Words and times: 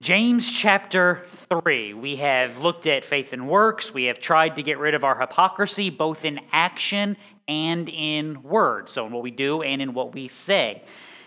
James 0.00 0.48
chapter 0.52 1.26
3. 1.32 1.92
We 1.94 2.16
have 2.16 2.60
looked 2.60 2.86
at 2.86 3.04
faith 3.04 3.32
and 3.32 3.48
works. 3.48 3.92
We 3.92 4.04
have 4.04 4.20
tried 4.20 4.54
to 4.54 4.62
get 4.62 4.78
rid 4.78 4.94
of 4.94 5.02
our 5.02 5.18
hypocrisy, 5.18 5.90
both 5.90 6.24
in 6.24 6.38
action 6.52 7.16
and 7.48 7.88
in 7.88 8.44
word. 8.44 8.88
So, 8.90 9.06
in 9.06 9.12
what 9.12 9.24
we 9.24 9.32
do 9.32 9.62
and 9.62 9.82
in 9.82 9.94
what 9.94 10.14
we 10.14 10.28
say. 10.28 10.84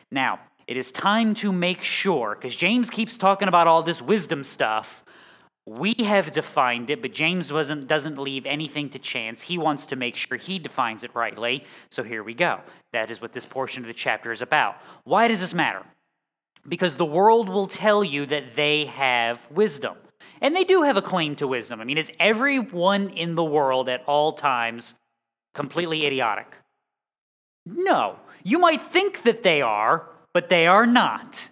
Now, 0.10 0.40
it 0.68 0.78
is 0.78 0.90
time 0.90 1.34
to 1.36 1.52
make 1.52 1.84
sure, 1.84 2.38
because 2.40 2.56
James 2.56 2.90
keeps 2.90 3.18
talking 3.18 3.50
about 3.50 3.68
all 3.68 3.84
this 3.84 4.02
wisdom 4.02 4.46
stuff. 4.46 5.04
We 5.66 5.94
have 6.00 6.32
defined 6.32 6.90
it, 6.90 7.02
but 7.02 7.12
James 7.12 7.50
doesn't, 7.50 7.88
doesn't 7.88 8.18
leave 8.18 8.46
anything 8.46 8.90
to 8.92 9.00
chance. 9.00 9.42
He 9.42 9.58
wants 9.58 9.86
to 9.88 9.98
make 9.98 10.16
sure 10.16 10.38
he 10.38 10.60
defines 10.60 11.04
it 11.04 11.14
rightly. 11.14 11.66
So 11.90 12.04
here 12.04 12.24
we 12.24 12.34
go. 12.34 12.62
That 12.94 13.12
is 13.12 13.22
what 13.22 13.34
this 13.34 13.46
portion 13.46 13.84
of 13.84 13.88
the 13.88 13.94
chapter 13.94 14.32
is 14.32 14.42
about. 14.42 14.78
Why 15.04 15.28
does 15.28 15.42
this 15.42 15.54
matter? 15.54 15.84
Because 16.68 16.96
the 16.96 17.06
world 17.06 17.50
will 17.50 17.68
tell 17.68 18.04
you 18.04 18.26
that 18.28 18.56
they 18.56 18.86
have 18.86 19.46
wisdom. 19.50 19.98
And 20.42 20.56
they 20.56 20.64
do 20.64 20.84
have 20.84 20.98
a 20.98 21.02
claim 21.02 21.36
to 21.38 21.48
wisdom. 21.48 21.82
I 21.82 21.84
mean, 21.84 21.98
is 21.98 22.12
everyone 22.20 23.10
in 23.10 23.36
the 23.36 23.44
world 23.44 23.90
at 23.90 24.04
all 24.06 24.34
times 24.34 24.96
completely 25.54 26.06
idiotic? 26.06 26.58
No. 27.66 28.18
You 28.44 28.58
might 28.58 28.82
think 28.82 29.24
that 29.24 29.44
they 29.44 29.62
are, 29.62 30.08
but 30.34 30.50
they 30.50 30.66
are 30.68 30.86
not. 30.86 31.50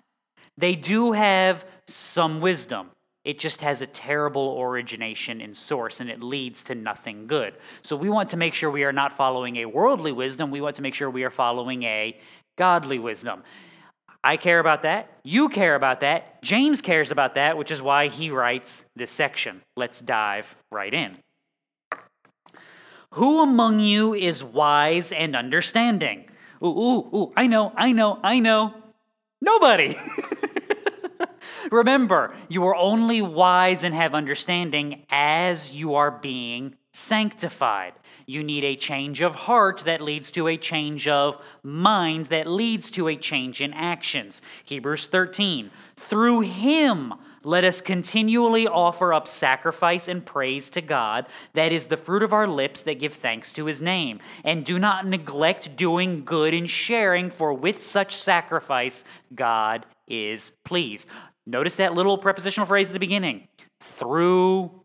They 0.57 0.75
do 0.75 1.11
have 1.11 1.65
some 1.87 2.41
wisdom. 2.41 2.91
It 3.23 3.37
just 3.37 3.61
has 3.61 3.81
a 3.81 3.87
terrible 3.87 4.57
origination 4.59 5.41
in 5.41 5.53
source 5.53 5.99
and 5.99 6.09
it 6.09 6.23
leads 6.23 6.63
to 6.63 6.75
nothing 6.75 7.27
good. 7.27 7.55
So 7.81 7.95
we 7.95 8.09
want 8.09 8.29
to 8.29 8.37
make 8.37 8.53
sure 8.53 8.71
we 8.71 8.85
are 8.85 8.93
not 8.93 9.13
following 9.13 9.57
a 9.57 9.65
worldly 9.65 10.11
wisdom. 10.11 10.51
We 10.51 10.61
want 10.61 10.77
to 10.77 10.81
make 10.81 10.95
sure 10.95 11.09
we 11.09 11.23
are 11.23 11.29
following 11.29 11.83
a 11.83 12.17
godly 12.57 12.97
wisdom. 12.97 13.43
I 14.23 14.37
care 14.37 14.59
about 14.59 14.83
that. 14.83 15.09
You 15.23 15.49
care 15.49 15.75
about 15.75 16.01
that. 16.01 16.41
James 16.41 16.81
cares 16.81 17.11
about 17.11 17.35
that, 17.35 17.57
which 17.57 17.71
is 17.71 17.81
why 17.81 18.07
he 18.07 18.31
writes 18.31 18.85
this 18.95 19.11
section. 19.11 19.61
Let's 19.77 19.99
dive 20.01 20.55
right 20.71 20.93
in. 20.93 21.17
Who 23.13 23.41
among 23.41 23.79
you 23.79 24.13
is 24.13 24.43
wise 24.43 25.11
and 25.11 25.35
understanding? 25.35 26.25
Ooh, 26.63 26.67
ooh, 26.67 27.15
ooh, 27.15 27.33
I 27.35 27.47
know, 27.47 27.71
I 27.75 27.91
know, 27.91 28.19
I 28.21 28.39
know. 28.39 28.73
Nobody. 29.41 29.97
Remember, 31.71 32.35
you 32.49 32.65
are 32.65 32.75
only 32.75 33.21
wise 33.21 33.83
and 33.83 33.95
have 33.95 34.13
understanding 34.13 35.05
as 35.09 35.71
you 35.71 35.95
are 35.95 36.11
being 36.11 36.75
sanctified. 36.93 37.93
You 38.29 38.43
need 38.43 38.63
a 38.63 38.75
change 38.75 39.21
of 39.21 39.33
heart 39.33 39.81
that 39.87 40.01
leads 40.01 40.29
to 40.31 40.47
a 40.47 40.55
change 40.55 41.07
of 41.07 41.43
mind 41.63 42.27
that 42.27 42.45
leads 42.45 42.91
to 42.91 43.07
a 43.07 43.15
change 43.15 43.59
in 43.59 43.73
actions. 43.73 44.43
Hebrews 44.65 45.07
13. 45.07 45.71
Through 45.97 46.41
him, 46.41 47.15
let 47.43 47.63
us 47.63 47.81
continually 47.81 48.67
offer 48.67 49.15
up 49.15 49.27
sacrifice 49.27 50.07
and 50.07 50.23
praise 50.23 50.69
to 50.69 50.81
God. 50.81 51.25
That 51.53 51.71
is 51.71 51.87
the 51.87 51.97
fruit 51.97 52.21
of 52.21 52.31
our 52.31 52.45
lips 52.47 52.83
that 52.83 52.99
give 52.99 53.15
thanks 53.15 53.51
to 53.53 53.65
his 53.65 53.81
name. 53.81 54.19
And 54.43 54.63
do 54.63 54.77
not 54.77 55.07
neglect 55.07 55.75
doing 55.75 56.23
good 56.23 56.53
and 56.53 56.69
sharing, 56.69 57.31
for 57.31 57.51
with 57.51 57.81
such 57.81 58.15
sacrifice, 58.15 59.03
God 59.33 59.87
is 60.07 60.53
pleased. 60.63 61.07
Notice 61.47 61.77
that 61.77 61.95
little 61.95 62.19
prepositional 62.19 62.67
phrase 62.67 62.89
at 62.89 62.93
the 62.93 62.99
beginning 62.99 63.47
through 63.79 64.83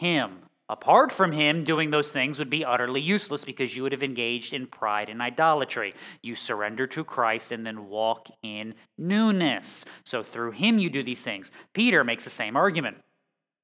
him. 0.00 0.45
Apart 0.68 1.12
from 1.12 1.30
him, 1.30 1.62
doing 1.62 1.90
those 1.90 2.10
things 2.10 2.38
would 2.40 2.50
be 2.50 2.64
utterly 2.64 3.00
useless 3.00 3.44
because 3.44 3.76
you 3.76 3.84
would 3.84 3.92
have 3.92 4.02
engaged 4.02 4.52
in 4.52 4.66
pride 4.66 5.08
and 5.08 5.22
idolatry. 5.22 5.94
You 6.22 6.34
surrender 6.34 6.88
to 6.88 7.04
Christ 7.04 7.52
and 7.52 7.64
then 7.64 7.88
walk 7.88 8.28
in 8.42 8.74
newness. 8.98 9.84
So 10.02 10.24
through 10.24 10.52
him, 10.52 10.80
you 10.80 10.90
do 10.90 11.04
these 11.04 11.22
things. 11.22 11.52
Peter 11.72 12.02
makes 12.02 12.24
the 12.24 12.30
same 12.30 12.56
argument. 12.56 12.96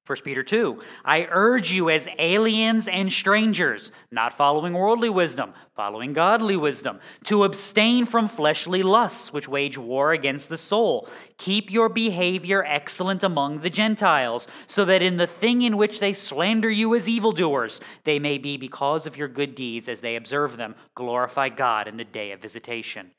1 0.05 0.17
Peter 0.25 0.43
2 0.43 0.81
I 1.05 1.27
urge 1.31 1.71
you 1.71 1.89
as 1.89 2.09
aliens 2.19 2.89
and 2.89 3.09
strangers, 3.09 3.89
not 4.11 4.33
following 4.33 4.73
worldly 4.73 5.09
wisdom, 5.09 5.53
following 5.77 6.11
godly 6.11 6.57
wisdom, 6.57 6.99
to 7.23 7.45
abstain 7.45 8.05
from 8.05 8.27
fleshly 8.27 8.83
lusts 8.83 9.31
which 9.31 9.47
wage 9.47 9.77
war 9.77 10.11
against 10.11 10.49
the 10.49 10.57
soul. 10.57 11.07
Keep 11.37 11.71
your 11.71 11.87
behavior 11.87 12.65
excellent 12.65 13.23
among 13.23 13.61
the 13.61 13.69
Gentiles, 13.69 14.45
so 14.67 14.83
that 14.83 15.01
in 15.01 15.15
the 15.15 15.27
thing 15.27 15.61
in 15.61 15.77
which 15.77 16.01
they 16.01 16.11
slander 16.11 16.69
you 16.69 16.93
as 16.95 17.07
evildoers, 17.07 17.79
they 18.03 18.19
may 18.19 18.37
be, 18.37 18.57
because 18.57 19.07
of 19.07 19.15
your 19.15 19.29
good 19.29 19.55
deeds 19.55 19.87
as 19.87 20.01
they 20.01 20.17
observe 20.17 20.57
them, 20.57 20.75
glorify 20.95 21.47
God 21.47 21.87
in 21.87 21.95
the 21.95 22.03
day 22.03 22.33
of 22.33 22.41
visitation. 22.41 23.11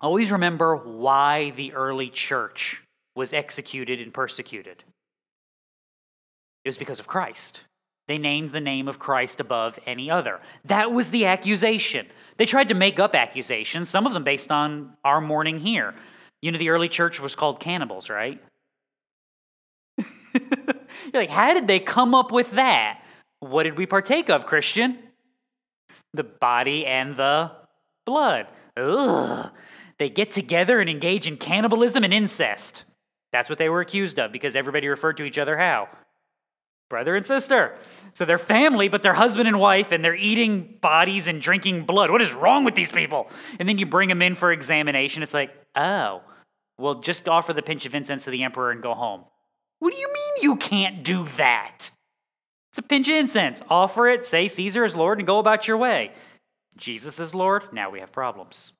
Always 0.00 0.30
remember 0.30 0.74
why 0.74 1.50
the 1.50 1.74
early 1.74 2.08
church 2.08 2.82
was 3.14 3.32
executed 3.32 3.98
and 3.98 4.12
persecuted. 4.12 4.84
It 6.66 6.70
was 6.70 6.78
because 6.78 6.98
of 6.98 7.06
Christ. 7.06 7.60
They 8.08 8.18
named 8.18 8.50
the 8.50 8.60
name 8.60 8.88
of 8.88 8.98
Christ 8.98 9.38
above 9.38 9.78
any 9.86 10.10
other. 10.10 10.40
That 10.64 10.90
was 10.90 11.12
the 11.12 11.24
accusation. 11.24 12.08
They 12.38 12.44
tried 12.44 12.66
to 12.70 12.74
make 12.74 12.98
up 12.98 13.14
accusations, 13.14 13.88
some 13.88 14.04
of 14.04 14.12
them 14.12 14.24
based 14.24 14.50
on 14.50 14.94
our 15.04 15.20
mourning 15.20 15.60
here. 15.60 15.94
You 16.42 16.50
know, 16.50 16.58
the 16.58 16.70
early 16.70 16.88
church 16.88 17.20
was 17.20 17.36
called 17.36 17.60
cannibals, 17.60 18.10
right? 18.10 18.42
You're 20.34 21.22
like, 21.22 21.30
how 21.30 21.54
did 21.54 21.68
they 21.68 21.78
come 21.78 22.16
up 22.16 22.32
with 22.32 22.50
that? 22.50 23.00
What 23.38 23.62
did 23.62 23.78
we 23.78 23.86
partake 23.86 24.28
of, 24.28 24.44
Christian? 24.44 24.98
The 26.14 26.24
body 26.24 26.84
and 26.84 27.16
the 27.16 27.52
blood. 28.04 28.48
Ugh. 28.76 29.52
They 30.00 30.10
get 30.10 30.32
together 30.32 30.80
and 30.80 30.90
engage 30.90 31.28
in 31.28 31.36
cannibalism 31.36 32.02
and 32.02 32.12
incest. 32.12 32.82
That's 33.30 33.48
what 33.48 33.60
they 33.60 33.68
were 33.68 33.82
accused 33.82 34.18
of 34.18 34.32
because 34.32 34.56
everybody 34.56 34.88
referred 34.88 35.16
to 35.18 35.24
each 35.24 35.38
other 35.38 35.56
how? 35.56 35.88
Brother 36.88 37.16
and 37.16 37.26
sister. 37.26 37.76
So 38.12 38.24
they're 38.24 38.38
family, 38.38 38.88
but 38.88 39.02
they're 39.02 39.14
husband 39.14 39.48
and 39.48 39.58
wife, 39.58 39.90
and 39.90 40.04
they're 40.04 40.14
eating 40.14 40.78
bodies 40.80 41.26
and 41.26 41.40
drinking 41.40 41.84
blood. 41.84 42.10
What 42.10 42.22
is 42.22 42.32
wrong 42.32 42.64
with 42.64 42.76
these 42.76 42.92
people? 42.92 43.28
And 43.58 43.68
then 43.68 43.78
you 43.78 43.86
bring 43.86 44.08
them 44.08 44.22
in 44.22 44.36
for 44.36 44.52
examination. 44.52 45.22
It's 45.22 45.34
like, 45.34 45.50
oh, 45.74 46.22
well, 46.78 46.96
just 47.00 47.28
offer 47.28 47.52
the 47.52 47.62
pinch 47.62 47.86
of 47.86 47.94
incense 47.94 48.24
to 48.24 48.30
the 48.30 48.44
emperor 48.44 48.70
and 48.70 48.82
go 48.82 48.94
home. 48.94 49.24
What 49.80 49.92
do 49.92 50.00
you 50.00 50.06
mean 50.06 50.42
you 50.42 50.56
can't 50.56 51.02
do 51.02 51.26
that? 51.36 51.90
It's 52.70 52.78
a 52.78 52.82
pinch 52.82 53.08
of 53.08 53.14
incense. 53.14 53.62
Offer 53.68 54.08
it, 54.08 54.26
say 54.26 54.48
Caesar 54.48 54.84
is 54.84 54.94
Lord, 54.94 55.18
and 55.18 55.26
go 55.26 55.38
about 55.38 55.66
your 55.66 55.78
way. 55.78 56.12
Jesus 56.76 57.18
is 57.18 57.34
Lord. 57.34 57.72
Now 57.72 57.90
we 57.90 58.00
have 58.00 58.12
problems. 58.12 58.72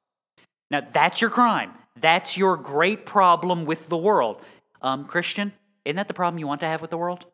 Now 0.70 0.82
that's 0.92 1.20
your 1.20 1.30
crime. 1.30 1.72
That's 1.98 2.36
your 2.36 2.56
great 2.56 3.06
problem 3.06 3.64
with 3.64 3.88
the 3.88 3.96
world. 3.96 4.42
Um, 4.82 5.06
Christian, 5.06 5.52
isn't 5.84 5.96
that 5.96 6.08
the 6.08 6.14
problem 6.14 6.38
you 6.38 6.46
want 6.46 6.60
to 6.60 6.66
have 6.66 6.82
with 6.82 6.90
the 6.90 6.98
world? 6.98 7.24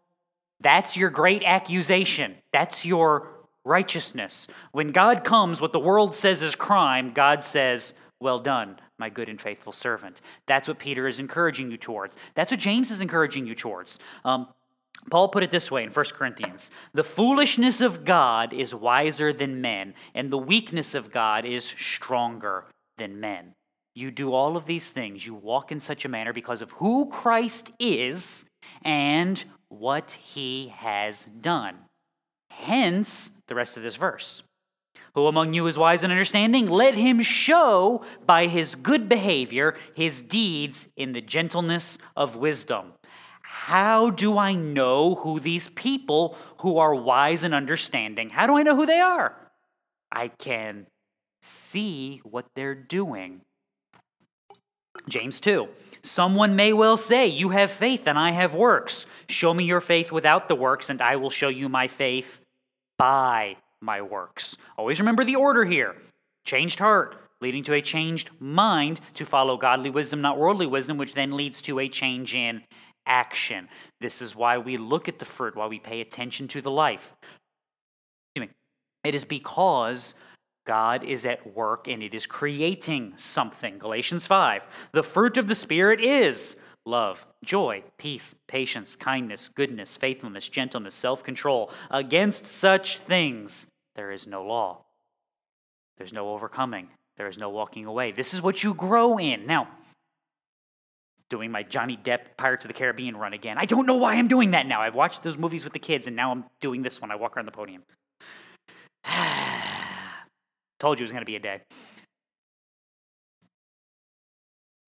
That's 0.63 0.97
your 0.97 1.11
great 1.11 1.43
accusation. 1.45 2.37
That's 2.53 2.85
your 2.85 3.29
righteousness. 3.65 4.49
When 4.73 4.93
God 4.93 5.25
comes, 5.25 5.61
what 5.61 5.73
the 5.73 5.81
world 5.81 6.15
says 6.15 6.43
is 6.43 6.55
crime, 6.55 7.13
God 7.13 7.43
says, 7.45 7.95
Well 8.21 8.39
done, 8.39 8.79
my 8.99 9.09
good 9.09 9.29
and 9.29 9.41
faithful 9.41 9.73
servant. 9.73 10.21
That's 10.47 10.69
what 10.69 10.79
Peter 10.79 11.07
is 11.07 11.21
encouraging 11.21 11.71
you 11.71 11.77
towards. 11.77 12.17
That's 12.35 12.51
what 12.51 12.61
James 12.61 12.91
is 12.91 13.01
encouraging 13.01 13.47
you 13.47 13.55
towards. 13.55 13.99
Um, 14.25 14.49
Paul 15.11 15.29
put 15.29 15.43
it 15.43 15.51
this 15.51 15.71
way 15.71 15.83
in 15.83 15.91
1 15.91 16.05
Corinthians 16.15 16.71
The 16.95 17.05
foolishness 17.05 17.81
of 17.81 18.05
God 18.05 18.53
is 18.53 18.75
wiser 18.75 19.33
than 19.33 19.61
men, 19.61 19.95
and 20.15 20.31
the 20.31 20.39
weakness 20.39 20.95
of 20.95 21.11
God 21.11 21.45
is 21.45 21.65
stronger 21.65 22.67
than 22.99 23.21
men. 23.21 23.55
You 23.95 24.11
do 24.11 24.33
all 24.33 24.57
of 24.57 24.65
these 24.65 24.91
things. 24.91 25.27
You 25.27 25.35
walk 25.35 25.71
in 25.71 25.81
such 25.81 26.05
a 26.05 26.09
manner 26.09 26.33
because 26.33 26.63
of 26.63 26.71
who 26.73 27.11
Christ 27.11 27.71
is 27.79 28.47
and 28.85 29.45
what 29.73 30.13
he 30.13 30.69
has 30.77 31.25
done. 31.41 31.77
Hence, 32.51 33.31
the 33.49 33.55
rest 33.55 33.77
of 33.77 33.83
this 33.83 33.97
verse. 33.97 34.43
Who 35.15 35.27
among 35.27 35.53
you 35.53 35.67
is 35.67 35.77
wise 35.77 36.03
and 36.03 36.13
understanding? 36.13 36.69
Let 36.69 36.95
him 36.95 37.23
show 37.23 38.03
by 38.25 38.47
his 38.47 38.75
good 38.75 39.09
behavior 39.09 39.77
his 39.95 40.23
deeds 40.23 40.89
in 40.97 41.13
the 41.13 41.21
gentleness 41.21 41.99
of 42.17 42.37
wisdom. 42.37 42.93
How 43.43 44.11
do 44.11 44.39
I 44.39 44.55
know 44.55 45.17
who 45.17 45.39
these 45.39 45.69
people 45.69 46.37
who 46.61 46.79
are 46.79 46.95
wise 46.95 47.45
and 47.45 47.55
understanding? 47.55 48.31
How 48.31 48.47
do 48.47 48.57
I 48.57 48.63
know 48.63 48.75
who 48.75 48.87
they 48.87 49.01
are? 49.01 49.37
I 50.11 50.29
can 50.29 50.87
see 51.43 52.21
what 52.25 52.47
they're 52.55 52.75
doing. 52.75 53.43
James 55.09 55.41
2. 55.41 55.69
Someone 56.05 56.57
may 56.57 56.73
well 56.73 56.97
say, 56.97 57.27
You 57.27 57.51
have 57.51 57.71
faith 57.71 58.07
and 58.07 58.19
I 58.19 58.33
have 58.33 58.55
works. 58.55 59.07
Show 59.29 59.55
me 59.55 59.65
your 59.65 59.81
faith 59.81 60.11
without 60.11 60.49
the 60.49 60.55
works, 60.55 60.91
and 60.91 61.01
I 61.01 61.17
will 61.17 61.31
show 61.31 61.49
you 61.49 61.69
my 61.69 61.89
faith 61.89 62.41
by 62.99 63.57
my 63.81 64.03
works. 64.03 64.57
Always 64.77 64.99
remember 64.99 65.25
the 65.25 65.37
order 65.37 65.65
here 65.65 65.97
changed 66.45 66.81
heart, 66.81 67.17
leading 67.41 67.63
to 67.65 67.75
a 67.75 67.81
changed 67.81 68.31
mind 68.41 69.01
to 69.15 69.25
follow 69.25 69.57
godly 69.57 69.91
wisdom, 69.91 70.21
not 70.21 70.39
worldly 70.39 70.67
wisdom, 70.67 70.99
which 70.99 71.15
then 71.15 71.37
leads 71.37 71.63
to 71.63 71.79
a 71.79 71.89
change 71.89 72.35
in 72.35 72.63
action. 73.07 73.69
This 74.01 74.21
is 74.21 74.35
why 74.35 74.59
we 74.59 74.77
look 74.77 75.09
at 75.09 75.19
the 75.19 75.25
fruit, 75.25 75.55
why 75.55 75.67
we 75.67 75.79
pay 75.79 76.01
attention 76.01 76.49
to 76.49 76.61
the 76.61 76.71
life. 76.71 77.15
It 79.05 79.15
is 79.15 79.25
because 79.25 80.15
God 80.65 81.05
is 81.05 81.27
at 81.27 81.55
work 81.55 81.89
and 81.89 82.03
it 82.03 82.15
is 82.15 82.27
creating 82.27 83.15
something. 83.17 83.79
Galatians 83.79 84.27
5. 84.27 84.67
The 84.93 85.03
fruit 85.03 85.37
of 85.37 85.49
the 85.49 85.55
Spirit 85.55 86.01
is 86.01 86.57
love, 86.85 87.27
joy, 87.45 87.83
peace, 87.99 88.35
patience, 88.47 88.97
kindness, 88.97 89.49
goodness, 89.55 89.97
faithfulness, 89.97 90.49
gentleness, 90.49 90.95
self 90.95 91.23
control. 91.23 91.71
Against 91.91 92.47
such 92.47 92.99
things 92.99 93.67
there 93.95 94.11
is 94.11 94.27
no 94.27 94.45
law. 94.45 94.85
There's 95.99 96.13
no 96.13 96.31
overcoming. 96.31 96.89
There 97.17 97.29
is 97.29 97.39
no 97.39 97.51
walking 97.51 97.87
away. 97.87 98.13
This 98.13 98.33
is 98.33 98.41
what 98.41 98.65
you 98.65 98.75
grow 98.75 99.19
in. 99.19 99.47
Now, 99.47 99.69
doing 101.29 101.51
my 101.51 101.63
Johnny 101.63 101.97
Depp 101.97 102.37
Pirates 102.37 102.65
of 102.65 102.69
the 102.69 102.75
Caribbean 102.75 103.17
run 103.17 103.33
again. 103.33 103.57
I 103.59 103.65
don't 103.65 103.87
know 103.87 103.97
why 103.97 104.15
I'm 104.15 104.29
doing 104.29 104.53
that 104.53 104.67
now. 104.67 104.81
I've 104.81 104.95
watched 104.95 105.23
those 105.23 105.39
movies 105.39 105.65
with 105.65 105.73
the 105.73 105.79
kids, 105.79 106.07
and 106.07 106.17
now 106.17 106.31
I'm 106.31 106.45
doing 106.61 106.83
this 106.83 107.01
when 107.01 107.11
I 107.11 107.17
walk 107.17 107.37
around 107.37 107.47
the 107.47 107.53
podium. 107.53 107.83
Told 110.83 110.99
you 110.99 111.05
it 111.05 111.07
was 111.07 111.13
going 111.13 111.23
to 111.23 111.27
be 111.27 111.37
a 111.37 111.39
day. 111.39 111.61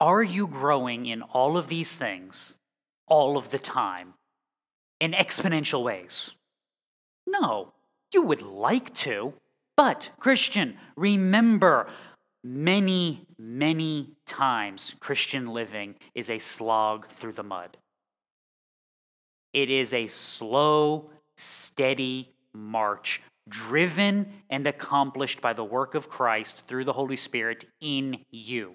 Are 0.01 0.25
you 0.25 0.49
growing 0.49 1.07
in 1.07 1.23
all 1.23 1.57
of 1.57 1.69
these 1.69 1.95
things 1.95 2.57
all 3.07 3.37
of 3.37 3.53
the 3.53 3.61
time 3.61 4.15
in 4.99 5.13
exponential 5.13 5.85
ways? 5.85 6.33
No. 7.29 7.75
You 8.13 8.23
would 8.23 8.43
like 8.43 8.93
to, 9.07 9.35
but, 9.77 10.11
Christian, 10.19 10.79
remember 10.97 11.87
many, 12.43 13.25
many 13.39 14.17
times 14.27 14.97
Christian 14.99 15.47
living 15.47 15.95
is 16.13 16.29
a 16.29 16.41
slog 16.41 17.07
through 17.07 17.35
the 17.35 17.45
mud. 17.45 17.77
It 19.53 19.71
is 19.71 19.95
a 19.95 20.09
slow, 20.09 21.11
steady 21.37 22.33
march, 22.53 23.23
driven 23.49 24.27
and 24.51 24.67
accomplished 24.67 25.41
by 25.41 25.53
the 25.53 25.65
work 25.65 25.95
of 25.95 26.09
Christ 26.09 26.65
through 26.67 26.85
the 26.85 26.93
Holy 26.93 27.17
Spirit 27.17 27.65
in 27.81 28.19
you. 28.31 28.75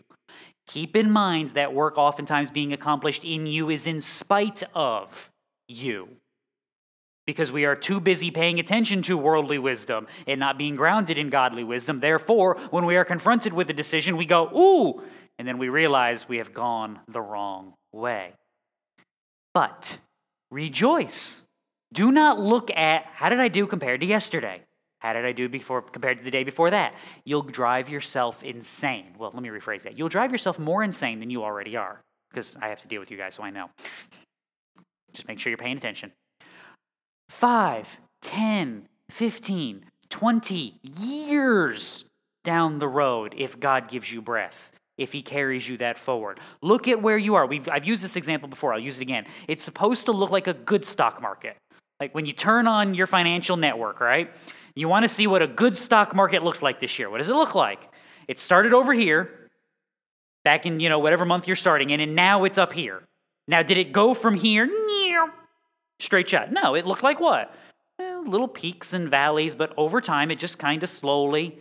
Keep 0.67 0.95
in 0.95 1.09
mind 1.09 1.51
that 1.51 1.73
work 1.73 1.97
oftentimes 1.97 2.51
being 2.51 2.73
accomplished 2.73 3.23
in 3.23 3.47
you 3.47 3.69
is 3.69 3.87
in 3.87 4.01
spite 4.01 4.63
of 4.75 5.31
you 5.67 6.09
because 7.25 7.51
we 7.51 7.63
are 7.63 7.75
too 7.75 7.99
busy 7.99 8.31
paying 8.31 8.59
attention 8.59 9.03
to 9.03 9.15
worldly 9.15 9.59
wisdom 9.59 10.07
and 10.25 10.39
not 10.39 10.57
being 10.57 10.75
grounded 10.75 11.17
in 11.17 11.29
godly 11.29 11.63
wisdom. 11.63 11.99
Therefore, 11.99 12.55
when 12.71 12.85
we 12.85 12.97
are 12.97 13.05
confronted 13.05 13.53
with 13.53 13.69
a 13.69 13.73
decision, 13.73 14.17
we 14.17 14.25
go, 14.25 14.47
ooh, 14.47 15.03
and 15.37 15.47
then 15.47 15.59
we 15.59 15.69
realize 15.69 16.27
we 16.27 16.37
have 16.37 16.55
gone 16.55 16.99
the 17.07 17.21
wrong 17.21 17.75
way. 17.93 18.33
But 19.53 19.99
rejoice. 20.49 21.43
Do 21.93 22.11
not 22.11 22.39
look 22.39 22.69
at 22.71 23.05
how 23.13 23.29
did 23.29 23.39
I 23.39 23.47
do 23.47 23.65
compared 23.65 24.01
to 24.01 24.05
yesterday? 24.05 24.61
How 24.99 25.13
did 25.13 25.25
I 25.25 25.31
do 25.31 25.47
before 25.47 25.81
compared 25.81 26.17
to 26.17 26.23
the 26.23 26.31
day 26.31 26.43
before 26.43 26.69
that? 26.71 26.93
You'll 27.23 27.41
drive 27.41 27.89
yourself 27.89 28.43
insane. 28.43 29.15
Well, 29.17 29.31
let 29.33 29.41
me 29.41 29.49
rephrase 29.49 29.83
that. 29.83 29.97
You'll 29.97 30.09
drive 30.09 30.31
yourself 30.31 30.59
more 30.59 30.83
insane 30.83 31.19
than 31.19 31.29
you 31.29 31.43
already 31.43 31.77
are 31.77 32.01
because 32.29 32.55
I 32.61 32.67
have 32.67 32.81
to 32.81 32.87
deal 32.87 32.99
with 32.99 33.09
you 33.09 33.17
guys, 33.17 33.35
so 33.35 33.43
I 33.43 33.49
know. 33.49 33.69
Just 35.13 35.27
make 35.27 35.39
sure 35.39 35.49
you're 35.49 35.57
paying 35.57 35.77
attention. 35.77 36.11
5, 37.29 37.97
10, 38.21 38.87
15, 39.09 39.85
20 40.09 40.79
years 40.99 42.05
down 42.43 42.79
the 42.79 42.87
road 42.87 43.35
if 43.37 43.59
God 43.59 43.87
gives 43.87 44.11
you 44.11 44.21
breath, 44.21 44.71
if 44.97 45.13
He 45.13 45.21
carries 45.21 45.67
you 45.67 45.77
that 45.77 45.97
forward. 45.97 46.39
Look 46.61 46.87
at 46.87 47.01
where 47.01 47.17
you 47.17 47.35
are. 47.35 47.45
We've, 47.45 47.67
I've 47.69 47.85
used 47.85 48.03
this 48.03 48.15
example 48.15 48.49
before, 48.49 48.73
I'll 48.73 48.79
use 48.79 48.97
it 48.99 49.03
again. 49.03 49.25
It's 49.47 49.63
supposed 49.63 50.05
to 50.07 50.11
look 50.11 50.29
like 50.29 50.47
a 50.47 50.53
good 50.53 50.85
stock 50.85 51.21
market. 51.21 51.55
Like 51.99 52.15
when 52.15 52.25
you 52.25 52.33
turn 52.33 52.67
on 52.67 52.93
your 52.93 53.07
financial 53.07 53.57
network, 53.57 53.99
right? 53.99 54.31
You 54.75 54.87
want 54.87 55.03
to 55.03 55.09
see 55.09 55.27
what 55.27 55.41
a 55.41 55.47
good 55.47 55.75
stock 55.75 56.15
market 56.15 56.43
looked 56.43 56.61
like 56.61 56.79
this 56.79 56.97
year. 56.97 57.09
What 57.09 57.17
does 57.17 57.29
it 57.29 57.35
look 57.35 57.55
like? 57.55 57.81
It 58.27 58.39
started 58.39 58.73
over 58.73 58.93
here, 58.93 59.49
back 60.45 60.65
in, 60.65 60.79
you 60.79 60.87
know, 60.87 60.99
whatever 60.99 61.25
month 61.25 61.47
you're 61.47 61.55
starting 61.55 61.89
in, 61.89 61.99
and 61.99 62.15
now 62.15 62.43
it's 62.45 62.57
up 62.57 62.71
here. 62.71 63.03
Now, 63.47 63.63
did 63.63 63.77
it 63.77 63.91
go 63.91 64.13
from 64.13 64.35
here 64.35 64.69
straight 65.99 66.29
shot. 66.29 66.51
No, 66.51 66.75
it 66.75 66.85
looked 66.85 67.03
like 67.03 67.19
what? 67.19 67.53
Eh, 67.99 68.17
little 68.25 68.47
peaks 68.47 68.93
and 68.93 69.09
valleys, 69.09 69.55
but 69.55 69.73
over 69.77 70.01
time 70.01 70.31
it 70.31 70.39
just 70.39 70.57
kind 70.57 70.81
of 70.81 70.89
slowly 70.89 71.59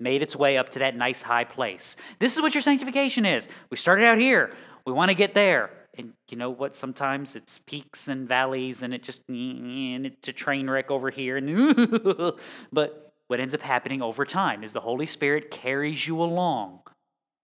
made 0.00 0.22
its 0.22 0.34
way 0.34 0.58
up 0.58 0.70
to 0.70 0.78
that 0.80 0.96
nice 0.96 1.22
high 1.22 1.44
place. 1.44 1.96
This 2.18 2.34
is 2.34 2.42
what 2.42 2.54
your 2.54 2.62
sanctification 2.62 3.24
is. 3.24 3.48
We 3.70 3.76
started 3.76 4.04
out 4.04 4.18
here, 4.18 4.54
we 4.86 4.92
want 4.92 5.10
to 5.10 5.14
get 5.14 5.34
there. 5.34 5.70
And 5.96 6.14
you 6.30 6.36
know 6.36 6.50
what? 6.50 6.74
Sometimes 6.74 7.36
it's 7.36 7.58
peaks 7.66 8.08
and 8.08 8.28
valleys, 8.28 8.82
and 8.82 8.92
it 8.92 9.02
just 9.02 9.22
and 9.28 10.06
it's 10.06 10.28
a 10.28 10.32
train 10.32 10.68
wreck 10.68 10.90
over 10.90 11.10
here. 11.10 11.36
And 11.36 12.32
but 12.72 13.12
what 13.28 13.40
ends 13.40 13.54
up 13.54 13.62
happening 13.62 14.02
over 14.02 14.24
time 14.24 14.62
is 14.64 14.72
the 14.72 14.80
Holy 14.80 15.06
Spirit 15.06 15.50
carries 15.50 16.06
you 16.06 16.22
along 16.22 16.80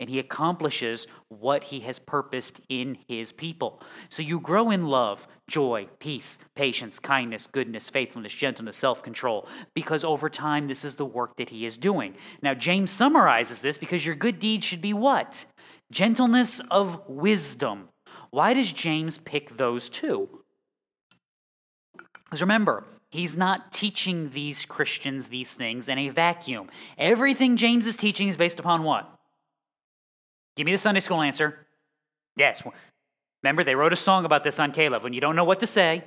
and 0.00 0.08
he 0.08 0.18
accomplishes 0.18 1.06
what 1.28 1.64
he 1.64 1.80
has 1.80 1.98
purposed 1.98 2.60
in 2.70 2.96
his 3.06 3.32
people. 3.32 3.80
So 4.08 4.22
you 4.22 4.40
grow 4.40 4.70
in 4.70 4.86
love, 4.86 5.28
joy, 5.46 5.88
peace, 5.98 6.38
patience, 6.56 6.98
kindness, 6.98 7.46
goodness, 7.46 7.90
faithfulness, 7.90 8.32
gentleness, 8.32 8.78
self 8.78 9.02
control, 9.02 9.46
because 9.74 10.02
over 10.02 10.30
time 10.30 10.66
this 10.66 10.84
is 10.84 10.94
the 10.94 11.04
work 11.04 11.36
that 11.36 11.50
he 11.50 11.66
is 11.66 11.76
doing. 11.76 12.14
Now, 12.42 12.54
James 12.54 12.90
summarizes 12.90 13.60
this 13.60 13.76
because 13.76 14.04
your 14.04 14.14
good 14.14 14.40
deeds 14.40 14.64
should 14.64 14.80
be 14.80 14.94
what? 14.94 15.44
Gentleness 15.92 16.60
of 16.70 17.02
wisdom. 17.06 17.90
Why 18.30 18.54
does 18.54 18.72
James 18.72 19.18
pick 19.18 19.56
those 19.56 19.88
two? 19.88 20.28
Because 22.24 22.40
remember, 22.40 22.84
he's 23.10 23.36
not 23.36 23.72
teaching 23.72 24.30
these 24.30 24.64
Christians 24.64 25.28
these 25.28 25.52
things 25.52 25.88
in 25.88 25.98
a 25.98 26.08
vacuum. 26.10 26.68
Everything 26.96 27.56
James 27.56 27.86
is 27.86 27.96
teaching 27.96 28.28
is 28.28 28.36
based 28.36 28.60
upon 28.60 28.84
what? 28.84 29.10
Give 30.56 30.64
me 30.64 30.72
the 30.72 30.78
Sunday 30.78 31.00
school 31.00 31.20
answer. 31.20 31.66
Yes. 32.36 32.62
Remember, 33.42 33.64
they 33.64 33.74
wrote 33.74 33.92
a 33.92 33.96
song 33.96 34.24
about 34.24 34.44
this 34.44 34.58
on 34.60 34.72
Caleb. 34.72 35.02
When 35.02 35.12
you 35.12 35.20
don't 35.20 35.34
know 35.34 35.44
what 35.44 35.60
to 35.60 35.66
say, 35.66 36.04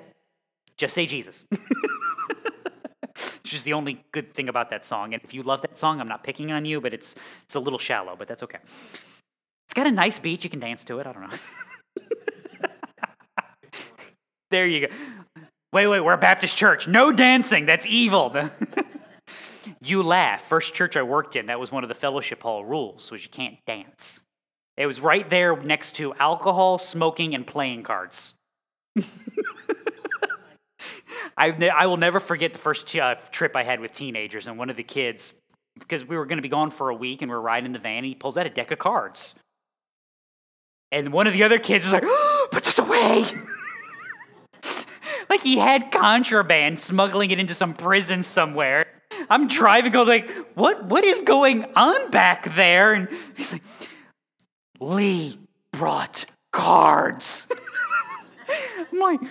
just 0.77 0.93
say 0.93 1.05
Jesus. 1.05 1.45
it's 1.51 3.41
just 3.43 3.65
the 3.65 3.73
only 3.73 4.03
good 4.11 4.33
thing 4.33 4.47
about 4.47 4.69
that 4.69 4.85
song. 4.85 5.13
And 5.13 5.21
if 5.23 5.33
you 5.33 5.43
love 5.43 5.61
that 5.63 5.77
song, 5.77 5.99
I'm 5.99 6.07
not 6.07 6.23
picking 6.23 6.51
on 6.51 6.63
you, 6.63 6.79
but 6.79 6.93
it's, 6.93 7.15
it's 7.43 7.55
a 7.55 7.59
little 7.59 7.79
shallow, 7.79 8.15
but 8.17 8.27
that's 8.27 8.43
okay. 8.43 8.59
It's 9.65 9.73
got 9.73 9.87
a 9.87 9.91
nice 9.91 10.19
beat. 10.19 10.43
You 10.43 10.49
can 10.49 10.59
dance 10.59 10.83
to 10.85 10.99
it. 10.99 11.07
I 11.07 11.11
don't 11.11 11.29
know. 11.29 11.37
there 14.53 14.67
you 14.67 14.87
go. 14.87 14.93
Wait, 15.73 15.87
wait, 15.87 16.01
we're 16.01 16.13
a 16.13 16.17
Baptist 16.17 16.55
church. 16.55 16.87
No 16.87 17.11
dancing. 17.11 17.65
That's 17.65 17.87
evil. 17.87 18.35
you 19.81 20.03
laugh. 20.03 20.43
First 20.43 20.75
church 20.75 20.95
I 20.95 21.01
worked 21.01 21.35
in, 21.35 21.47
that 21.47 21.59
was 21.59 21.71
one 21.71 21.83
of 21.83 21.89
the 21.89 21.95
fellowship 21.95 22.43
hall 22.43 22.63
rules, 22.63 23.11
was 23.11 23.23
you 23.23 23.31
can't 23.31 23.57
dance. 23.65 24.21
It 24.77 24.85
was 24.85 24.99
right 24.99 25.27
there 25.27 25.57
next 25.57 25.95
to 25.95 26.13
alcohol, 26.15 26.77
smoking, 26.77 27.33
and 27.33 27.45
playing 27.45 27.81
cards. 27.81 28.35
I, 31.35 31.49
I 31.75 31.87
will 31.87 31.97
never 31.97 32.19
forget 32.19 32.53
the 32.53 32.59
first 32.59 32.95
uh, 32.95 33.15
trip 33.31 33.55
I 33.55 33.63
had 33.63 33.79
with 33.79 33.91
teenagers, 33.91 34.45
and 34.45 34.59
one 34.59 34.69
of 34.69 34.75
the 34.75 34.83
kids, 34.83 35.33
because 35.79 36.07
we 36.07 36.15
were 36.15 36.27
going 36.27 36.37
to 36.37 36.43
be 36.43 36.49
gone 36.49 36.69
for 36.69 36.89
a 36.89 36.95
week 36.95 37.23
and 37.23 37.31
we 37.31 37.35
are 37.35 37.41
riding 37.41 37.65
in 37.65 37.73
the 37.73 37.79
van, 37.79 37.97
and 37.97 38.05
he 38.05 38.13
pulls 38.13 38.37
out 38.37 38.45
a 38.45 38.51
deck 38.51 38.69
of 38.69 38.77
cards. 38.77 39.33
And 40.91 41.11
one 41.11 41.25
of 41.25 41.33
the 41.33 41.41
other 41.41 41.57
kids 41.57 41.85
was 41.85 41.93
like, 41.93 42.03
oh, 42.05 42.47
put 42.51 42.63
this 42.63 42.77
away. 42.77 43.25
like 45.33 45.41
he 45.41 45.57
had 45.57 45.91
contraband 45.91 46.79
smuggling 46.79 47.31
it 47.31 47.39
into 47.39 47.55
some 47.55 47.73
prison 47.73 48.21
somewhere. 48.21 48.85
I'm 49.31 49.47
driving, 49.47 49.91
going 49.91 50.07
like, 50.07 50.29
what, 50.53 50.85
what 50.85 51.03
is 51.03 51.21
going 51.21 51.65
on 51.75 52.11
back 52.11 52.53
there? 52.53 52.93
And 52.93 53.09
he's 53.35 53.51
like, 53.51 53.63
Lee 54.79 55.39
brought 55.71 56.25
cards. 56.51 57.47
I'm 58.91 58.99
like, 58.99 59.21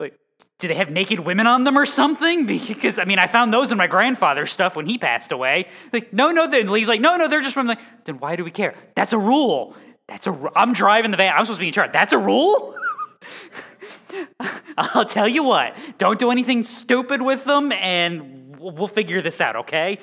like, 0.00 0.18
do 0.58 0.66
they 0.66 0.74
have 0.74 0.90
naked 0.90 1.20
women 1.20 1.46
on 1.46 1.62
them 1.62 1.78
or 1.78 1.86
something? 1.86 2.46
Because 2.46 2.98
I 2.98 3.04
mean, 3.04 3.20
I 3.20 3.28
found 3.28 3.54
those 3.54 3.70
in 3.70 3.78
my 3.78 3.86
grandfather's 3.86 4.50
stuff 4.50 4.74
when 4.74 4.86
he 4.86 4.98
passed 4.98 5.30
away. 5.30 5.68
Like, 5.92 6.12
no, 6.12 6.32
no. 6.32 6.50
Then 6.50 6.68
Lee's 6.68 6.88
like, 6.88 7.00
no, 7.00 7.16
no, 7.16 7.28
they're 7.28 7.42
just 7.42 7.54
from 7.54 7.68
like. 7.68 7.78
Then 8.06 8.18
why 8.18 8.34
do 8.34 8.42
we 8.42 8.50
care? 8.50 8.74
That's 8.96 9.12
a 9.12 9.18
rule. 9.18 9.76
That's 10.08 10.26
a. 10.26 10.50
I'm 10.56 10.72
driving 10.72 11.12
the 11.12 11.16
van. 11.16 11.32
I'm 11.32 11.44
supposed 11.44 11.58
to 11.58 11.62
be 11.62 11.68
in 11.68 11.72
charge. 11.72 11.92
That's 11.92 12.12
a 12.12 12.18
rule. 12.18 12.74
I'll 14.76 15.04
tell 15.04 15.28
you 15.28 15.42
what. 15.42 15.76
Don't 15.98 16.18
do 16.18 16.30
anything 16.30 16.64
stupid 16.64 17.22
with 17.22 17.44
them, 17.44 17.72
and 17.72 18.56
we'll 18.58 18.88
figure 18.88 19.22
this 19.22 19.40
out. 19.40 19.56
Okay? 19.56 19.98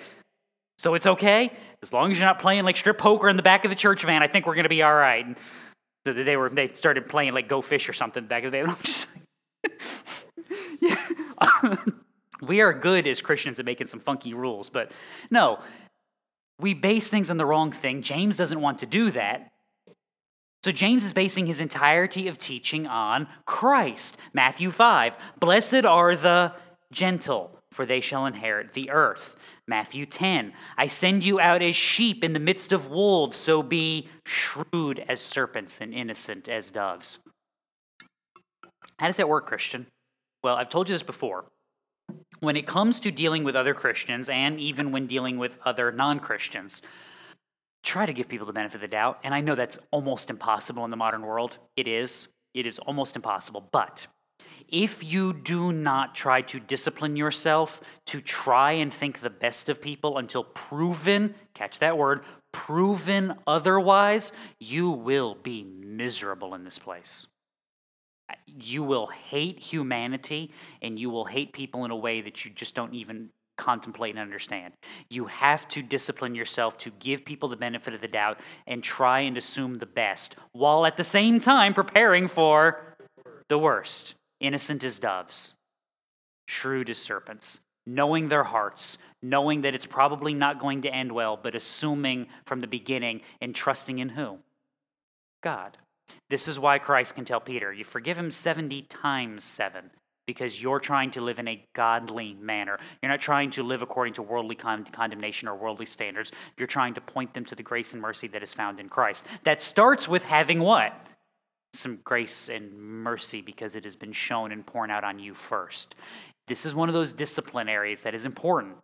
So 0.77 0.93
it's 0.93 1.05
okay 1.05 1.51
as 1.83 1.91
long 1.91 2.11
as 2.11 2.19
you're 2.19 2.27
not 2.27 2.39
playing 2.39 2.63
like 2.63 2.77
strip 2.77 2.97
poker 2.97 3.27
in 3.27 3.37
the 3.37 3.43
back 3.43 3.65
of 3.65 3.69
the 3.69 3.75
church 3.75 4.03
van, 4.03 4.21
I 4.21 4.27
think 4.27 4.45
we're 4.45 4.55
going 4.55 4.63
to 4.63 4.69
be 4.69 4.83
all 4.83 4.93
right. 4.93 5.25
And 5.25 5.37
so 6.05 6.13
they 6.13 6.37
were 6.37 6.49
they 6.49 6.71
started 6.73 7.07
playing 7.07 7.33
like 7.33 7.47
Go 7.47 7.61
Fish 7.61 7.89
or 7.89 7.93
something 7.93 8.25
back 8.25 8.43
in 8.43 8.51
the 8.51 8.57
day. 8.57 8.63
I'm 8.67 8.77
just 8.83 9.07
like, 9.63 9.81
yeah. 10.81 11.75
we 12.41 12.61
are 12.61 12.73
good 12.73 13.07
as 13.07 13.21
Christians 13.21 13.59
at 13.59 13.65
making 13.65 13.87
some 13.87 13.99
funky 13.99 14.33
rules, 14.33 14.69
but 14.69 14.91
no, 15.29 15.59
we 16.59 16.73
base 16.73 17.07
things 17.07 17.31
on 17.31 17.37
the 17.37 17.45
wrong 17.45 17.71
thing. 17.71 18.01
James 18.03 18.37
doesn't 18.37 18.61
want 18.61 18.79
to 18.79 18.85
do 18.85 19.11
that. 19.11 19.50
So 20.63 20.71
James 20.71 21.03
is 21.03 21.13
basing 21.13 21.47
his 21.47 21.59
entirety 21.59 22.27
of 22.27 22.37
teaching 22.37 22.85
on 22.85 23.27
Christ. 23.45 24.17
Matthew 24.33 24.69
5 24.69 25.17
Blessed 25.39 25.85
are 25.85 26.15
the 26.15 26.53
gentle, 26.91 27.57
for 27.71 27.85
they 27.85 27.99
shall 27.99 28.25
inherit 28.25 28.73
the 28.73 28.91
earth. 28.91 29.35
Matthew 29.67 30.05
10 30.05 30.53
I 30.77 30.87
send 30.87 31.23
you 31.23 31.39
out 31.39 31.61
as 31.61 31.75
sheep 31.75 32.23
in 32.23 32.33
the 32.33 32.39
midst 32.39 32.71
of 32.71 32.91
wolves, 32.91 33.37
so 33.37 33.63
be 33.63 34.07
shrewd 34.25 35.03
as 35.07 35.19
serpents 35.19 35.79
and 35.81 35.93
innocent 35.93 36.47
as 36.47 36.69
doves. 36.69 37.17
How 38.99 39.07
does 39.07 39.17
that 39.17 39.29
work, 39.29 39.47
Christian? 39.47 39.87
Well, 40.43 40.55
I've 40.55 40.69
told 40.69 40.89
you 40.89 40.93
this 40.93 41.01
before. 41.03 41.45
When 42.39 42.55
it 42.55 42.67
comes 42.67 42.99
to 42.99 43.11
dealing 43.11 43.43
with 43.43 43.55
other 43.55 43.73
Christians, 43.73 44.29
and 44.29 44.59
even 44.59 44.91
when 44.91 45.07
dealing 45.07 45.39
with 45.39 45.57
other 45.65 45.91
non 45.91 46.19
Christians, 46.19 46.83
try 47.83 48.05
to 48.05 48.13
give 48.13 48.27
people 48.27 48.45
the 48.45 48.53
benefit 48.53 48.75
of 48.75 48.81
the 48.81 48.87
doubt. 48.87 49.19
And 49.23 49.33
I 49.33 49.41
know 49.41 49.55
that's 49.55 49.79
almost 49.91 50.29
impossible 50.29 50.85
in 50.85 50.91
the 50.91 50.97
modern 50.97 51.23
world. 51.23 51.57
It 51.75 51.87
is. 51.87 52.27
It 52.53 52.65
is 52.65 52.79
almost 52.79 53.15
impossible. 53.15 53.67
But 53.71 54.07
if 54.67 55.03
you 55.03 55.33
do 55.33 55.71
not 55.71 56.15
try 56.15 56.41
to 56.43 56.59
discipline 56.59 57.15
yourself 57.15 57.81
to 58.07 58.21
try 58.21 58.73
and 58.73 58.93
think 58.93 59.19
the 59.19 59.29
best 59.29 59.69
of 59.69 59.81
people 59.81 60.17
until 60.17 60.43
proven, 60.43 61.35
catch 61.53 61.79
that 61.79 61.97
word, 61.97 62.23
proven 62.51 63.35
otherwise, 63.47 64.31
you 64.59 64.89
will 64.89 65.35
be 65.35 65.63
miserable 65.63 66.53
in 66.53 66.63
this 66.63 66.79
place. 66.79 67.27
You 68.47 68.83
will 68.83 69.07
hate 69.07 69.59
humanity 69.59 70.51
and 70.81 70.97
you 70.97 71.09
will 71.09 71.25
hate 71.25 71.51
people 71.51 71.83
in 71.83 71.91
a 71.91 71.95
way 71.95 72.21
that 72.21 72.45
you 72.45 72.51
just 72.51 72.75
don't 72.75 72.93
even 72.93 73.29
contemplate 73.61 74.15
and 74.15 74.19
understand. 74.19 74.73
You 75.11 75.25
have 75.25 75.67
to 75.69 75.83
discipline 75.83 76.33
yourself 76.33 76.79
to 76.79 76.89
give 76.99 77.23
people 77.23 77.47
the 77.47 77.55
benefit 77.55 77.93
of 77.93 78.01
the 78.01 78.07
doubt 78.07 78.39
and 78.65 78.83
try 78.83 79.19
and 79.19 79.37
assume 79.37 79.77
the 79.77 79.85
best 79.85 80.35
while 80.51 80.83
at 80.87 80.97
the 80.97 81.03
same 81.03 81.39
time 81.39 81.75
preparing 81.75 82.27
for 82.27 82.95
the 83.49 83.59
worst. 83.59 84.15
Innocent 84.39 84.83
as 84.83 84.97
doves, 84.97 85.53
shrewd 86.47 86.89
as 86.89 86.97
serpents, 86.97 87.59
knowing 87.85 88.29
their 88.29 88.45
hearts, 88.45 88.97
knowing 89.21 89.61
that 89.61 89.75
it's 89.75 89.85
probably 89.85 90.33
not 90.33 90.57
going 90.57 90.81
to 90.81 90.93
end 90.93 91.11
well, 91.11 91.37
but 91.37 91.53
assuming 91.53 92.25
from 92.47 92.61
the 92.61 92.67
beginning 92.67 93.21
and 93.39 93.53
trusting 93.53 93.99
in 93.99 94.09
who? 94.09 94.39
God. 95.43 95.77
This 96.31 96.47
is 96.47 96.57
why 96.57 96.79
Christ 96.79 97.13
can 97.13 97.25
tell 97.25 97.39
Peter, 97.39 97.71
You 97.71 97.83
forgive 97.83 98.17
him 98.17 98.31
70 98.31 98.81
times 98.83 99.43
seven 99.43 99.91
because 100.31 100.61
you're 100.61 100.79
trying 100.79 101.11
to 101.11 101.19
live 101.19 101.39
in 101.39 101.47
a 101.49 101.61
godly 101.73 102.35
manner. 102.35 102.79
You're 103.01 103.11
not 103.11 103.19
trying 103.19 103.51
to 103.51 103.63
live 103.63 103.81
according 103.81 104.13
to 104.13 104.21
worldly 104.21 104.55
con- 104.55 104.85
condemnation 104.85 105.49
or 105.49 105.57
worldly 105.57 105.85
standards. 105.85 106.31
You're 106.55 106.69
trying 106.69 106.93
to 106.93 107.01
point 107.01 107.33
them 107.33 107.43
to 107.43 107.53
the 107.53 107.63
grace 107.63 107.91
and 107.91 108.01
mercy 108.01 108.29
that 108.29 108.41
is 108.41 108.53
found 108.53 108.79
in 108.79 108.87
Christ. 108.87 109.25
That 109.43 109.61
starts 109.61 110.07
with 110.07 110.23
having 110.23 110.61
what? 110.61 110.93
Some 111.73 111.99
grace 112.05 112.47
and 112.47 112.71
mercy 112.73 113.41
because 113.41 113.75
it 113.75 113.83
has 113.83 113.97
been 113.97 114.13
shown 114.13 114.53
and 114.53 114.65
poured 114.65 114.89
out 114.89 115.03
on 115.03 115.19
you 115.19 115.33
first. 115.33 115.95
This 116.47 116.65
is 116.65 116.73
one 116.73 116.87
of 116.87 116.93
those 116.93 117.11
discipline 117.11 117.67
areas 117.67 118.03
that 118.03 118.15
is 118.15 118.25
important 118.25 118.77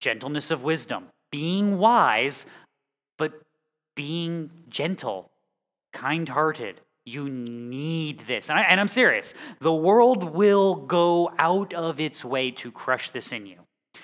gentleness 0.00 0.50
of 0.50 0.62
wisdom, 0.62 1.08
being 1.30 1.76
wise, 1.76 2.46
but 3.18 3.42
being 3.94 4.48
gentle, 4.70 5.28
kind 5.92 6.28
hearted, 6.30 6.80
you 7.08 7.28
need 7.28 8.20
this. 8.26 8.50
And, 8.50 8.58
I, 8.58 8.74
am 8.74 8.88
serious. 8.88 9.34
The 9.60 9.72
world 9.72 10.24
will 10.24 10.74
go 10.74 11.32
out 11.38 11.74
of 11.74 12.00
its 12.00 12.24
way 12.24 12.50
to 12.52 12.70
crush 12.70 13.10
this 13.10 13.32
in 13.32 13.46
you. 13.46 13.56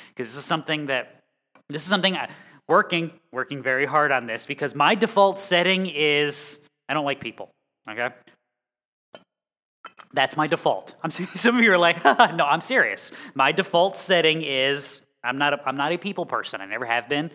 Because 0.08 0.28
this 0.28 0.36
is 0.36 0.44
something 0.44 0.86
that, 0.86 1.22
this 1.68 1.82
is 1.82 1.88
something 1.88 2.16
I, 2.16 2.28
working, 2.68 3.12
working 3.32 3.62
very 3.62 3.86
hard 3.86 4.12
on 4.12 4.26
this 4.26 4.46
because 4.46 4.74
my 4.74 4.94
default 4.94 5.38
setting 5.38 5.86
is 5.86 6.60
I 6.88 6.94
don't 6.94 7.04
like 7.04 7.20
people. 7.20 7.50
Okay? 7.88 8.08
That's 10.12 10.36
my 10.36 10.46
default. 10.46 10.94
I'm, 11.02 11.10
some 11.10 11.56
of 11.56 11.62
you 11.62 11.72
are 11.72 11.78
like, 11.78 12.04
no, 12.04 12.44
I'm 12.44 12.60
serious. 12.60 13.12
My 13.34 13.52
default 13.52 13.98
setting 13.98 14.42
is 14.42 15.02
I'm 15.22 15.38
not 15.38 15.54
a, 15.54 15.60
I'm 15.66 15.76
not 15.76 15.92
a 15.92 15.98
people 15.98 16.26
person. 16.26 16.60
I 16.60 16.66
never 16.66 16.84
have 16.84 17.08
been. 17.08 17.30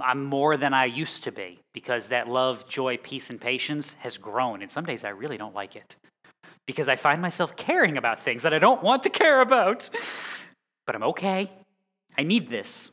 I'm 0.00 0.24
more 0.24 0.56
than 0.56 0.74
I 0.74 0.86
used 0.86 1.24
to 1.24 1.32
be 1.32 1.60
because 1.72 2.08
that 2.08 2.28
love, 2.28 2.68
joy, 2.68 2.96
peace, 2.96 3.30
and 3.30 3.40
patience 3.40 3.94
has 4.00 4.16
grown. 4.18 4.62
And 4.62 4.70
some 4.70 4.84
days 4.84 5.04
I 5.04 5.10
really 5.10 5.36
don't 5.36 5.54
like 5.54 5.76
it 5.76 5.96
because 6.66 6.88
I 6.88 6.96
find 6.96 7.22
myself 7.22 7.56
caring 7.56 7.96
about 7.96 8.20
things 8.20 8.42
that 8.42 8.52
I 8.52 8.58
don't 8.58 8.82
want 8.82 9.02
to 9.04 9.10
care 9.10 9.40
about. 9.40 9.88
But 10.86 10.94
I'm 10.94 11.02
okay. 11.04 11.50
I 12.16 12.22
need 12.22 12.50
this. 12.50 12.90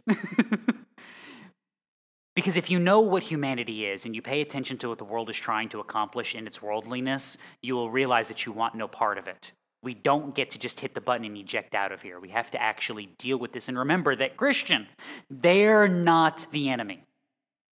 because 2.36 2.58
if 2.58 2.70
you 2.70 2.80
know 2.80 3.00
what 3.00 3.24
humanity 3.24 3.86
is 3.86 4.06
and 4.06 4.16
you 4.16 4.22
pay 4.22 4.42
attention 4.42 4.78
to 4.80 4.90
what 4.90 4.98
the 4.98 5.06
world 5.06 5.30
is 5.30 5.38
trying 5.38 5.70
to 5.70 5.80
accomplish 5.80 6.36
in 6.36 6.48
its 6.48 6.62
worldliness, 6.62 7.38
you 7.62 7.76
will 7.76 7.90
realize 7.90 8.28
that 8.28 8.46
you 8.46 8.52
want 8.52 8.76
no 8.76 8.88
part 8.88 9.18
of 9.18 9.28
it. 9.28 9.52
We 9.84 9.94
don't 9.94 10.34
get 10.34 10.52
to 10.52 10.60
just 10.60 10.80
hit 10.80 10.96
the 10.96 11.02
button 11.02 11.26
and 11.26 11.38
eject 11.38 11.76
out 11.76 11.92
of 11.92 12.02
here. 12.02 12.20
We 12.20 12.30
have 12.30 12.50
to 12.52 12.62
actually 12.62 13.08
deal 13.18 13.38
with 13.38 13.52
this 13.52 13.68
and 13.68 13.78
remember 13.78 14.16
that 14.16 14.38
Christian, 14.38 14.88
they're 15.30 15.90
not 15.90 16.48
the 16.52 16.70
enemy, 16.70 17.04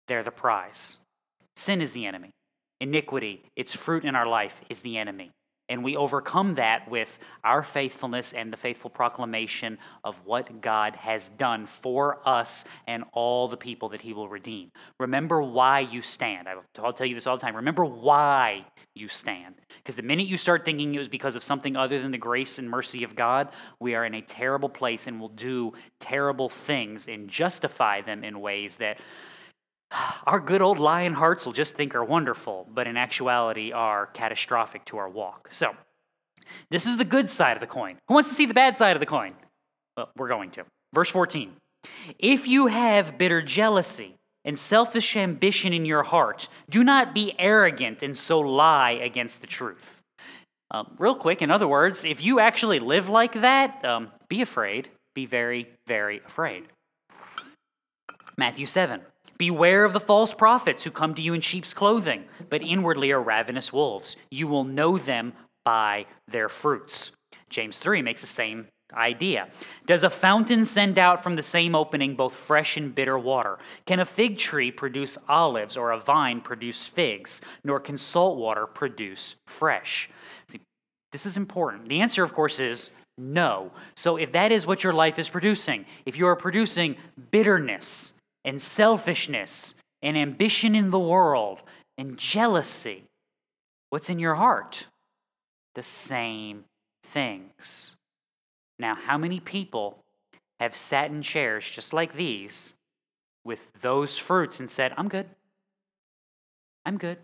they're 0.08 0.24
the 0.24 0.32
prize. 0.32 0.98
Sin 1.56 1.82
is 1.82 1.94
the 1.94 2.06
enemy. 2.06 2.32
Iniquity, 2.82 3.44
its 3.56 3.74
fruit 3.76 4.04
in 4.04 4.16
our 4.16 4.28
life, 4.28 4.60
is 4.70 4.82
the 4.82 4.98
enemy. 4.98 5.32
And 5.72 5.86
we 5.86 5.96
overcome 5.96 6.56
that 6.56 6.92
with 6.92 7.18
our 7.46 7.64
faithfulness 7.64 8.34
and 8.34 8.52
the 8.52 8.58
faithful 8.58 8.90
proclamation 8.90 9.78
of 10.04 10.18
what 10.26 10.60
God 10.60 10.98
has 10.98 11.30
done 11.30 11.66
for 11.66 12.20
us 12.28 12.66
and 12.88 13.06
all 13.14 13.48
the 13.48 13.56
people 13.56 13.88
that 13.90 14.02
He 14.02 14.12
will 14.12 14.28
redeem. 14.28 14.74
Remember 15.00 15.42
why 15.42 15.80
you 15.80 16.02
stand. 16.02 16.50
I'll 16.78 16.92
tell 16.92 17.08
you 17.08 17.16
this 17.16 17.26
all 17.26 17.38
the 17.38 17.42
time. 17.42 17.56
Remember 17.56 17.86
why 17.86 18.66
you 18.94 19.08
stand. 19.08 19.56
Because 19.78 19.96
the 19.96 20.02
minute 20.02 20.28
you 20.28 20.36
start 20.36 20.66
thinking 20.66 20.94
it 20.94 20.98
was 20.98 21.08
because 21.08 21.38
of 21.38 21.44
something 21.44 21.78
other 21.78 22.02
than 22.02 22.12
the 22.12 22.18
grace 22.18 22.60
and 22.60 22.70
mercy 22.70 23.06
of 23.06 23.16
God, 23.16 23.48
we 23.80 23.96
are 23.96 24.04
in 24.04 24.14
a 24.14 24.22
terrible 24.22 24.68
place 24.68 25.08
and 25.08 25.22
will 25.22 25.30
do 25.30 25.72
terrible 26.00 26.50
things 26.50 27.08
and 27.08 27.30
justify 27.30 28.02
them 28.02 28.26
in 28.26 28.42
ways 28.42 28.76
that 28.76 29.00
our 30.26 30.40
good 30.40 30.62
old 30.62 30.80
lion 30.80 31.14
hearts 31.14 31.46
will 31.46 31.54
just 31.54 31.76
think 31.76 31.96
are 31.96 32.04
wonderful, 32.04 32.68
but 32.74 32.88
in 32.88 32.98
actuality 32.98 33.72
are 33.72 34.08
catastrophic 34.08 34.86
to 34.86 34.98
our 34.98 35.10
walk. 35.10 35.50
So, 35.52 35.76
this 36.70 36.86
is 36.86 36.98
the 36.98 37.06
good 37.06 37.30
side 37.30 37.56
of 37.58 37.62
the 37.62 37.68
coin. 37.68 37.98
Who 38.08 38.14
wants 38.14 38.30
to 38.30 38.36
see 38.36 38.46
the 38.46 38.54
bad 38.54 38.78
side 38.78 38.96
of 38.96 39.00
the 39.00 39.06
coin? 39.06 39.34
Well, 39.96 40.10
we're 40.18 40.28
going 40.28 40.52
to. 40.52 40.66
Verse 40.94 41.10
14. 41.10 41.54
If 42.20 42.48
you 42.48 42.68
have 42.68 43.18
bitter 43.18 43.42
jealousy 43.42 44.16
and 44.44 44.58
selfish 44.58 45.16
ambition 45.16 45.74
in 45.74 45.86
your 45.86 46.04
heart, 46.04 46.50
do 46.70 46.84
not 46.84 47.14
be 47.14 47.34
arrogant 47.40 48.04
and 48.04 48.18
so 48.18 48.40
lie 48.40 48.92
against 48.92 49.42
the 49.42 49.48
truth. 49.48 50.02
Um, 50.72 50.96
real 50.98 51.16
quick, 51.16 51.42
in 51.42 51.52
other 51.52 51.68
words, 51.68 52.06
if 52.06 52.24
you 52.24 52.40
actually 52.40 52.80
live 52.80 53.10
like 53.10 53.34
that, 53.42 53.84
um, 53.84 54.10
be 54.30 54.42
afraid. 54.42 54.90
Be 55.14 55.26
very, 55.26 55.68
very 55.86 56.22
afraid. 56.26 56.64
Matthew 58.38 58.66
7. 58.66 59.02
Beware 59.42 59.86
of 59.86 59.94
the 59.94 60.00
false 60.00 60.36
prophets 60.36 60.84
who 60.84 60.92
come 60.92 61.16
to 61.16 61.22
you 61.24 61.34
in 61.34 61.42
sheep's 61.42 61.74
clothing, 61.74 62.26
but 62.52 62.62
inwardly 62.62 63.12
are 63.12 63.20
ravenous 63.20 63.74
wolves. 63.74 64.16
You 64.30 64.46
will 64.46 64.64
know 64.64 65.00
them 65.00 65.34
by 65.66 66.06
their 66.28 66.48
fruits. 66.48 67.10
James 67.50 67.80
3 67.80 68.04
makes 68.04 68.22
the 68.22 68.28
same 68.28 68.68
idea. 68.94 69.48
Does 69.88 70.04
a 70.04 70.12
fountain 70.12 70.64
send 70.64 71.00
out 71.00 71.24
from 71.24 71.38
the 71.38 71.42
same 71.42 71.74
opening 71.74 72.16
both 72.16 72.34
fresh 72.34 72.78
and 72.78 72.94
bitter 72.94 73.18
water? 73.18 73.58
Can 73.88 74.00
a 74.00 74.06
fig 74.06 74.38
tree 74.38 74.70
produce 74.70 75.18
olives 75.28 75.76
or 75.76 75.90
a 75.90 76.00
vine 76.00 76.42
produce 76.42 76.84
figs? 76.84 77.42
Nor 77.64 77.80
can 77.80 77.98
salt 77.98 78.38
water 78.38 78.68
produce 78.68 79.38
fresh. 79.48 80.08
See, 80.50 80.60
this 81.12 81.26
is 81.26 81.36
important. 81.36 81.90
The 81.90 82.02
answer, 82.02 82.24
of 82.24 82.36
course, 82.36 82.60
is 82.60 82.92
no. 83.18 83.72
So 83.96 84.18
if 84.18 84.34
that 84.34 84.52
is 84.52 84.68
what 84.68 84.84
your 84.84 84.94
life 84.94 85.18
is 85.18 85.30
producing, 85.30 85.88
if 86.06 86.16
you 86.16 86.28
are 86.28 86.36
producing 86.36 86.96
bitterness, 87.32 88.14
and 88.44 88.62
selfishness 88.62 89.76
and 90.02 90.18
ambition 90.18 90.76
in 90.76 90.92
the 90.92 91.00
world 91.00 91.62
and 91.98 92.18
jealousy. 92.18 93.04
What's 93.90 94.10
in 94.10 94.20
your 94.20 94.36
heart? 94.36 94.88
The 95.76 95.84
same 95.84 96.66
things. 97.04 97.96
Now, 98.80 98.96
how 98.96 99.18
many 99.18 99.40
people 99.40 100.04
have 100.60 100.76
sat 100.76 101.12
in 101.12 101.22
chairs 101.22 101.70
just 101.70 101.94
like 101.94 102.16
these 102.16 102.74
with 103.44 103.72
those 103.82 104.18
fruits 104.18 104.60
and 104.60 104.70
said, 104.70 104.94
I'm 104.98 105.08
good? 105.08 105.28
I'm 106.86 106.98
good. 106.98 107.20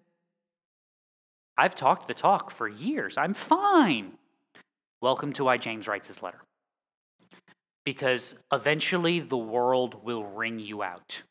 I've 1.58 1.76
talked 1.76 2.08
the 2.08 2.14
talk 2.14 2.52
for 2.52 2.68
years. 2.68 3.18
I'm 3.18 3.34
fine. 3.34 4.14
Welcome 5.02 5.34
to 5.34 5.44
why 5.44 5.58
James 5.58 5.88
writes 5.88 6.08
his 6.08 6.22
letter 6.22 6.40
because 7.88 8.36
eventually 8.52 9.22
the 9.22 9.38
world 9.38 10.04
will 10.04 10.26
wring 10.26 10.60
you 10.60 10.84
out. 10.84 11.22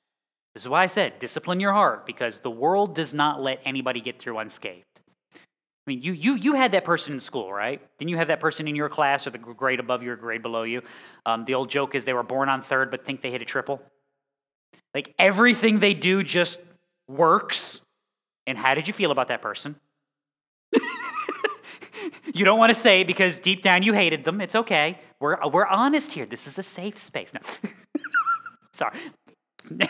This 0.54 0.62
is 0.62 0.68
why 0.70 0.84
I 0.84 0.86
said 0.86 1.18
discipline 1.18 1.60
your 1.60 1.74
heart, 1.74 2.06
because 2.06 2.38
the 2.38 2.50
world 2.50 2.94
does 2.94 3.12
not 3.12 3.42
let 3.42 3.60
anybody 3.66 4.00
get 4.00 4.18
through 4.18 4.38
unscathed. 4.38 4.86
I 5.34 5.38
mean, 5.86 6.00
you, 6.00 6.14
you, 6.14 6.34
you 6.34 6.54
had 6.54 6.72
that 6.72 6.86
person 6.86 7.12
in 7.12 7.20
school, 7.20 7.52
right? 7.52 7.82
Didn't 7.98 8.08
you 8.08 8.16
have 8.16 8.28
that 8.28 8.40
person 8.40 8.66
in 8.68 8.74
your 8.74 8.88
class 8.88 9.26
or 9.26 9.30
the 9.32 9.38
grade 9.38 9.80
above 9.80 10.02
you 10.02 10.10
or 10.12 10.16
grade 10.16 10.40
below 10.40 10.62
you? 10.62 10.80
Um, 11.26 11.44
the 11.44 11.52
old 11.52 11.68
joke 11.68 11.94
is 11.94 12.06
they 12.06 12.14
were 12.14 12.22
born 12.22 12.48
on 12.48 12.62
third 12.62 12.90
but 12.90 13.04
think 13.04 13.20
they 13.20 13.30
hit 13.30 13.42
a 13.42 13.44
triple. 13.44 13.82
Like 14.94 15.14
everything 15.18 15.78
they 15.78 15.92
do 15.92 16.22
just 16.22 16.58
works. 17.06 17.82
And 18.46 18.56
how 18.56 18.72
did 18.72 18.88
you 18.88 18.94
feel 18.94 19.10
about 19.10 19.28
that 19.28 19.42
person? 19.42 19.76
you 22.32 22.46
don't 22.46 22.58
want 22.58 22.70
to 22.70 22.80
say 22.80 23.04
because 23.04 23.38
deep 23.38 23.60
down 23.60 23.82
you 23.82 23.92
hated 23.92 24.24
them. 24.24 24.40
It's 24.40 24.54
okay. 24.54 24.98
We're, 25.20 25.48
we're 25.48 25.66
honest 25.66 26.12
here. 26.12 26.26
This 26.26 26.46
is 26.46 26.58
a 26.58 26.62
safe 26.62 26.98
space. 26.98 27.32
No. 27.32 27.40
Sorry. 28.72 28.98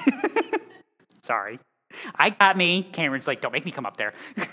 Sorry. 1.22 1.58
I 2.14 2.30
got 2.30 2.56
me. 2.56 2.88
Cameron's 2.92 3.26
like, 3.26 3.40
don't 3.40 3.52
make 3.52 3.64
me 3.64 3.70
come 3.70 3.86
up 3.86 3.96
there. 3.96 4.12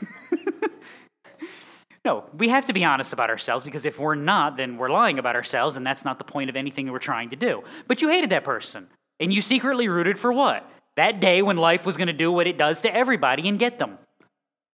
no, 2.05 2.25
we 2.37 2.49
have 2.49 2.65
to 2.65 2.73
be 2.73 2.83
honest 2.83 3.13
about 3.13 3.29
ourselves 3.29 3.63
because 3.63 3.85
if 3.85 3.99
we're 3.99 4.15
not, 4.15 4.57
then 4.57 4.77
we're 4.77 4.89
lying 4.89 5.19
about 5.19 5.35
ourselves, 5.35 5.75
and 5.75 5.85
that's 5.85 6.03
not 6.03 6.17
the 6.17 6.23
point 6.23 6.49
of 6.49 6.55
anything 6.55 6.91
we're 6.91 6.99
trying 6.99 7.29
to 7.29 7.35
do. 7.35 7.63
But 7.87 8.01
you 8.01 8.09
hated 8.09 8.31
that 8.31 8.43
person, 8.43 8.87
and 9.19 9.33
you 9.33 9.41
secretly 9.41 9.87
rooted 9.87 10.17
for 10.17 10.33
what? 10.33 10.67
That 10.95 11.19
day 11.19 11.41
when 11.41 11.57
life 11.57 11.85
was 11.85 11.97
going 11.97 12.07
to 12.07 12.13
do 12.13 12.31
what 12.31 12.47
it 12.47 12.57
does 12.57 12.81
to 12.83 12.95
everybody 12.95 13.47
and 13.47 13.59
get 13.59 13.79
them. 13.79 13.97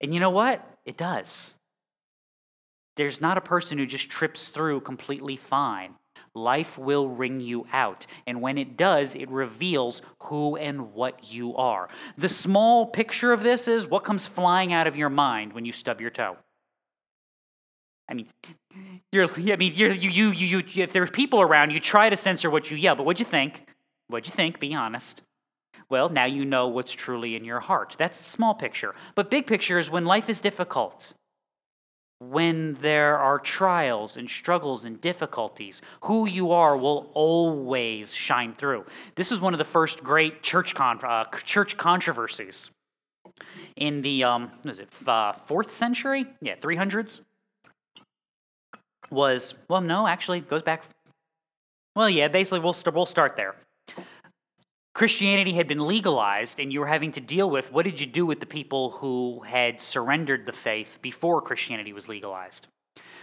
And 0.00 0.14
you 0.14 0.21
know 0.21 0.31
what? 0.31 0.64
It 0.85 0.97
does. 0.97 1.55
There's 2.99 3.21
not 3.21 3.38
a 3.38 3.40
person 3.40 3.78
who 3.78 3.87
just 3.87 4.11
trips 4.11 4.49
through 4.49 4.81
completely 4.81 5.37
fine. 5.37 5.95
Life 6.35 6.76
will 6.76 7.09
wring 7.09 7.38
you 7.40 7.64
out. 7.73 8.09
And 8.26 8.40
when 8.43 8.59
it 8.59 8.76
does, 8.76 9.14
it 9.14 9.31
reveals 9.31 10.02
who 10.25 10.57
and 10.57 10.93
what 10.95 11.33
you 11.33 11.55
are. 11.55 11.88
The 12.17 12.28
small 12.28 12.87
picture 12.87 13.33
of 13.33 13.45
this 13.45 13.69
is 13.69 13.87
what 13.87 14.02
comes 14.02 14.26
flying 14.26 14.73
out 14.73 14.88
of 14.88 14.97
your 14.97 15.11
mind 15.11 15.52
when 15.52 15.64
you 15.64 15.71
stub 15.71 16.00
your 16.00 16.11
toe. 16.11 16.38
I 18.09 18.14
mean, 18.14 18.26
you're, 19.12 19.28
I 19.33 19.55
mean, 19.55 19.75
you're, 19.76 19.93
you, 19.93 20.11
you, 20.11 20.31
you, 20.33 20.62
you, 20.67 20.83
if 20.83 20.93
there's 20.93 21.11
people 21.11 21.40
around, 21.40 21.71
you 21.71 21.78
try 21.78 22.11
to 22.11 22.17
censor 22.17 22.50
what 22.50 22.69
you 22.69 22.76
yell, 22.76 22.97
but 22.97 23.07
what'd 23.07 23.21
you 23.21 23.26
think? 23.26 23.64
What'd 24.09 24.26
you 24.26 24.33
think? 24.33 24.59
Be 24.59 24.75
honest. 24.75 25.23
Well, 25.88 26.09
now 26.09 26.25
you 26.25 26.45
know 26.45 26.67
what's 26.67 26.93
truly 26.93 27.37
in 27.37 27.45
your 27.45 27.61
heart. 27.61 27.95
That's 27.97 28.19
the 28.19 28.25
small 28.25 28.55
picture. 28.55 28.97
But 29.14 29.31
big 29.31 29.47
picture 29.47 29.78
is 29.78 29.88
when 29.88 30.05
life 30.05 30.28
is 30.28 30.40
difficult, 30.40 31.14
when 32.21 32.75
there 32.75 33.17
are 33.17 33.39
trials 33.39 34.17
and 34.17 34.29
struggles 34.29 34.85
and 34.85 35.01
difficulties, 35.01 35.81
who 36.03 36.27
you 36.27 36.51
are 36.51 36.77
will 36.77 37.11
always 37.15 38.13
shine 38.13 38.55
through. 38.55 38.85
This 39.15 39.31
is 39.31 39.41
one 39.41 39.55
of 39.55 39.59
the 39.59 39.65
first 39.65 40.03
great 40.03 40.43
church, 40.43 40.75
con- 40.75 41.01
uh, 41.05 41.25
church 41.45 41.77
controversies 41.77 42.71
in 43.77 44.03
the, 44.03 44.25
um, 44.25 44.51
what 44.63 44.73
is 44.73 44.79
it, 44.81 44.89
uh, 45.07 45.33
fourth 45.33 45.71
century? 45.71 46.27
Yeah, 46.41 46.57
300s. 46.57 47.21
Was, 49.11 49.55
well, 49.69 49.81
no, 49.81 50.07
actually, 50.07 50.41
goes 50.41 50.63
back. 50.63 50.85
Well, 51.95 52.11
yeah, 52.11 52.29
basically, 52.29 52.61
we'll, 52.61 52.73
st- 52.73 52.95
we'll 52.95 53.07
start 53.07 53.37
there. 53.37 53.55
Christianity 54.99 55.52
had 55.52 55.69
been 55.69 55.87
legalized, 55.87 56.59
and 56.59 56.73
you 56.73 56.81
were 56.81 56.88
having 56.88 57.12
to 57.12 57.21
deal 57.21 57.49
with 57.49 57.71
what 57.71 57.85
did 57.85 58.00
you 58.00 58.07
do 58.07 58.26
with 58.26 58.40
the 58.40 58.47
people 58.47 58.90
who 58.90 59.43
had 59.47 59.81
surrendered 59.81 60.45
the 60.45 60.50
faith 60.50 60.99
before 61.00 61.40
Christianity 61.40 61.93
was 61.93 62.09
legalized? 62.09 62.67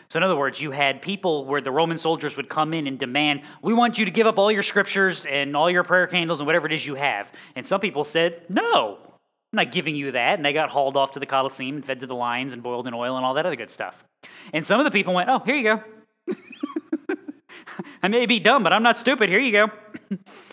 So, 0.07 0.15
in 0.15 0.23
other 0.23 0.37
words, 0.37 0.61
you 0.61 0.71
had 0.71 1.01
people 1.01 1.43
where 1.43 1.59
the 1.59 1.71
Roman 1.71 1.97
soldiers 1.97 2.37
would 2.37 2.47
come 2.47 2.73
in 2.73 2.87
and 2.87 2.97
demand, 2.97 3.41
We 3.61 3.73
want 3.73 3.99
you 3.99 4.05
to 4.05 4.11
give 4.11 4.25
up 4.25 4.39
all 4.39 4.49
your 4.49 4.63
scriptures 4.63 5.25
and 5.25 5.53
all 5.53 5.69
your 5.69 5.83
prayer 5.83 6.07
candles 6.07 6.39
and 6.39 6.47
whatever 6.47 6.65
it 6.65 6.71
is 6.71 6.85
you 6.87 6.95
have. 6.95 7.29
And 7.57 7.67
some 7.67 7.81
people 7.81 8.05
said, 8.05 8.43
No, 8.47 8.97
I'm 9.03 9.57
not 9.57 9.73
giving 9.73 9.97
you 9.97 10.13
that. 10.13 10.39
And 10.39 10.45
they 10.45 10.53
got 10.53 10.69
hauled 10.69 10.95
off 10.95 11.11
to 11.11 11.19
the 11.19 11.25
Colosseum 11.25 11.75
and 11.75 11.83
fed 11.83 11.99
to 11.99 12.07
the 12.07 12.15
lions 12.15 12.53
and 12.53 12.63
boiled 12.63 12.87
in 12.87 12.93
oil 12.93 13.17
and 13.17 13.25
all 13.25 13.33
that 13.33 13.45
other 13.45 13.57
good 13.57 13.69
stuff. 13.69 14.01
And 14.53 14.65
some 14.65 14.79
of 14.79 14.85
the 14.85 14.91
people 14.91 15.13
went, 15.13 15.29
Oh, 15.29 15.39
here 15.39 15.55
you 15.57 15.63
go. 15.63 15.83
I 18.01 18.07
may 18.07 18.25
be 18.27 18.39
dumb, 18.39 18.63
but 18.63 18.71
I'm 18.71 18.83
not 18.83 18.97
stupid. 18.97 19.27
Here 19.27 19.41
you 19.41 19.51
go. 19.51 19.71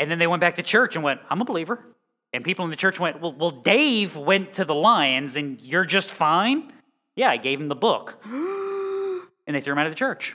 And 0.00 0.10
then 0.10 0.18
they 0.18 0.26
went 0.26 0.40
back 0.40 0.54
to 0.56 0.62
church 0.62 0.96
and 0.96 1.04
went, 1.04 1.20
I'm 1.28 1.42
a 1.42 1.44
believer. 1.44 1.84
And 2.32 2.42
people 2.42 2.64
in 2.64 2.70
the 2.70 2.76
church 2.76 2.98
went, 2.98 3.20
Well, 3.20 3.34
well 3.34 3.50
Dave 3.50 4.16
went 4.16 4.54
to 4.54 4.64
the 4.64 4.74
lions 4.74 5.36
and 5.36 5.60
you're 5.60 5.84
just 5.84 6.10
fine? 6.10 6.72
Yeah, 7.16 7.28
I 7.28 7.36
gave 7.36 7.60
him 7.60 7.68
the 7.68 7.74
book. 7.74 8.18
and 8.24 9.54
they 9.54 9.60
threw 9.60 9.74
him 9.74 9.78
out 9.78 9.86
of 9.86 9.92
the 9.92 9.98
church. 9.98 10.34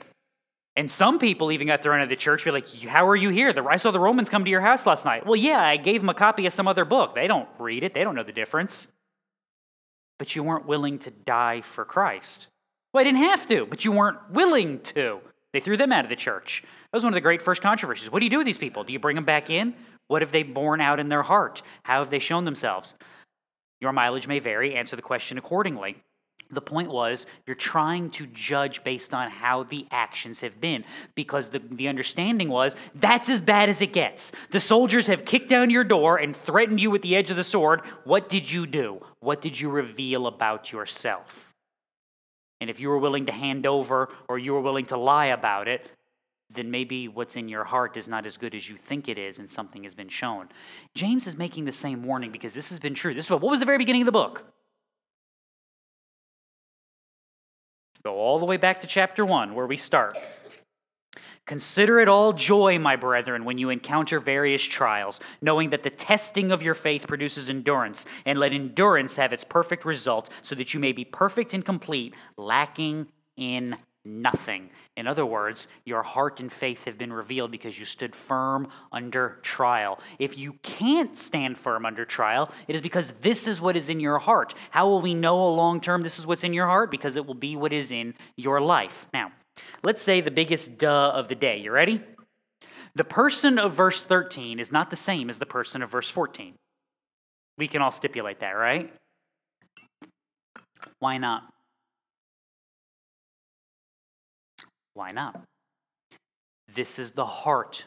And 0.76 0.90
some 0.90 1.18
people 1.18 1.50
even 1.50 1.66
got 1.66 1.82
thrown 1.82 1.98
out 1.98 2.04
of 2.04 2.10
the 2.10 2.16
church, 2.16 2.44
be 2.44 2.52
like, 2.52 2.68
How 2.84 3.08
are 3.08 3.16
you 3.16 3.30
here? 3.30 3.52
I 3.68 3.76
saw 3.76 3.90
the 3.90 3.98
Romans 3.98 4.28
come 4.28 4.44
to 4.44 4.50
your 4.50 4.60
house 4.60 4.86
last 4.86 5.04
night. 5.04 5.26
Well, 5.26 5.36
yeah, 5.36 5.60
I 5.60 5.78
gave 5.78 6.00
them 6.00 6.10
a 6.10 6.14
copy 6.14 6.46
of 6.46 6.52
some 6.52 6.68
other 6.68 6.84
book. 6.84 7.16
They 7.16 7.26
don't 7.26 7.48
read 7.58 7.82
it, 7.82 7.92
they 7.92 8.04
don't 8.04 8.14
know 8.14 8.22
the 8.22 8.32
difference. 8.32 8.86
But 10.18 10.36
you 10.36 10.44
weren't 10.44 10.66
willing 10.66 10.98
to 11.00 11.10
die 11.10 11.60
for 11.60 11.84
Christ. 11.84 12.46
Well, 12.92 13.00
I 13.00 13.04
didn't 13.04 13.18
have 13.18 13.48
to, 13.48 13.66
but 13.66 13.84
you 13.84 13.92
weren't 13.92 14.30
willing 14.30 14.80
to. 14.80 15.20
They 15.52 15.60
threw 15.60 15.76
them 15.76 15.92
out 15.92 16.04
of 16.04 16.08
the 16.08 16.16
church. 16.16 16.62
That 16.96 17.00
was 17.00 17.04
one 17.04 17.12
of 17.12 17.16
the 17.16 17.20
great 17.20 17.42
first 17.42 17.60
controversies. 17.60 18.10
What 18.10 18.20
do 18.20 18.24
you 18.24 18.30
do 18.30 18.38
with 18.38 18.46
these 18.46 18.56
people? 18.56 18.82
Do 18.82 18.94
you 18.94 18.98
bring 18.98 19.16
them 19.16 19.26
back 19.26 19.50
in? 19.50 19.74
What 20.08 20.22
have 20.22 20.32
they 20.32 20.42
borne 20.42 20.80
out 20.80 20.98
in 20.98 21.10
their 21.10 21.22
heart? 21.22 21.60
How 21.82 21.98
have 21.98 22.08
they 22.08 22.18
shown 22.18 22.46
themselves? 22.46 22.94
Your 23.82 23.92
mileage 23.92 24.26
may 24.26 24.38
vary. 24.38 24.74
Answer 24.74 24.96
the 24.96 25.02
question 25.02 25.36
accordingly. 25.36 26.02
The 26.50 26.62
point 26.62 26.90
was, 26.90 27.26
you're 27.46 27.54
trying 27.54 28.08
to 28.12 28.26
judge 28.28 28.82
based 28.82 29.12
on 29.12 29.28
how 29.28 29.64
the 29.64 29.86
actions 29.90 30.40
have 30.40 30.58
been, 30.58 30.86
because 31.14 31.50
the, 31.50 31.58
the 31.58 31.88
understanding 31.88 32.48
was 32.48 32.74
that's 32.94 33.28
as 33.28 33.40
bad 33.40 33.68
as 33.68 33.82
it 33.82 33.92
gets. 33.92 34.32
The 34.52 34.58
soldiers 34.58 35.06
have 35.08 35.26
kicked 35.26 35.50
down 35.50 35.68
your 35.68 35.84
door 35.84 36.16
and 36.16 36.34
threatened 36.34 36.80
you 36.80 36.90
with 36.90 37.02
the 37.02 37.14
edge 37.14 37.30
of 37.30 37.36
the 37.36 37.44
sword. 37.44 37.82
What 38.04 38.30
did 38.30 38.50
you 38.50 38.66
do? 38.66 39.04
What 39.20 39.42
did 39.42 39.60
you 39.60 39.68
reveal 39.68 40.26
about 40.26 40.72
yourself? 40.72 41.52
And 42.58 42.70
if 42.70 42.80
you 42.80 42.88
were 42.88 42.96
willing 42.96 43.26
to 43.26 43.32
hand 43.32 43.66
over 43.66 44.08
or 44.30 44.38
you 44.38 44.54
were 44.54 44.62
willing 44.62 44.86
to 44.86 44.96
lie 44.96 45.26
about 45.26 45.68
it, 45.68 45.86
then 46.56 46.70
maybe 46.70 47.06
what's 47.08 47.36
in 47.36 47.48
your 47.48 47.64
heart 47.64 47.96
is 47.96 48.08
not 48.08 48.26
as 48.26 48.36
good 48.36 48.54
as 48.54 48.68
you 48.68 48.76
think 48.76 49.08
it 49.08 49.18
is 49.18 49.38
and 49.38 49.50
something 49.50 49.84
has 49.84 49.94
been 49.94 50.08
shown. 50.08 50.48
James 50.94 51.26
is 51.26 51.36
making 51.36 51.64
the 51.64 51.72
same 51.72 52.02
warning 52.02 52.32
because 52.32 52.54
this 52.54 52.70
has 52.70 52.80
been 52.80 52.94
true. 52.94 53.14
This 53.14 53.26
is 53.26 53.30
what, 53.30 53.40
what 53.40 53.50
was 53.50 53.60
the 53.60 53.66
very 53.66 53.78
beginning 53.78 54.02
of 54.02 54.06
the 54.06 54.12
book? 54.12 54.44
Go 58.04 58.14
all 58.14 58.38
the 58.38 58.44
way 58.44 58.56
back 58.56 58.80
to 58.80 58.86
chapter 58.86 59.24
1 59.24 59.54
where 59.54 59.66
we 59.66 59.76
start. 59.76 60.16
Consider 61.46 62.00
it 62.00 62.08
all 62.08 62.32
joy, 62.32 62.76
my 62.76 62.96
brethren, 62.96 63.44
when 63.44 63.56
you 63.56 63.70
encounter 63.70 64.18
various 64.18 64.62
trials, 64.62 65.20
knowing 65.40 65.70
that 65.70 65.84
the 65.84 65.90
testing 65.90 66.50
of 66.50 66.60
your 66.60 66.74
faith 66.74 67.06
produces 67.06 67.48
endurance, 67.48 68.04
and 68.24 68.38
let 68.40 68.52
endurance 68.52 69.14
have 69.14 69.32
its 69.32 69.44
perfect 69.44 69.84
result, 69.84 70.28
so 70.42 70.56
that 70.56 70.74
you 70.74 70.80
may 70.80 70.90
be 70.90 71.04
perfect 71.04 71.54
and 71.54 71.64
complete, 71.64 72.14
lacking 72.36 73.06
in 73.36 73.76
nothing. 74.04 74.70
In 74.96 75.06
other 75.06 75.26
words, 75.26 75.68
your 75.84 76.02
heart 76.02 76.40
and 76.40 76.50
faith 76.50 76.86
have 76.86 76.96
been 76.96 77.12
revealed 77.12 77.50
because 77.50 77.78
you 77.78 77.84
stood 77.84 78.16
firm 78.16 78.68
under 78.90 79.38
trial. 79.42 80.00
If 80.18 80.38
you 80.38 80.54
can't 80.62 81.18
stand 81.18 81.58
firm 81.58 81.84
under 81.84 82.06
trial, 82.06 82.50
it 82.66 82.74
is 82.74 82.80
because 82.80 83.12
this 83.20 83.46
is 83.46 83.60
what 83.60 83.76
is 83.76 83.90
in 83.90 84.00
your 84.00 84.18
heart. 84.18 84.54
How 84.70 84.88
will 84.88 85.02
we 85.02 85.12
know 85.12 85.46
a 85.46 85.52
long 85.54 85.82
term 85.82 86.02
this 86.02 86.18
is 86.18 86.26
what's 86.26 86.44
in 86.44 86.54
your 86.54 86.66
heart? 86.66 86.90
Because 86.90 87.16
it 87.16 87.26
will 87.26 87.34
be 87.34 87.56
what 87.56 87.74
is 87.74 87.92
in 87.92 88.14
your 88.36 88.60
life. 88.60 89.06
Now, 89.12 89.32
let's 89.84 90.00
say 90.00 90.22
the 90.22 90.30
biggest 90.30 90.78
duh 90.78 91.10
of 91.14 91.28
the 91.28 91.34
day. 91.34 91.58
You 91.58 91.72
ready? 91.72 92.02
The 92.94 93.04
person 93.04 93.58
of 93.58 93.74
verse 93.74 94.02
13 94.02 94.58
is 94.58 94.72
not 94.72 94.88
the 94.88 94.96
same 94.96 95.28
as 95.28 95.38
the 95.38 95.44
person 95.44 95.82
of 95.82 95.90
verse 95.90 96.08
14. 96.08 96.54
We 97.58 97.68
can 97.68 97.82
all 97.82 97.92
stipulate 97.92 98.40
that, 98.40 98.52
right? 98.52 98.90
Why 101.00 101.18
not? 101.18 101.42
Why 104.96 105.12
not? 105.12 105.42
This 106.74 106.98
is 106.98 107.10
the 107.10 107.26
heart 107.26 107.84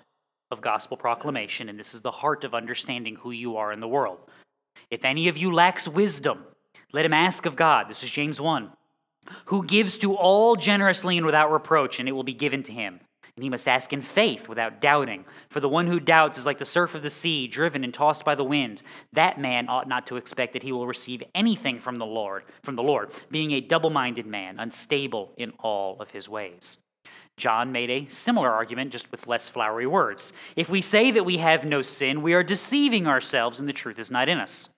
of 0.52 0.62
gospel 0.62 0.95
proclamation, 0.95 1.67
and 1.67 1.80
this 1.80 1.95
is 1.95 2.02
the 2.02 2.12
heart 2.12 2.43
of 2.43 2.54
understanding 2.54 3.15
who 3.15 3.32
you 3.32 3.58
are 3.58 3.72
in 3.72 3.80
the 3.80 3.88
world. 3.88 4.19
If 4.91 5.04
any 5.04 5.28
of 5.28 5.36
you 5.36 5.52
lacks 5.52 5.88
wisdom, 5.88 6.45
let 6.93 7.06
him 7.06 7.13
ask 7.13 7.48
of 7.48 7.56
God. 7.56 7.89
This 7.89 8.04
is 8.04 8.12
James 8.12 8.39
1. 8.39 8.72
Who 9.45 9.65
gives 9.65 9.98
to 9.98 10.13
all 10.13 10.56
generously 10.56 11.17
and 11.17 11.26
without 11.26 11.52
reproach, 11.52 12.00
and 12.00 12.08
it 12.08 12.12
will 12.12 12.24
be 12.24 12.34
given 12.34 12.62
to 12.63 12.72
him. 12.72 13.00
And 13.36 13.43
he 13.43 13.50
must 13.50 13.67
ask 13.67 13.91
in 13.91 14.04
faith 14.04 14.48
without 14.48 14.80
doubting. 14.80 15.26
For 15.50 15.60
the 15.60 15.69
one 15.69 15.88
who 15.88 16.00
doubts 16.00 16.38
is 16.38 16.45
like 16.45 16.60
the 16.60 16.65
surf 16.65 16.93
of 16.93 17.02
the 17.02 17.10
sea, 17.10 17.48
driven 17.48 17.84
and 17.84 17.93
tossed 17.93 18.24
by 18.24 18.36
the 18.36 18.43
wind. 18.43 18.84
That 19.13 19.39
man 19.39 19.67
ought 19.67 19.88
not 19.88 20.06
to 20.08 20.17
expect 20.17 20.54
that 20.54 20.63
he 20.63 20.72
will 20.72 20.86
receive 20.86 21.24
anything 21.34 21.80
from 21.80 21.95
the 21.95 22.06
Lord, 22.06 22.43
from 22.62 22.76
the 22.76 22.84
Lord, 22.84 23.12
being 23.32 23.52
a 23.52 23.62
double-minded 23.62 24.28
man, 24.28 24.60
unstable 24.60 25.34
in 25.38 25.54
all 25.60 26.00
of 26.00 26.12
his 26.12 26.30
ways. 26.30 26.78
John 27.39 27.71
made 27.71 27.89
a 27.89 28.08
similar 28.08 28.52
argument, 28.52 28.91
just 28.91 29.12
with 29.12 29.25
less 29.25 29.49
flowery 29.49 29.88
words. 29.88 30.34
If 30.56 30.69
we 30.69 30.82
say 30.82 31.10
that 31.12 31.25
we 31.25 31.38
have 31.38 31.65
no 31.65 31.82
sin, 31.82 32.21
we 32.21 32.34
are 32.34 32.43
deceiving 32.43 33.08
ourselves, 33.08 33.60
and 33.60 33.67
the 33.67 33.73
truth 33.73 33.97
is 33.97 34.12
not 34.12 34.30
in 34.30 34.38
us. 34.38 34.69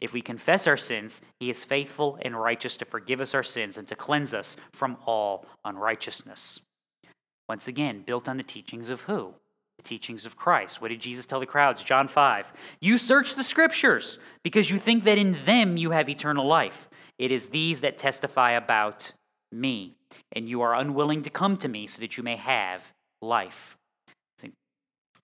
If 0.00 0.12
we 0.12 0.20
confess 0.20 0.66
our 0.66 0.76
sins, 0.76 1.22
he 1.38 1.48
is 1.48 1.64
faithful 1.64 2.18
and 2.22 2.38
righteous 2.38 2.76
to 2.78 2.84
forgive 2.84 3.20
us 3.20 3.34
our 3.34 3.42
sins 3.42 3.78
and 3.78 3.86
to 3.88 3.96
cleanse 3.96 4.34
us 4.34 4.56
from 4.72 4.96
all 5.06 5.46
unrighteousness. 5.64 6.60
Once 7.48 7.68
again, 7.68 8.02
built 8.04 8.28
on 8.28 8.36
the 8.36 8.42
teachings 8.42 8.90
of 8.90 9.02
who? 9.02 9.34
The 9.76 9.84
teachings 9.84 10.26
of 10.26 10.36
Christ. 10.36 10.80
What 10.80 10.88
did 10.88 11.00
Jesus 11.00 11.24
tell 11.24 11.40
the 11.40 11.46
crowds? 11.46 11.84
John 11.84 12.08
5. 12.08 12.52
You 12.80 12.98
search 12.98 13.34
the 13.36 13.44
scriptures 13.44 14.18
because 14.42 14.70
you 14.70 14.78
think 14.78 15.04
that 15.04 15.18
in 15.18 15.36
them 15.44 15.76
you 15.76 15.90
have 15.92 16.08
eternal 16.08 16.46
life. 16.46 16.88
It 17.18 17.30
is 17.30 17.48
these 17.48 17.80
that 17.82 17.98
testify 17.98 18.52
about 18.52 19.12
me, 19.52 19.94
and 20.32 20.48
you 20.48 20.62
are 20.62 20.74
unwilling 20.74 21.22
to 21.22 21.30
come 21.30 21.56
to 21.58 21.68
me 21.68 21.86
so 21.86 22.00
that 22.00 22.16
you 22.16 22.22
may 22.22 22.36
have 22.36 22.92
life. 23.20 23.76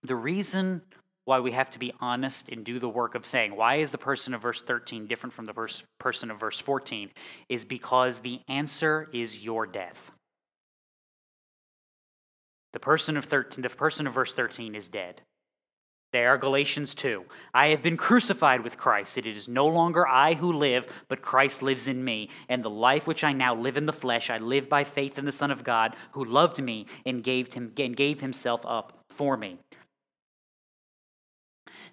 The 0.03 0.17
reason 0.17 0.83
why 1.25 1.41
we 1.41 1.53
have 1.53 1.69
to 1.71 1.79
be 1.79 1.93
honest 2.01 2.49
and 2.49 2.65
do 2.65 2.79
the 2.79 2.89
work 2.89 3.15
of 3.15 3.27
saying, 3.27 3.55
why 3.55 3.77
is 3.77 3.91
the 3.91 3.99
person 3.99 4.33
of 4.33 4.41
verse 4.41 4.63
13 4.63 5.07
different 5.07 5.35
from 5.35 5.47
the 5.47 5.69
person 5.99 6.31
of 6.31 6.41
verse 6.41 6.59
14, 6.59 7.11
is 7.49 7.65
because 7.65 8.21
the 8.21 8.41
answer 8.49 9.09
is 9.13 9.41
your 9.41 9.67
death. 9.67 10.11
The 12.73 12.81
person 12.81 13.17
of 13.17 13.25
13, 13.25 13.63
the 13.63 13.69
person 13.69 14.07
of 14.07 14.15
verse 14.15 14.35
13 14.35 14.75
is 14.75 14.89
dead. 14.89 15.21
There, 16.11 16.31
are 16.31 16.39
Galatians 16.39 16.95
2. 16.95 17.25
I 17.53 17.69
have 17.69 17.83
been 17.83 17.99
crucified 17.99 18.63
with 18.63 18.79
Christ. 18.79 19.19
It 19.19 19.27
is 19.27 19.47
no 19.47 19.67
longer 19.67 20.09
I 20.09 20.35
who 20.35 20.55
live, 20.55 20.87
but 21.09 21.21
Christ 21.21 21.61
lives 21.63 21.87
in 21.87 22.03
me. 22.03 22.31
And 22.49 22.65
the 22.65 22.71
life 22.71 23.07
which 23.07 23.25
I 23.25 23.33
now 23.33 23.55
live 23.55 23.77
in 23.77 23.85
the 23.85 23.93
flesh, 23.93 24.31
I 24.31 24.39
live 24.39 24.71
by 24.71 24.85
faith 24.85 25.19
in 25.19 25.27
the 25.27 25.33
Son 25.33 25.51
of 25.51 25.65
God, 25.65 25.95
who 26.13 26.25
loved 26.25 26.63
me 26.63 26.87
and 27.05 27.23
gave, 27.23 27.53
him, 27.53 27.73
and 27.77 27.95
gave 27.95 28.23
himself 28.23 28.63
up 28.65 29.05
for 29.11 29.37
me. 29.37 29.59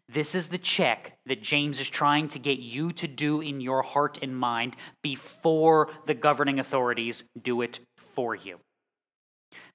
This 0.07 0.33
is 0.33 0.47
the 0.47 0.57
check 0.57 1.17
that 1.25 1.41
James 1.41 1.81
is 1.81 1.89
trying 1.89 2.29
to 2.29 2.39
get 2.39 2.59
you 2.59 2.93
to 2.93 3.07
do 3.09 3.41
in 3.41 3.59
your 3.59 3.81
heart 3.81 4.19
and 4.21 4.37
mind 4.37 4.77
before 5.01 5.89
the 6.05 6.13
governing 6.13 6.59
authorities 6.59 7.25
do 7.41 7.61
it 7.61 7.79
for 7.97 8.33
you. 8.33 8.59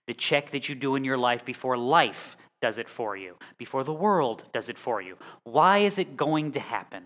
The 0.06 0.14
check 0.14 0.50
that 0.50 0.68
you 0.68 0.74
do 0.74 0.94
in 0.94 1.04
your 1.04 1.18
life 1.18 1.44
before 1.44 1.76
life 1.76 2.36
does 2.60 2.78
it 2.78 2.88
for 2.88 3.16
you, 3.16 3.36
before 3.58 3.84
the 3.84 3.92
world 3.92 4.44
does 4.52 4.68
it 4.68 4.78
for 4.78 5.00
you. 5.00 5.16
Why 5.44 5.78
is 5.78 5.98
it 5.98 6.16
going 6.16 6.52
to 6.52 6.60
happen? 6.60 7.04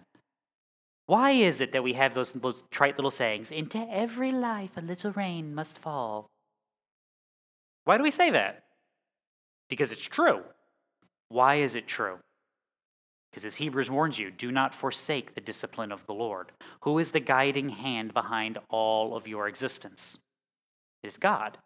Why 1.06 1.32
is 1.32 1.60
it 1.60 1.72
that 1.72 1.84
we 1.84 1.92
have 1.94 2.14
those, 2.14 2.32
those 2.32 2.62
trite 2.70 2.96
little 2.96 3.10
sayings, 3.10 3.50
into 3.50 3.78
every 3.90 4.32
life 4.32 4.76
a 4.76 4.80
little 4.80 5.12
rain 5.12 5.54
must 5.54 5.78
fall? 5.78 6.26
Why 7.84 7.98
do 7.98 8.02
we 8.02 8.10
say 8.10 8.30
that? 8.30 8.64
Because 9.68 9.92
it's 9.92 10.02
true. 10.02 10.42
Why 11.28 11.56
is 11.56 11.74
it 11.74 11.86
true? 11.86 12.18
Because 13.30 13.44
as 13.44 13.56
Hebrews 13.56 13.90
warns 13.90 14.18
you, 14.18 14.30
do 14.30 14.52
not 14.52 14.74
forsake 14.74 15.34
the 15.34 15.40
discipline 15.40 15.90
of 15.90 16.06
the 16.06 16.14
Lord. 16.14 16.52
Who 16.82 16.98
is 16.98 17.10
the 17.10 17.20
guiding 17.20 17.68
hand 17.68 18.14
behind 18.14 18.58
all 18.68 19.16
of 19.16 19.26
your 19.26 19.48
existence? 19.48 20.18
It 21.02 21.08
is 21.08 21.18
God. 21.18 21.58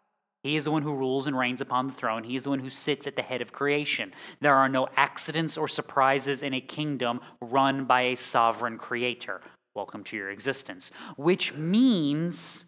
He 0.43 0.55
is 0.55 0.63
the 0.63 0.71
one 0.71 0.83
who 0.83 0.93
rules 0.93 1.27
and 1.27 1.37
reigns 1.37 1.59
upon 1.59 1.87
the 1.87 1.93
throne. 1.93 2.23
He 2.23 2.37
is 2.37 2.43
the 2.43 2.49
one 2.49 2.59
who 2.59 2.69
sits 2.69 3.07
at 3.07 3.15
the 3.17 3.21
head 3.21 3.41
of 3.41 3.51
creation. 3.51 4.13
There 4.39 4.55
are 4.55 4.69
no 4.69 4.87
accidents 4.95 5.57
or 5.57 5.67
surprises 5.67 6.43
in 6.43 6.53
a 6.53 6.61
kingdom 6.61 7.19
run 7.41 7.83
by 7.85 8.01
a 8.03 8.15
sovereign 8.15 8.77
creator. 8.77 9.41
Welcome 9.75 10.03
to 10.05 10.15
your 10.15 10.29
existence. 10.29 10.91
Which 11.17 11.53
means 11.53 12.63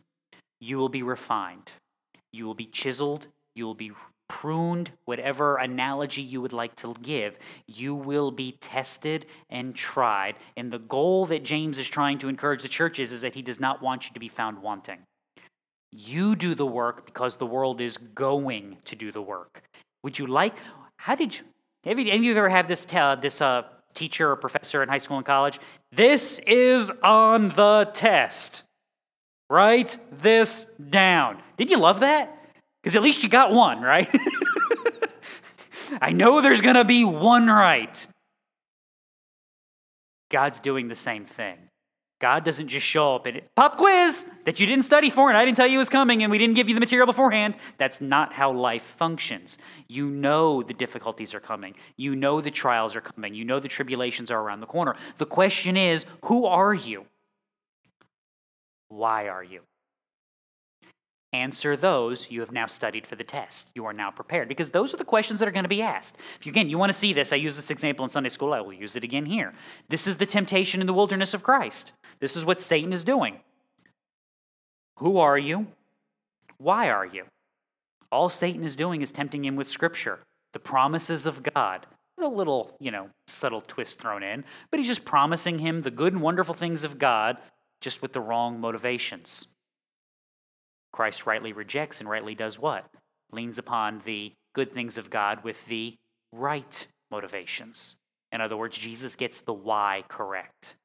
you 0.60 0.78
will 0.78 0.90
be 0.90 1.02
refined, 1.02 1.72
you 2.34 2.46
will 2.46 2.56
be 2.56 2.66
chiseled, 2.66 3.28
you 3.56 3.66
will 3.66 3.74
be 3.74 3.92
pruned, 4.28 4.92
whatever 5.06 5.58
analogy 5.58 6.22
you 6.22 6.42
would 6.42 6.54
like 6.54 6.76
to 6.76 6.94
give, 7.02 7.38
you 7.68 7.94
will 7.94 8.32
be 8.32 8.54
tested 8.62 9.26
and 9.50 9.76
tried. 9.76 10.36
And 10.56 10.72
the 10.72 10.80
goal 10.80 11.26
that 11.26 11.44
James 11.44 11.78
is 11.78 11.90
trying 11.90 12.18
to 12.20 12.30
encourage 12.30 12.62
the 12.62 12.70
churches 12.70 13.12
is 13.12 13.22
that 13.22 13.36
he 13.36 13.42
does 13.42 13.60
not 13.60 13.82
want 13.82 14.08
you 14.08 14.14
to 14.14 14.20
be 14.20 14.30
found 14.30 14.62
wanting. 14.62 15.00
You 15.91 16.36
do 16.36 16.56
the 16.56 16.65
work 16.65 17.06
because 17.06 17.36
the 17.36 17.45
world 17.45 17.82
is 17.82 17.97
going 17.97 18.77
to 18.86 18.95
do 18.95 19.12
the 19.12 19.21
work. 19.21 19.63
Would 20.04 20.17
you 20.17 20.27
like? 20.27 20.56
How 20.97 21.15
did 21.15 21.38
you? 21.38 21.43
Have 21.84 21.99
of 21.99 22.06
you 22.23 22.32
ever 22.32 22.49
had 22.49 22.67
this 22.67 22.86
uh, 22.93 23.15
this 23.15 23.41
uh, 23.41 23.63
teacher 23.93 24.32
or 24.32 24.36
professor 24.36 24.82
in 24.84 24.89
high 24.89 24.99
school 24.99 25.17
and 25.17 25.25
college? 25.25 25.60
This 25.91 26.39
is 26.47 26.91
on 27.04 27.49
the 27.49 27.89
test. 27.93 28.63
Write 29.49 29.97
this 30.12 30.65
down. 30.89 31.41
Did 31.58 31.69
you 31.69 31.77
love 31.77 31.99
that? 31.99 32.38
Because 32.82 32.95
at 32.95 33.01
least 33.01 33.21
you 33.21 33.30
got 33.30 33.51
one, 33.51 33.82
right? 33.82 34.10
I 36.01 36.13
know 36.13 36.41
there's 36.41 36.62
going 36.62 36.77
to 36.77 36.86
be 36.86 37.04
one 37.04 37.47
right. 37.47 38.08
God's 40.30 40.60
doing 40.62 40.88
the 40.88 40.95
same 40.95 41.25
thing. 41.25 41.58
God 42.22 42.46
doesn't 42.46 42.68
just 42.68 42.86
show 42.86 43.16
up 43.16 43.26
and 43.26 43.42
pop 43.56 43.78
quiz 43.78 44.28
that 44.46 44.60
you 44.60 44.68
didn't 44.68 44.86
study 44.86 45.10
for 45.10 45.30
and 45.30 45.38
I 45.38 45.44
didn't 45.44 45.58
tell 45.58 45.66
you 45.66 45.80
was 45.80 45.90
coming 45.90 46.22
and 46.22 46.32
we 46.32 46.38
didn't 46.38 46.56
give 46.56 46.70
you 46.70 46.76
the 46.76 46.80
material 46.80 47.08
beforehand. 47.08 47.56
That's 47.80 48.00
not 48.00 48.32
how 48.32 48.52
life 48.54 48.84
functions. 48.84 49.58
You 49.88 50.08
know 50.08 50.62
the 50.62 50.76
difficulties 50.76 51.34
are 51.34 51.40
coming. 51.40 51.74
You 51.98 52.16
know 52.16 52.40
the 52.40 52.52
trials 52.52 52.96
are 52.96 53.02
coming. 53.02 53.34
You 53.34 53.44
know 53.44 53.60
the 53.60 53.68
tribulations 53.68 54.30
are 54.30 54.40
around 54.40 54.60
the 54.60 54.68
corner. 54.68 54.96
The 55.18 55.26
question 55.26 55.76
is, 55.76 56.06
who 56.26 56.46
are 56.46 56.76
you? 56.76 57.08
Why 58.90 59.28
are 59.28 59.44
you? 59.44 59.62
Answer 61.34 61.78
those 61.78 62.30
you 62.30 62.41
have 62.41 62.52
now 62.52 62.67
studied 62.67 63.08
for 63.08 63.15
the 63.15 63.24
test. 63.24 63.67
You 63.74 63.86
are 63.86 63.94
now 63.94 64.12
prepared 64.12 64.50
because 64.50 64.72
those 64.72 64.94
are 64.94 64.98
the 64.98 65.06
questions 65.06 65.39
that 65.39 65.48
are 65.48 65.54
going 65.54 65.63
to 65.63 65.70
be 65.70 65.82
asked. 65.82 66.17
If 66.38 66.46
you, 66.46 66.52
again, 66.52 66.70
you 66.70 66.78
want 66.78 66.91
to 66.91 66.98
see 66.98 67.13
this, 67.13 67.32
I 67.32 67.38
use 67.38 67.56
this 67.56 67.72
example 67.72 68.04
in 68.04 68.10
Sunday 68.10 68.30
school, 68.30 68.54
I 68.54 68.60
will 68.60 68.74
use 68.74 68.98
it 68.98 69.04
again 69.06 69.26
here. 69.26 69.54
This 69.88 70.08
is 70.08 70.17
the 70.17 70.26
temptation 70.26 70.82
in 70.82 70.88
the 70.88 70.94
wilderness 70.94 71.34
of 71.34 71.41
Christ. 71.41 71.94
This 72.20 72.36
is 72.36 72.44
what 72.44 72.60
Satan 72.60 72.91
is 72.91 73.06
doing. 73.06 73.39
Who 74.98 75.20
are 75.20 75.38
you? 75.38 75.67
Why 76.58 76.89
are 76.89 77.06
you? 77.06 77.24
All 78.12 78.28
Satan 78.28 78.65
is 78.65 78.76
doing 78.76 79.02
is 79.02 79.12
tempting 79.12 79.46
him 79.46 79.56
with 79.56 79.70
scripture, 79.70 80.20
the 80.52 80.60
promises 80.60 81.26
of 81.26 81.44
God. 81.44 81.86
A 82.22 82.28
little, 82.28 82.76
you 82.80 82.91
know, 82.91 83.10
subtle 83.28 83.63
twist 83.65 83.98
thrown 83.98 84.22
in, 84.22 84.44
but 84.70 84.80
he's 84.80 84.88
just 84.88 85.06
promising 85.06 85.58
him 85.58 85.82
the 85.82 85.89
good 85.89 86.13
and 86.13 86.22
wonderful 86.22 86.54
things 86.54 86.84
of 86.84 87.00
God 87.00 87.38
just 87.80 88.04
with 88.04 88.13
the 88.13 88.22
wrong 88.22 88.60
motivations. 88.60 89.48
Christ 90.91 91.25
rightly 91.25 91.54
rejects 91.54 91.99
and 91.99 92.10
rightly 92.10 92.36
does 92.36 92.60
what? 92.60 92.86
Leans 93.32 93.58
upon 93.58 94.01
the 94.06 94.34
good 94.54 94.71
things 94.71 94.97
of 94.97 95.10
God 95.10 95.43
with 95.43 95.65
the 95.65 95.95
right 96.32 96.86
motivations. 97.10 97.95
In 98.32 98.41
other 98.41 98.58
words, 98.58 98.77
Jesus 98.77 99.15
gets 99.15 99.41
the 99.41 99.54
why 99.54 100.04
correct. 100.08 100.75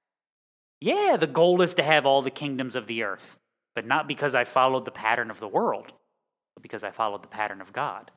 Yeah, 0.80 1.16
the 1.18 1.26
goal 1.26 1.62
is 1.62 1.74
to 1.74 1.82
have 1.82 2.06
all 2.06 2.22
the 2.22 2.30
kingdoms 2.30 2.76
of 2.76 2.86
the 2.86 3.02
earth, 3.02 3.36
but 3.74 3.86
not 3.86 4.08
because 4.08 4.34
I 4.34 4.44
followed 4.44 4.84
the 4.84 4.90
pattern 4.90 5.30
of 5.30 5.40
the 5.40 5.48
world, 5.48 5.92
but 6.54 6.62
because 6.62 6.84
I 6.84 6.90
followed 6.90 7.22
the 7.22 7.28
pattern 7.28 7.60
of 7.60 7.72
God. 7.72 8.10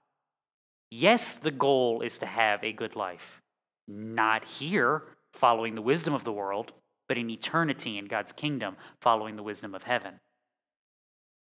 Yes, 0.92 1.36
the 1.36 1.52
goal 1.52 2.02
is 2.02 2.18
to 2.18 2.26
have 2.26 2.64
a 2.64 2.74
good 2.74 2.96
life, 2.96 3.42
not 3.88 4.46
here 4.46 5.04
following 5.34 5.76
the 5.76 5.82
wisdom 5.82 6.14
of 6.14 6.24
the 6.24 6.34
world, 6.34 6.74
but 7.08 7.18
in 7.18 7.30
eternity 7.30 7.98
in 7.98 8.06
God's 8.06 8.32
kingdom 8.32 8.76
following 9.02 9.36
the 9.36 9.44
wisdom 9.44 9.74
of 9.76 9.84
heaven. 9.84 10.20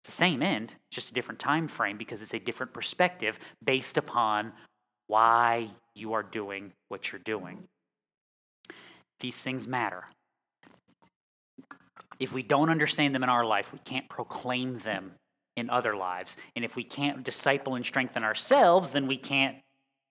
It's 0.02 0.10
the 0.10 0.16
same 0.16 0.42
end, 0.42 0.74
just 0.90 1.10
a 1.10 1.14
different 1.14 1.38
time 1.38 1.68
frame 1.68 1.96
because 1.96 2.22
it's 2.22 2.34
a 2.34 2.40
different 2.40 2.72
perspective 2.72 3.38
based 3.64 3.96
upon 3.96 4.52
why 5.06 5.70
you 5.94 6.14
are 6.14 6.24
doing 6.24 6.72
what 6.88 7.12
you're 7.12 7.20
doing. 7.20 7.68
These 9.20 9.40
things 9.40 9.68
matter. 9.68 10.06
If 12.18 12.32
we 12.32 12.42
don't 12.42 12.68
understand 12.68 13.14
them 13.14 13.22
in 13.22 13.28
our 13.28 13.44
life, 13.44 13.72
we 13.72 13.78
can't 13.78 14.08
proclaim 14.08 14.78
them 14.78 15.12
in 15.56 15.70
other 15.70 15.94
lives. 15.94 16.36
And 16.56 16.64
if 16.64 16.74
we 16.74 16.82
can't 16.82 17.22
disciple 17.22 17.76
and 17.76 17.86
strengthen 17.86 18.24
ourselves, 18.24 18.90
then 18.90 19.06
we 19.06 19.16
can't 19.16 19.56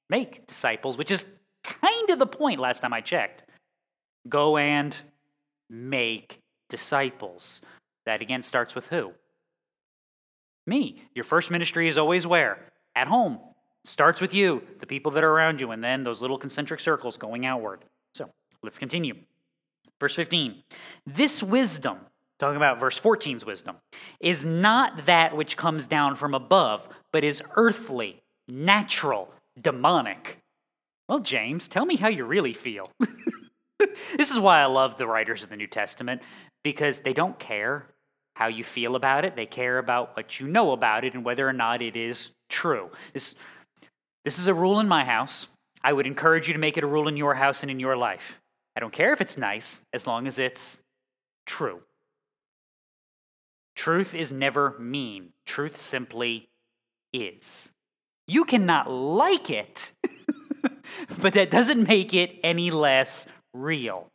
make 0.09 0.47
disciples, 0.47 0.97
which 0.97 1.11
is 1.11 1.25
kind 1.63 2.09
of 2.09 2.17
the 2.17 2.27
point 2.27 2.61
last 2.61 2.81
time 2.81 2.93
I 2.93 3.01
checked. 3.01 3.43
Go 4.29 4.55
and 4.55 4.95
make 5.69 6.39
disciples. 6.69 7.61
That 8.05 8.21
again 8.21 8.41
starts 8.41 8.73
with 8.73 8.87
who? 8.87 9.13
Me. 10.71 11.03
Your 11.13 11.25
first 11.25 11.51
ministry 11.51 11.89
is 11.89 11.97
always 11.97 12.25
where? 12.25 12.57
At 12.95 13.09
home. 13.09 13.39
Starts 13.83 14.21
with 14.21 14.33
you, 14.33 14.63
the 14.79 14.87
people 14.87 15.11
that 15.11 15.21
are 15.21 15.29
around 15.29 15.59
you, 15.59 15.71
and 15.71 15.83
then 15.83 16.05
those 16.05 16.21
little 16.21 16.37
concentric 16.37 16.79
circles 16.79 17.17
going 17.17 17.45
outward. 17.45 17.83
So 18.15 18.29
let's 18.63 18.79
continue. 18.79 19.15
Verse 19.99 20.15
15. 20.15 20.63
This 21.05 21.43
wisdom, 21.43 21.97
talking 22.39 22.55
about 22.55 22.79
verse 22.79 22.97
14's 22.97 23.45
wisdom, 23.45 23.75
is 24.21 24.45
not 24.45 25.05
that 25.07 25.35
which 25.35 25.57
comes 25.57 25.87
down 25.87 26.15
from 26.15 26.33
above, 26.33 26.87
but 27.11 27.25
is 27.25 27.43
earthly, 27.57 28.21
natural, 28.47 29.27
demonic. 29.61 30.37
Well, 31.09 31.19
James, 31.19 31.67
tell 31.67 31.85
me 31.85 31.97
how 31.97 32.07
you 32.07 32.23
really 32.23 32.53
feel. 32.53 32.89
this 34.15 34.31
is 34.31 34.39
why 34.39 34.61
I 34.61 34.67
love 34.67 34.95
the 34.95 35.05
writers 35.05 35.43
of 35.43 35.49
the 35.49 35.57
New 35.57 35.67
Testament, 35.67 36.21
because 36.63 37.01
they 37.01 37.11
don't 37.11 37.37
care 37.39 37.87
how 38.41 38.47
you 38.47 38.63
feel 38.63 38.95
about 38.95 39.23
it. 39.23 39.35
They 39.35 39.45
care 39.45 39.77
about 39.77 40.17
what 40.17 40.39
you 40.39 40.47
know 40.47 40.71
about 40.71 41.05
it 41.05 41.13
and 41.13 41.23
whether 41.23 41.47
or 41.47 41.53
not 41.53 41.83
it 41.83 41.95
is 41.95 42.31
true. 42.49 42.89
This, 43.13 43.35
this 44.25 44.39
is 44.39 44.47
a 44.47 44.53
rule 44.55 44.79
in 44.79 44.87
my 44.87 45.05
house. 45.05 45.45
I 45.83 45.93
would 45.93 46.07
encourage 46.07 46.47
you 46.47 46.53
to 46.55 46.59
make 46.59 46.75
it 46.75 46.83
a 46.83 46.87
rule 46.87 47.07
in 47.07 47.17
your 47.17 47.35
house 47.35 47.61
and 47.61 47.69
in 47.69 47.79
your 47.79 47.95
life. 47.95 48.41
I 48.75 48.79
don't 48.79 48.91
care 48.91 49.13
if 49.13 49.21
it's 49.21 49.37
nice 49.37 49.83
as 49.93 50.07
long 50.07 50.25
as 50.25 50.39
it's 50.39 50.81
true. 51.45 51.81
Truth 53.75 54.15
is 54.15 54.31
never 54.31 54.75
mean, 54.79 55.33
truth 55.45 55.79
simply 55.79 56.49
is. 57.13 57.69
You 58.25 58.43
cannot 58.43 58.89
like 58.89 59.51
it, 59.51 59.91
but 61.21 61.33
that 61.33 61.51
doesn't 61.51 61.87
make 61.87 62.15
it 62.15 62.39
any 62.43 62.71
less 62.71 63.27
real. 63.53 64.11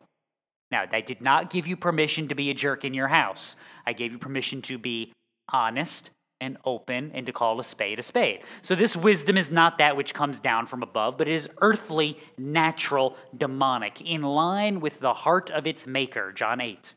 Now, 0.72 0.84
I 0.90 1.00
did 1.00 1.20
not 1.20 1.50
give 1.50 1.68
you 1.68 1.76
permission 1.76 2.26
to 2.26 2.34
be 2.34 2.50
a 2.50 2.54
jerk 2.54 2.84
in 2.84 2.92
your 2.92 3.08
house. 3.08 3.54
I 3.86 3.92
gave 3.92 4.12
you 4.12 4.18
permission 4.18 4.62
to 4.62 4.78
be 4.78 5.12
honest 5.52 6.10
and 6.40 6.58
open 6.64 7.10
and 7.14 7.24
to 7.26 7.32
call 7.32 7.58
a 7.60 7.64
spade 7.64 7.98
a 7.98 8.02
spade. 8.02 8.40
So, 8.62 8.74
this 8.74 8.96
wisdom 8.96 9.36
is 9.36 9.50
not 9.50 9.78
that 9.78 9.96
which 9.96 10.12
comes 10.12 10.38
down 10.38 10.66
from 10.66 10.82
above, 10.82 11.16
but 11.16 11.28
it 11.28 11.34
is 11.34 11.48
earthly, 11.62 12.18
natural, 12.36 13.16
demonic, 13.36 14.00
in 14.00 14.22
line 14.22 14.80
with 14.80 15.00
the 15.00 15.14
heart 15.14 15.50
of 15.50 15.66
its 15.66 15.86
maker. 15.86 16.32
John 16.32 16.60
8. 16.60 16.94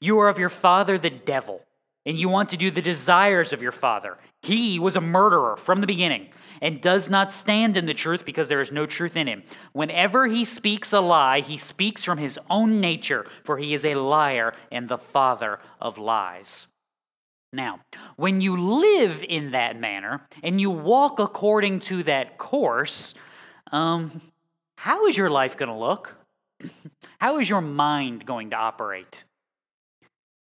You 0.00 0.18
are 0.20 0.28
of 0.28 0.38
your 0.38 0.48
father, 0.48 0.96
the 0.96 1.10
devil, 1.10 1.62
and 2.06 2.18
you 2.18 2.28
want 2.28 2.48
to 2.50 2.56
do 2.56 2.70
the 2.70 2.82
desires 2.82 3.52
of 3.52 3.62
your 3.62 3.72
father. 3.72 4.16
He 4.42 4.78
was 4.78 4.96
a 4.96 5.00
murderer 5.00 5.56
from 5.56 5.80
the 5.80 5.86
beginning 5.86 6.28
and 6.60 6.80
does 6.80 7.08
not 7.08 7.32
stand 7.32 7.76
in 7.76 7.86
the 7.86 7.94
truth 7.94 8.24
because 8.24 8.48
there 8.48 8.60
is 8.60 8.72
no 8.72 8.86
truth 8.86 9.16
in 9.16 9.28
him. 9.28 9.44
Whenever 9.72 10.26
he 10.26 10.44
speaks 10.44 10.92
a 10.92 11.00
lie, 11.00 11.40
he 11.40 11.56
speaks 11.56 12.04
from 12.04 12.18
his 12.18 12.38
own 12.50 12.80
nature, 12.80 13.24
for 13.44 13.58
he 13.58 13.72
is 13.72 13.84
a 13.84 13.94
liar 13.94 14.54
and 14.70 14.88
the 14.88 14.98
father 14.98 15.60
of 15.80 15.96
lies. 15.96 16.66
Now, 17.52 17.80
when 18.16 18.40
you 18.40 18.56
live 18.56 19.22
in 19.28 19.52
that 19.52 19.78
manner 19.78 20.26
and 20.42 20.60
you 20.60 20.70
walk 20.70 21.18
according 21.18 21.80
to 21.80 22.02
that 22.04 22.38
course, 22.38 23.14
um, 23.70 24.22
how 24.76 25.06
is 25.06 25.16
your 25.16 25.30
life 25.30 25.56
going 25.56 25.68
to 25.68 25.76
look? 25.76 26.16
How 27.20 27.38
is 27.38 27.48
your 27.48 27.60
mind 27.60 28.26
going 28.26 28.50
to 28.50 28.56
operate? 28.56 29.22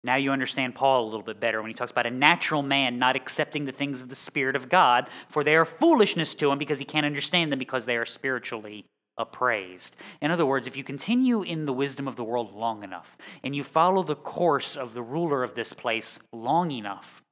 Now 0.03 0.17
you 0.17 0.33
understand 0.33 0.75
Paul 0.75 1.05
a 1.05 1.07
little 1.07 1.23
bit 1.23 1.41
better 1.41 1.61
when 1.61 1.71
he 1.71 1.75
talks 1.75 1.91
about 1.91 2.07
a 2.07 2.11
natural 2.11 2.63
man 2.63 2.99
not 2.99 3.17
accepting 3.17 3.67
the 3.67 3.73
things 3.73 4.01
of 4.01 4.09
the 4.09 4.15
Spirit 4.15 4.57
of 4.57 4.69
God, 4.69 5.11
for 5.29 5.45
they 5.45 5.57
are 5.57 5.67
foolishness 5.67 6.35
to 6.37 6.51
him 6.51 6.59
because 6.59 6.79
he 6.79 6.85
can't 6.85 7.05
understand 7.07 7.53
them 7.53 7.59
because 7.59 7.85
they 7.85 7.97
are 7.97 8.07
spiritually 8.07 8.87
appraised. 9.19 9.95
In 10.23 10.31
other 10.31 10.47
words, 10.47 10.67
if 10.67 10.77
you 10.77 10.85
continue 10.85 11.43
in 11.43 11.67
the 11.67 11.73
wisdom 11.73 12.09
of 12.09 12.17
the 12.17 12.25
world 12.25 12.55
long 12.55 12.83
enough 12.83 13.19
and 13.45 13.55
you 13.55 13.63
follow 13.63 14.03
the 14.03 14.17
course 14.17 14.77
of 14.77 14.95
the 14.95 15.03
ruler 15.03 15.45
of 15.45 15.55
this 15.55 15.75
place 15.75 16.19
long 16.33 16.71
enough, 16.71 17.23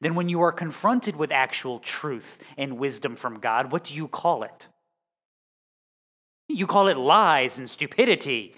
then 0.00 0.14
when 0.14 0.28
you 0.28 0.42
are 0.42 0.52
confronted 0.52 1.16
with 1.16 1.32
actual 1.32 1.78
truth 1.78 2.38
and 2.58 2.78
wisdom 2.78 3.16
from 3.16 3.40
God, 3.40 3.72
what 3.72 3.84
do 3.84 3.94
you 3.94 4.06
call 4.06 4.42
it? 4.42 4.68
You 6.48 6.66
call 6.66 6.88
it 6.88 6.96
lies 6.96 7.58
and 7.58 7.70
stupidity 7.70 8.54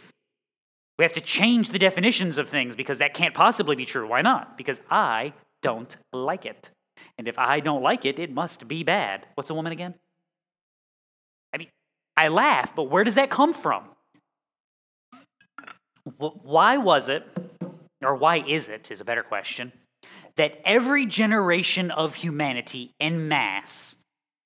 we 0.99 1.05
have 1.05 1.13
to 1.15 1.21
change 1.21 1.71
the 1.71 1.79
definitions 1.79 2.39
of 2.39 2.49
things 2.49 2.77
because 2.77 2.99
that 2.99 3.15
can't 3.15 3.35
possibly 3.35 3.77
be 3.77 3.85
true. 3.85 4.07
Why 4.07 4.23
not? 4.23 4.57
Because 4.57 4.81
I 4.91 5.33
don't 5.63 5.97
like 6.13 6.45
it. 6.45 6.71
And 7.19 7.29
if 7.29 7.39
I 7.39 7.61
don't 7.61 7.83
like 7.83 8.05
it, 8.05 8.19
it 8.19 8.33
must 8.33 8.69
be 8.69 8.83
bad. 8.83 9.27
What's 9.35 9.51
a 9.51 9.55
woman 9.55 9.73
again? 9.73 9.95
I 11.55 11.59
mean, 11.59 11.69
I 12.17 12.29
laugh, 12.29 12.75
but 12.75 12.85
where 12.85 13.05
does 13.05 13.15
that 13.15 13.31
come 13.31 13.55
from? 13.55 13.85
Why 16.19 16.77
was 16.79 17.09
it, 17.09 17.25
or 18.03 18.15
why 18.17 18.39
is 18.39 18.69
it, 18.69 18.91
is 18.91 19.01
a 19.01 19.05
better 19.05 19.23
question, 19.23 19.73
that 20.37 20.61
every 20.65 21.07
generation 21.07 21.91
of 21.91 22.17
humanity 22.17 22.95
en 23.01 23.29
masse 23.29 23.97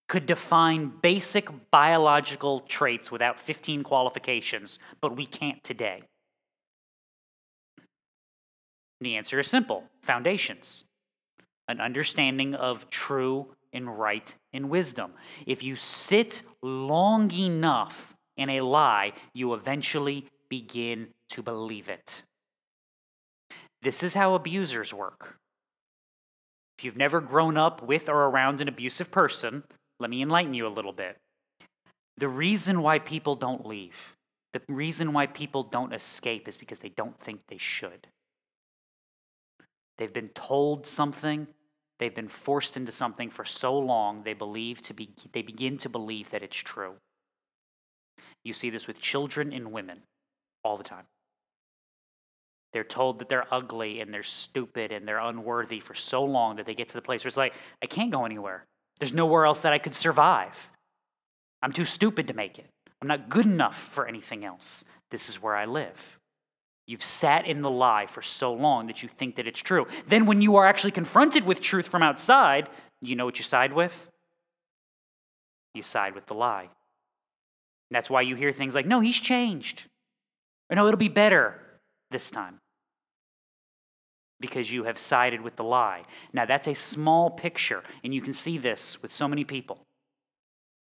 could 0.08 0.26
define 0.26 0.92
basic 1.02 1.48
biological 1.70 2.60
traits 2.60 3.10
without 3.10 3.38
15 3.38 3.82
qualifications, 3.82 4.78
but 5.00 5.16
we 5.16 5.26
can't 5.26 5.62
today? 5.64 6.02
The 9.00 9.16
answer 9.16 9.38
is 9.38 9.48
simple 9.48 9.84
foundations, 10.02 10.84
an 11.68 11.80
understanding 11.80 12.54
of 12.54 12.88
true 12.90 13.54
and 13.72 13.98
right 13.98 14.34
and 14.52 14.70
wisdom. 14.70 15.12
If 15.46 15.62
you 15.62 15.76
sit 15.76 16.42
long 16.62 17.30
enough 17.32 18.14
in 18.36 18.48
a 18.50 18.62
lie, 18.62 19.12
you 19.34 19.54
eventually 19.54 20.26
begin 20.48 21.08
to 21.30 21.42
believe 21.42 21.88
it. 21.88 22.22
This 23.82 24.02
is 24.02 24.14
how 24.14 24.34
abusers 24.34 24.94
work. 24.94 25.38
If 26.78 26.84
you've 26.84 26.96
never 26.96 27.20
grown 27.20 27.56
up 27.56 27.82
with 27.82 28.08
or 28.08 28.24
around 28.24 28.60
an 28.60 28.68
abusive 28.68 29.10
person, 29.10 29.64
let 29.98 30.10
me 30.10 30.22
enlighten 30.22 30.54
you 30.54 30.66
a 30.66 30.68
little 30.68 30.92
bit. 30.92 31.16
The 32.18 32.28
reason 32.28 32.82
why 32.82 32.98
people 32.98 33.34
don't 33.34 33.66
leave, 33.66 34.16
the 34.52 34.62
reason 34.68 35.12
why 35.12 35.26
people 35.26 35.62
don't 35.62 35.92
escape 35.92 36.48
is 36.48 36.56
because 36.56 36.78
they 36.78 36.88
don't 36.88 37.18
think 37.18 37.40
they 37.48 37.58
should. 37.58 38.06
They've 39.98 40.12
been 40.12 40.28
told 40.28 40.86
something, 40.86 41.46
they've 41.98 42.14
been 42.14 42.28
forced 42.28 42.76
into 42.76 42.92
something 42.92 43.30
for 43.30 43.44
so 43.44 43.76
long, 43.76 44.22
they 44.22 44.34
believe 44.34 44.82
to 44.82 44.94
be 44.94 45.10
they 45.32 45.42
begin 45.42 45.78
to 45.78 45.88
believe 45.88 46.30
that 46.30 46.42
it's 46.42 46.56
true. 46.56 46.94
You 48.44 48.52
see 48.52 48.70
this 48.70 48.86
with 48.86 49.00
children 49.00 49.52
and 49.52 49.72
women 49.72 50.02
all 50.62 50.76
the 50.76 50.84
time. 50.84 51.04
They're 52.72 52.84
told 52.84 53.20
that 53.20 53.28
they're 53.28 53.52
ugly 53.52 54.00
and 54.00 54.12
they're 54.12 54.22
stupid 54.22 54.92
and 54.92 55.08
they're 55.08 55.18
unworthy 55.18 55.80
for 55.80 55.94
so 55.94 56.22
long 56.24 56.56
that 56.56 56.66
they 56.66 56.74
get 56.74 56.88
to 56.88 56.94
the 56.94 57.02
place 57.02 57.24
where 57.24 57.28
it's 57.28 57.36
like, 57.36 57.54
I 57.82 57.86
can't 57.86 58.10
go 58.10 58.24
anywhere. 58.24 58.64
There's 58.98 59.14
nowhere 59.14 59.46
else 59.46 59.60
that 59.60 59.72
I 59.72 59.78
could 59.78 59.94
survive. 59.94 60.68
I'm 61.62 61.72
too 61.72 61.84
stupid 61.84 62.28
to 62.28 62.34
make 62.34 62.58
it. 62.58 62.68
I'm 63.00 63.08
not 63.08 63.28
good 63.28 63.46
enough 63.46 63.76
for 63.76 64.06
anything 64.06 64.44
else. 64.44 64.84
This 65.10 65.28
is 65.28 65.42
where 65.42 65.56
I 65.56 65.64
live. 65.64 66.15
You've 66.86 67.02
sat 67.02 67.46
in 67.46 67.62
the 67.62 67.70
lie 67.70 68.06
for 68.06 68.22
so 68.22 68.52
long 68.52 68.86
that 68.86 69.02
you 69.02 69.08
think 69.08 69.36
that 69.36 69.46
it's 69.48 69.60
true. 69.60 69.86
Then, 70.06 70.24
when 70.26 70.40
you 70.40 70.56
are 70.56 70.66
actually 70.66 70.92
confronted 70.92 71.44
with 71.44 71.60
truth 71.60 71.88
from 71.88 72.02
outside, 72.02 72.68
you 73.00 73.16
know 73.16 73.24
what 73.24 73.38
you 73.38 73.44
side 73.44 73.72
with? 73.72 74.08
You 75.74 75.82
side 75.82 76.14
with 76.14 76.26
the 76.26 76.34
lie. 76.34 76.68
And 77.90 77.94
that's 77.94 78.08
why 78.08 78.22
you 78.22 78.36
hear 78.36 78.52
things 78.52 78.74
like, 78.74 78.86
no, 78.86 79.00
he's 79.00 79.18
changed. 79.18 79.84
Or 80.70 80.76
no, 80.76 80.86
it'll 80.86 80.96
be 80.96 81.08
better 81.08 81.60
this 82.10 82.30
time. 82.30 82.60
Because 84.38 84.70
you 84.70 84.84
have 84.84 84.98
sided 84.98 85.40
with 85.40 85.56
the 85.56 85.64
lie. 85.64 86.02
Now, 86.32 86.44
that's 86.44 86.68
a 86.68 86.74
small 86.74 87.30
picture, 87.30 87.82
and 88.04 88.14
you 88.14 88.20
can 88.20 88.32
see 88.32 88.58
this 88.58 89.00
with 89.02 89.12
so 89.12 89.26
many 89.26 89.44
people. 89.44 89.78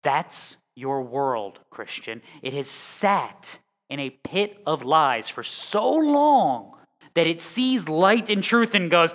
That's 0.02 0.56
your 0.74 1.02
world, 1.02 1.60
Christian. 1.70 2.22
It 2.42 2.52
has 2.52 2.68
sat 2.68 3.60
in 3.88 4.00
a 4.00 4.10
pit 4.10 4.62
of 4.66 4.84
lies 4.84 5.28
for 5.28 5.42
so 5.42 5.92
long 5.92 6.72
that 7.14 7.26
it 7.26 7.40
sees 7.40 7.88
light 7.88 8.30
and 8.30 8.42
truth 8.42 8.74
and 8.74 8.90
goes, 8.90 9.12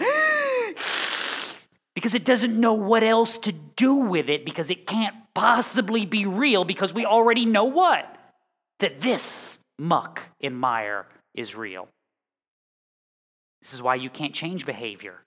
because 1.95 2.15
it 2.15 2.25
doesn't 2.25 2.59
know 2.59 2.73
what 2.73 3.03
else 3.03 3.37
to 3.37 3.51
do 3.51 3.95
with 3.95 4.29
it 4.29 4.45
because 4.45 4.69
it 4.69 4.87
can't 4.87 5.15
possibly 5.33 6.05
be 6.05 6.25
real 6.25 6.65
because 6.65 6.93
we 6.93 7.05
already 7.05 7.45
know 7.45 7.65
what? 7.65 8.17
That 8.79 9.01
this 9.01 9.59
muck 9.77 10.21
and 10.41 10.57
mire 10.57 11.07
is 11.33 11.55
real. 11.55 11.87
This 13.61 13.73
is 13.73 13.81
why 13.81 13.95
you 13.95 14.09
can't 14.09 14.33
change 14.33 14.65
behavior 14.65 15.21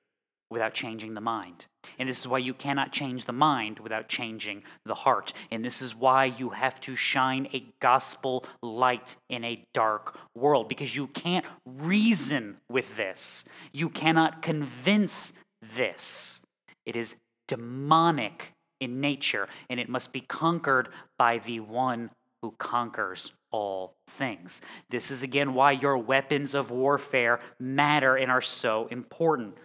without 0.51 0.75
changing 0.75 1.15
the 1.15 1.21
mind. 1.21 1.67
And 1.99 2.09
this 2.09 2.21
is 2.21 2.29
why 2.29 2.39
you 2.39 2.55
cannot 2.55 2.93
change 2.93 3.25
the 3.25 3.33
mind 3.33 3.81
without 3.81 4.09
changing 4.09 4.63
the 4.85 4.95
heart. 4.95 5.33
And 5.51 5.65
this 5.65 5.83
is 5.83 5.95
why 5.95 6.27
you 6.27 6.51
have 6.51 6.81
to 6.83 6.97
shine 6.97 7.49
a 7.53 7.65
gospel 7.81 8.45
light 8.63 9.17
in 9.29 9.45
a 9.45 9.65
dark 9.73 10.19
world 10.35 10.69
because 10.69 10.95
you 10.97 11.09
can't 11.09 11.47
reason 11.65 12.57
with 12.69 12.97
this. 12.97 13.45
You 13.73 13.89
cannot 13.89 14.43
convince 14.43 15.33
this. 15.75 16.41
It 16.87 16.97
is 16.97 17.17
demonic 17.49 18.53
in 18.81 19.01
nature 19.01 19.49
and 19.69 19.81
it 19.81 19.89
must 19.89 20.13
be 20.13 20.21
conquered 20.21 20.89
by 21.19 21.39
the 21.39 21.61
one 21.61 22.11
who 22.43 22.55
conquers 22.59 23.33
all 23.51 23.95
things. 24.07 24.61
This 24.91 25.11
is 25.11 25.23
again 25.23 25.55
why 25.55 25.73
your 25.73 25.97
weapons 25.97 26.55
of 26.55 26.71
warfare 26.71 27.41
matter 27.59 28.17
and 28.17 28.31
are 28.31 28.43
so 28.43 28.87
important. 28.91 29.57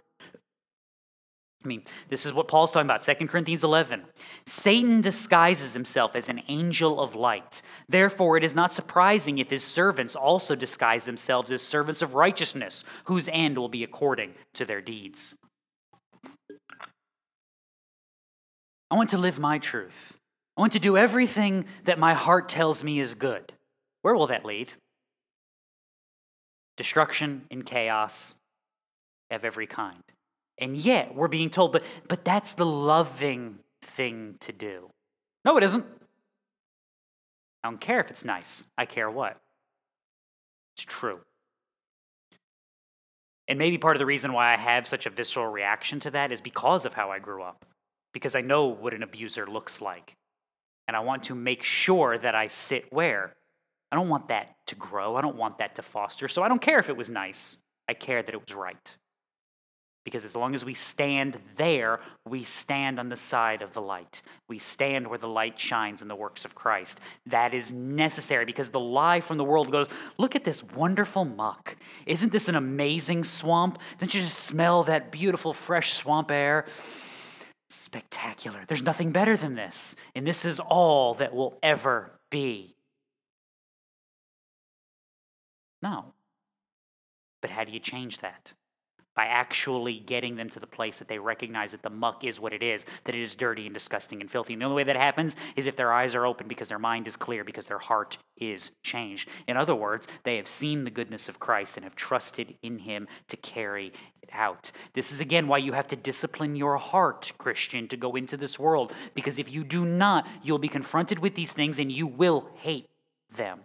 I 1.62 1.68
mean, 1.68 1.82
this 2.08 2.24
is 2.24 2.32
what 2.32 2.48
Paul's 2.48 2.72
talking 2.72 2.86
about, 2.86 3.02
2 3.02 3.26
Corinthians 3.26 3.64
11. 3.64 4.04
Satan 4.46 5.02
disguises 5.02 5.74
himself 5.74 6.16
as 6.16 6.30
an 6.30 6.40
angel 6.48 6.98
of 6.98 7.14
light. 7.14 7.60
Therefore, 7.86 8.38
it 8.38 8.44
is 8.44 8.54
not 8.54 8.72
surprising 8.72 9.36
if 9.36 9.50
his 9.50 9.62
servants 9.62 10.16
also 10.16 10.54
disguise 10.54 11.04
themselves 11.04 11.52
as 11.52 11.60
servants 11.60 12.00
of 12.00 12.14
righteousness, 12.14 12.84
whose 13.04 13.28
end 13.30 13.58
will 13.58 13.68
be 13.68 13.84
according 13.84 14.34
to 14.54 14.64
their 14.64 14.80
deeds. 14.80 15.34
I 18.90 18.96
want 18.96 19.10
to 19.10 19.18
live 19.18 19.38
my 19.38 19.58
truth. 19.58 20.16
I 20.56 20.62
want 20.62 20.72
to 20.72 20.80
do 20.80 20.96
everything 20.96 21.66
that 21.84 21.98
my 21.98 22.14
heart 22.14 22.48
tells 22.48 22.82
me 22.82 22.98
is 22.98 23.14
good. 23.14 23.52
Where 24.00 24.14
will 24.14 24.28
that 24.28 24.46
lead? 24.46 24.72
Destruction 26.78 27.42
and 27.50 27.66
chaos 27.66 28.36
of 29.30 29.44
every 29.44 29.66
kind. 29.66 30.02
And 30.60 30.76
yet 30.76 31.14
we're 31.14 31.28
being 31.28 31.50
told, 31.50 31.72
but, 31.72 31.82
but 32.06 32.24
that's 32.24 32.52
the 32.52 32.66
loving 32.66 33.58
thing 33.82 34.36
to 34.40 34.52
do. 34.52 34.90
No, 35.44 35.56
it 35.56 35.64
isn't. 35.64 35.86
I 37.64 37.68
don't 37.68 37.80
care 37.80 38.00
if 38.00 38.10
it's 38.10 38.24
nice. 38.24 38.66
I 38.76 38.84
care 38.84 39.10
what? 39.10 39.40
It's 40.74 40.84
true. 40.84 41.20
And 43.48 43.58
maybe 43.58 43.78
part 43.78 43.96
of 43.96 43.98
the 43.98 44.06
reason 44.06 44.32
why 44.32 44.52
I 44.52 44.56
have 44.56 44.86
such 44.86 45.06
a 45.06 45.10
visceral 45.10 45.46
reaction 45.46 45.98
to 46.00 46.10
that 46.12 46.30
is 46.30 46.40
because 46.40 46.84
of 46.84 46.92
how 46.92 47.10
I 47.10 47.18
grew 47.18 47.42
up, 47.42 47.64
because 48.12 48.36
I 48.36 48.42
know 48.42 48.66
what 48.66 48.94
an 48.94 49.02
abuser 49.02 49.46
looks 49.46 49.80
like. 49.80 50.16
And 50.86 50.96
I 50.96 51.00
want 51.00 51.24
to 51.24 51.34
make 51.34 51.62
sure 51.62 52.18
that 52.18 52.34
I 52.34 52.46
sit 52.48 52.92
where? 52.92 53.34
I 53.90 53.96
don't 53.96 54.08
want 54.08 54.28
that 54.28 54.56
to 54.66 54.74
grow. 54.74 55.16
I 55.16 55.20
don't 55.20 55.36
want 55.36 55.58
that 55.58 55.74
to 55.76 55.82
foster. 55.82 56.28
So 56.28 56.42
I 56.42 56.48
don't 56.48 56.62
care 56.62 56.78
if 56.78 56.88
it 56.88 56.96
was 56.96 57.10
nice. 57.10 57.58
I 57.88 57.94
care 57.94 58.22
that 58.22 58.34
it 58.34 58.40
was 58.40 58.54
right 58.54 58.96
Because 60.04 60.24
as 60.24 60.34
long 60.34 60.54
as 60.54 60.64
we 60.64 60.72
stand 60.72 61.38
there, 61.56 62.00
we 62.26 62.42
stand 62.42 62.98
on 62.98 63.10
the 63.10 63.16
side 63.16 63.60
of 63.60 63.74
the 63.74 63.82
light. 63.82 64.22
We 64.48 64.58
stand 64.58 65.06
where 65.06 65.18
the 65.18 65.28
light 65.28 65.60
shines 65.60 66.00
in 66.00 66.08
the 66.08 66.16
works 66.16 66.46
of 66.46 66.54
Christ. 66.54 67.00
That 67.26 67.52
is 67.52 67.70
necessary 67.70 68.46
because 68.46 68.70
the 68.70 68.80
lie 68.80 69.20
from 69.20 69.36
the 69.36 69.44
world 69.44 69.70
goes, 69.70 69.88
Look 70.16 70.34
at 70.34 70.44
this 70.44 70.62
wonderful 70.62 71.26
muck. 71.26 71.76
Isn't 72.06 72.32
this 72.32 72.48
an 72.48 72.54
amazing 72.54 73.24
swamp? 73.24 73.78
Don't 73.98 74.14
you 74.14 74.22
just 74.22 74.38
smell 74.38 74.84
that 74.84 75.12
beautiful, 75.12 75.52
fresh 75.52 75.92
swamp 75.92 76.30
air? 76.30 76.64
Spectacular. 77.68 78.64
There's 78.66 78.82
nothing 78.82 79.12
better 79.12 79.36
than 79.36 79.54
this. 79.54 79.96
And 80.14 80.26
this 80.26 80.46
is 80.46 80.60
all 80.60 81.14
that 81.14 81.34
will 81.34 81.58
ever 81.62 82.10
be. 82.30 82.74
No. 85.82 86.06
But 87.42 87.50
how 87.50 87.64
do 87.64 87.72
you 87.72 87.80
change 87.80 88.18
that? 88.18 88.52
By 89.14 89.24
actually 89.24 89.98
getting 89.98 90.36
them 90.36 90.48
to 90.50 90.60
the 90.60 90.66
place 90.66 90.98
that 90.98 91.08
they 91.08 91.18
recognize 91.18 91.72
that 91.72 91.82
the 91.82 91.90
muck 91.90 92.24
is 92.24 92.38
what 92.38 92.52
it 92.52 92.62
is, 92.62 92.86
that 93.04 93.14
it 93.14 93.20
is 93.20 93.34
dirty 93.36 93.66
and 93.66 93.74
disgusting 93.74 94.20
and 94.20 94.30
filthy. 94.30 94.52
And 94.52 94.62
the 94.62 94.66
only 94.66 94.76
way 94.76 94.84
that 94.84 94.96
happens 94.96 95.36
is 95.56 95.66
if 95.66 95.76
their 95.76 95.92
eyes 95.92 96.14
are 96.14 96.24
open 96.24 96.46
because 96.48 96.68
their 96.68 96.78
mind 96.78 97.06
is 97.06 97.16
clear, 97.16 97.44
because 97.44 97.66
their 97.66 97.78
heart 97.78 98.18
is 98.36 98.70
changed. 98.82 99.28
In 99.46 99.56
other 99.56 99.74
words, 99.74 100.06
they 100.24 100.36
have 100.36 100.48
seen 100.48 100.84
the 100.84 100.90
goodness 100.90 101.28
of 101.28 101.40
Christ 101.40 101.76
and 101.76 101.84
have 101.84 101.96
trusted 101.96 102.54
in 102.62 102.78
Him 102.78 103.08
to 103.28 103.36
carry 103.36 103.92
it 104.22 104.30
out. 104.32 104.72
This 104.94 105.12
is 105.12 105.20
again 105.20 105.48
why 105.48 105.58
you 105.58 105.72
have 105.72 105.88
to 105.88 105.96
discipline 105.96 106.56
your 106.56 106.76
heart, 106.78 107.32
Christian, 107.36 107.88
to 107.88 107.96
go 107.96 108.14
into 108.16 108.36
this 108.36 108.58
world, 108.58 108.92
because 109.14 109.38
if 109.38 109.50
you 109.50 109.64
do 109.64 109.84
not, 109.84 110.26
you'll 110.42 110.58
be 110.58 110.68
confronted 110.68 111.18
with 111.18 111.34
these 111.34 111.52
things 111.52 111.78
and 111.78 111.90
you 111.90 112.06
will 112.06 112.48
hate 112.60 112.86
them 113.34 113.60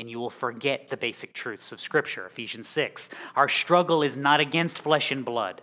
and 0.00 0.10
you 0.10 0.18
will 0.18 0.30
forget 0.30 0.88
the 0.88 0.96
basic 0.96 1.34
truths 1.34 1.72
of 1.72 1.80
Scripture. 1.80 2.24
Ephesians 2.24 2.66
6. 2.68 3.10
Our 3.36 3.48
struggle 3.48 4.02
is 4.02 4.16
not 4.16 4.40
against 4.40 4.78
flesh 4.78 5.12
and 5.12 5.24
blood, 5.24 5.60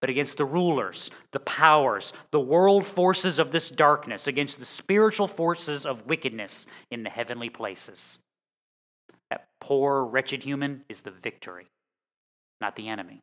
but 0.00 0.08
against 0.08 0.36
the 0.36 0.44
rulers, 0.44 1.10
the 1.32 1.40
powers, 1.40 2.12
the 2.30 2.40
world 2.40 2.86
forces 2.86 3.40
of 3.40 3.50
this 3.50 3.68
darkness, 3.68 4.28
against 4.28 4.60
the 4.60 4.64
spiritual 4.64 5.26
forces 5.26 5.84
of 5.84 6.06
wickedness 6.06 6.66
in 6.90 7.02
the 7.02 7.10
heavenly 7.10 7.50
places. 7.50 8.20
That 9.30 9.48
poor, 9.60 10.04
wretched 10.04 10.44
human 10.44 10.84
is 10.88 11.00
the 11.00 11.10
victory, 11.10 11.66
not 12.60 12.76
the 12.76 12.88
enemy. 12.88 13.20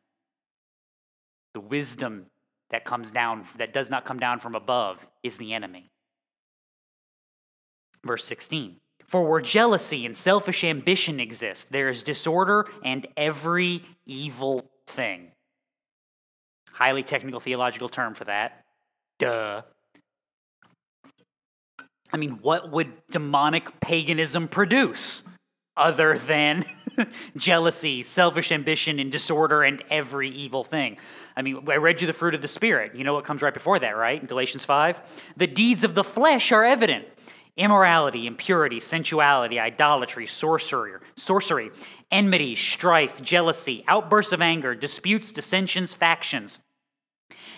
The 1.54 1.60
wisdom 1.60 2.26
that 2.70 2.84
comes 2.84 3.10
down, 3.10 3.46
that 3.56 3.72
does 3.72 3.88
not 3.88 4.04
come 4.04 4.18
down 4.18 4.38
from 4.38 4.54
above, 4.54 5.06
is 5.22 5.38
the 5.38 5.54
enemy. 5.54 5.88
Verse 8.04 8.24
16. 8.24 8.76
For 9.12 9.22
where 9.28 9.42
jealousy 9.42 10.06
and 10.06 10.16
selfish 10.16 10.64
ambition 10.64 11.20
exist, 11.20 11.70
there 11.70 11.90
is 11.90 12.02
disorder 12.02 12.64
and 12.82 13.06
every 13.14 13.84
evil 14.06 14.64
thing. 14.86 15.32
Highly 16.70 17.02
technical 17.02 17.38
theological 17.38 17.90
term 17.90 18.14
for 18.14 18.24
that. 18.24 18.64
Duh. 19.18 19.60
I 22.10 22.16
mean, 22.16 22.38
what 22.40 22.72
would 22.72 22.90
demonic 23.10 23.80
paganism 23.80 24.48
produce 24.48 25.24
other 25.76 26.16
than 26.16 26.64
jealousy, 27.36 28.02
selfish 28.02 28.50
ambition, 28.50 28.98
and 28.98 29.12
disorder 29.12 29.62
and 29.62 29.84
every 29.90 30.30
evil 30.30 30.64
thing? 30.64 30.96
I 31.36 31.42
mean, 31.42 31.68
I 31.68 31.76
read 31.76 32.00
you 32.00 32.06
the 32.06 32.14
fruit 32.14 32.34
of 32.34 32.40
the 32.40 32.48
Spirit. 32.48 32.94
You 32.94 33.04
know 33.04 33.12
what 33.12 33.26
comes 33.26 33.42
right 33.42 33.52
before 33.52 33.78
that, 33.78 33.94
right? 33.94 34.18
In 34.18 34.26
Galatians 34.26 34.64
5? 34.64 35.02
The 35.36 35.46
deeds 35.46 35.84
of 35.84 35.94
the 35.94 36.02
flesh 36.02 36.50
are 36.50 36.64
evident 36.64 37.04
immorality, 37.56 38.26
impurity, 38.26 38.80
sensuality, 38.80 39.58
idolatry, 39.58 40.26
sorcery, 40.26 40.92
sorcery, 41.16 41.70
enmity, 42.10 42.54
strife, 42.54 43.20
jealousy, 43.20 43.84
outbursts 43.86 44.32
of 44.32 44.40
anger, 44.40 44.74
disputes, 44.74 45.32
dissensions, 45.32 45.92
factions, 45.92 46.58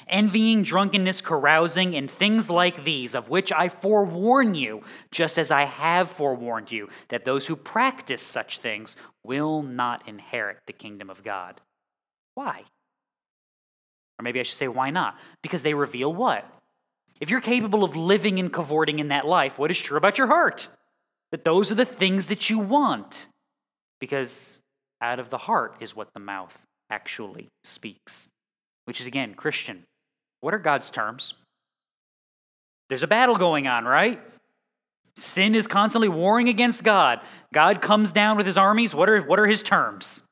envying, 0.09 0.63
drunkenness, 0.63 1.21
carousing, 1.21 1.95
and 1.95 2.11
things 2.11 2.51
like 2.51 2.85
these, 2.85 3.15
of 3.15 3.29
which 3.29 3.53
I 3.53 3.69
forewarn 3.69 4.55
you, 4.55 4.83
just 5.11 5.39
as 5.39 5.51
I 5.51 5.65
have 5.65 6.11
forewarned 6.11 6.73
you, 6.73 6.89
that 7.09 7.25
those 7.25 7.47
who 7.47 7.57
practice 7.57 8.23
such 8.23 8.59
things 8.59 8.97
will 9.23 9.63
not 9.63 10.07
inherit 10.09 10.59
the 10.67 10.73
kingdom 10.73 11.09
of 11.09 11.23
God. 11.23 11.61
Why? 12.35 12.65
Or 14.19 14.23
maybe 14.23 14.41
I 14.41 14.43
should 14.43 14.59
say, 14.59 14.69
why 14.69 14.91
not? 14.91 15.17
Because 15.43 15.63
they 15.63 15.75
reveal 15.75 16.13
what? 16.13 16.45
If 17.21 17.31
you're 17.31 17.41
capable 17.41 17.85
of 17.85 17.97
living 17.97 18.39
and 18.39 18.53
cavorting 18.53 18.99
in 18.99 19.09
that 19.09 19.27
life, 19.27 19.59
what 19.59 19.71
is 19.71 19.81
true 19.81 19.97
about 19.97 20.19
your 20.19 20.27
heart? 20.27 20.69
That 21.31 21.45
those 21.45 21.71
are 21.71 21.77
the 21.77 21.85
things 21.85 22.27
that 22.27 22.51
you 22.51 22.59
want. 22.59 23.27
Because 24.01 24.61
out 25.01 25.19
of 25.19 25.31
the 25.31 25.39
heart 25.39 25.77
is 25.81 25.95
what 25.95 26.13
the 26.13 26.21
mouth 26.21 26.63
actually 26.91 27.49
speaks. 27.63 28.29
Which 28.85 29.01
is, 29.01 29.07
again, 29.07 29.35
Christian. 29.35 29.85
What 30.41 30.55
are 30.55 30.59
God's 30.59 30.91
terms? 30.91 31.35
There's 32.89 33.03
a 33.03 33.09
battle 33.09 33.37
going 33.37 33.67
on, 33.67 33.85
right? 33.85 34.21
Sin 35.17 35.55
is 35.55 35.67
constantly 35.67 36.09
warring 36.09 36.49
against 36.49 36.83
God. 36.83 37.21
God 37.53 37.81
comes 37.81 38.13
down 38.13 38.37
with 38.37 38.47
his 38.47 38.59
armies. 38.59 38.95
What 38.95 39.09
are, 39.09 39.23
what 39.23 39.39
are 39.39 39.47
his 39.47 39.63
terms? 39.63 40.23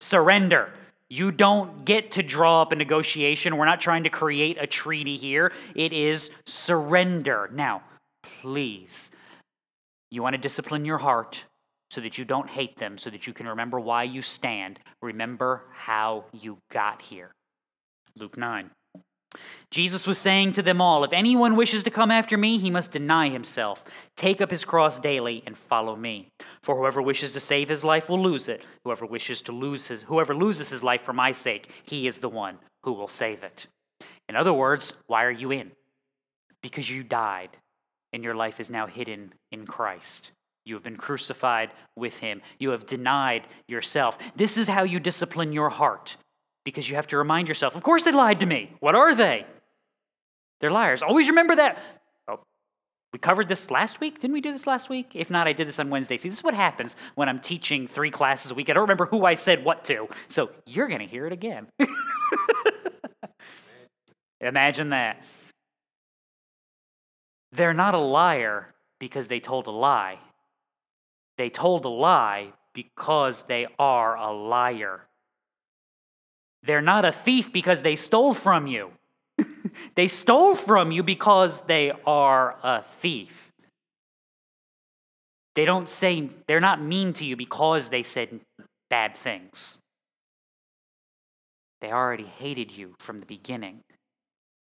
Surrender. 0.00 0.72
You 1.08 1.30
don't 1.30 1.84
get 1.84 2.12
to 2.12 2.22
draw 2.22 2.62
up 2.62 2.72
a 2.72 2.76
negotiation. 2.76 3.56
We're 3.56 3.64
not 3.64 3.80
trying 3.80 4.04
to 4.04 4.10
create 4.10 4.58
a 4.60 4.66
treaty 4.66 5.16
here. 5.16 5.52
It 5.74 5.92
is 5.92 6.30
surrender. 6.46 7.48
Now, 7.52 7.82
please, 8.40 9.10
you 10.10 10.22
want 10.22 10.34
to 10.34 10.38
discipline 10.38 10.84
your 10.84 10.98
heart 10.98 11.44
so 11.90 12.00
that 12.00 12.18
you 12.18 12.24
don't 12.24 12.50
hate 12.50 12.76
them, 12.76 12.98
so 12.98 13.10
that 13.10 13.26
you 13.26 13.32
can 13.32 13.46
remember 13.46 13.78
why 13.78 14.02
you 14.02 14.20
stand. 14.20 14.80
Remember 15.00 15.62
how 15.72 16.24
you 16.32 16.58
got 16.72 17.00
here. 17.02 17.30
Luke 18.16 18.36
9. 18.36 18.70
Jesus 19.70 20.06
was 20.06 20.18
saying 20.18 20.52
to 20.52 20.62
them 20.62 20.80
all, 20.80 21.04
If 21.04 21.12
anyone 21.12 21.56
wishes 21.56 21.82
to 21.82 21.90
come 21.90 22.10
after 22.10 22.36
me, 22.36 22.58
he 22.58 22.70
must 22.70 22.92
deny 22.92 23.28
himself, 23.28 23.84
take 24.16 24.40
up 24.40 24.50
his 24.50 24.64
cross 24.64 24.98
daily, 24.98 25.42
and 25.44 25.56
follow 25.56 25.96
me. 25.96 26.28
For 26.62 26.76
whoever 26.76 27.02
wishes 27.02 27.32
to 27.32 27.40
save 27.40 27.68
his 27.68 27.84
life 27.84 28.08
will 28.08 28.22
lose 28.22 28.48
it. 28.48 28.62
Whoever 28.84 29.04
wishes 29.04 29.42
to 29.42 29.52
lose 29.52 29.88
his, 29.88 30.02
whoever 30.02 30.34
loses 30.34 30.70
his 30.70 30.82
life 30.82 31.02
for 31.02 31.12
my 31.12 31.32
sake, 31.32 31.70
he 31.84 32.06
is 32.06 32.20
the 32.20 32.28
one 32.28 32.58
who 32.84 32.92
will 32.92 33.08
save 33.08 33.42
it. 33.42 33.66
In 34.28 34.36
other 34.36 34.52
words, 34.52 34.94
why 35.08 35.24
are 35.24 35.30
you 35.30 35.50
in? 35.50 35.72
Because 36.62 36.88
you 36.88 37.02
died, 37.02 37.50
and 38.12 38.24
your 38.24 38.34
life 38.34 38.60
is 38.60 38.70
now 38.70 38.86
hidden 38.86 39.34
in 39.50 39.66
Christ. 39.66 40.30
You 40.64 40.74
have 40.74 40.82
been 40.82 40.96
crucified 40.96 41.70
with 41.96 42.18
him. 42.18 42.42
You 42.58 42.70
have 42.70 42.86
denied 42.86 43.46
yourself. 43.68 44.18
This 44.34 44.56
is 44.56 44.68
how 44.68 44.82
you 44.82 44.98
discipline 44.98 45.52
your 45.52 45.70
heart 45.70 46.16
because 46.66 46.90
you 46.90 46.96
have 46.96 47.06
to 47.06 47.16
remind 47.16 47.46
yourself, 47.46 47.76
of 47.76 47.84
course 47.84 48.02
they 48.02 48.10
lied 48.10 48.40
to 48.40 48.46
me. 48.46 48.72
What 48.80 48.96
are 48.96 49.14
they? 49.14 49.46
They're 50.60 50.72
liars. 50.72 51.00
Always 51.00 51.28
remember 51.28 51.54
that. 51.54 51.78
Oh, 52.26 52.40
we 53.12 53.20
covered 53.20 53.46
this 53.46 53.70
last 53.70 54.00
week. 54.00 54.18
Didn't 54.18 54.34
we 54.34 54.40
do 54.40 54.50
this 54.50 54.66
last 54.66 54.88
week? 54.88 55.12
If 55.14 55.30
not, 55.30 55.46
I 55.46 55.52
did 55.52 55.68
this 55.68 55.78
on 55.78 55.90
Wednesday. 55.90 56.16
See, 56.16 56.28
this 56.28 56.38
is 56.38 56.44
what 56.44 56.54
happens 56.54 56.96
when 57.14 57.28
I'm 57.28 57.38
teaching 57.38 57.86
three 57.86 58.10
classes 58.10 58.50
a 58.50 58.54
week. 58.54 58.68
I 58.68 58.72
don't 58.72 58.82
remember 58.82 59.06
who 59.06 59.24
I 59.24 59.34
said 59.34 59.64
what 59.64 59.84
to. 59.84 60.08
So 60.26 60.50
you're 60.66 60.88
going 60.88 60.98
to 60.98 61.06
hear 61.06 61.24
it 61.24 61.32
again. 61.32 61.68
Imagine 64.40 64.90
that. 64.90 65.22
They're 67.52 67.74
not 67.74 67.94
a 67.94 67.98
liar 67.98 68.74
because 68.98 69.28
they 69.28 69.38
told 69.38 69.68
a 69.68 69.70
lie. 69.70 70.18
They 71.38 71.48
told 71.48 71.84
a 71.84 71.90
lie 71.90 72.54
because 72.74 73.44
they 73.44 73.68
are 73.78 74.16
a 74.16 74.32
liar. 74.32 75.05
They're 76.66 76.82
not 76.82 77.04
a 77.04 77.12
thief 77.12 77.52
because 77.52 77.82
they 77.82 77.96
stole 77.96 78.34
from 78.34 78.66
you. 78.66 78.90
they 79.94 80.08
stole 80.08 80.54
from 80.54 80.90
you 80.90 81.02
because 81.02 81.62
they 81.62 81.92
are 82.04 82.56
a 82.62 82.82
thief. 82.82 83.52
They 85.54 85.64
don't 85.64 85.88
say, 85.88 86.28
they're 86.46 86.60
not 86.60 86.82
mean 86.82 87.12
to 87.14 87.24
you 87.24 87.36
because 87.36 87.88
they 87.88 88.02
said 88.02 88.40
bad 88.90 89.16
things. 89.16 89.78
They 91.80 91.92
already 91.92 92.24
hated 92.24 92.76
you 92.76 92.94
from 92.98 93.20
the 93.20 93.26
beginning. 93.26 93.80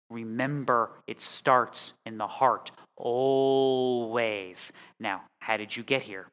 Remember, 0.09 0.91
it 1.07 1.19
starts 1.19 1.93
in 2.05 2.17
the 2.17 2.27
heart 2.27 2.71
always. 2.95 4.71
Now, 4.99 5.23
how 5.39 5.57
did 5.57 5.75
you 5.75 5.83
get 5.83 6.03
here? 6.03 6.27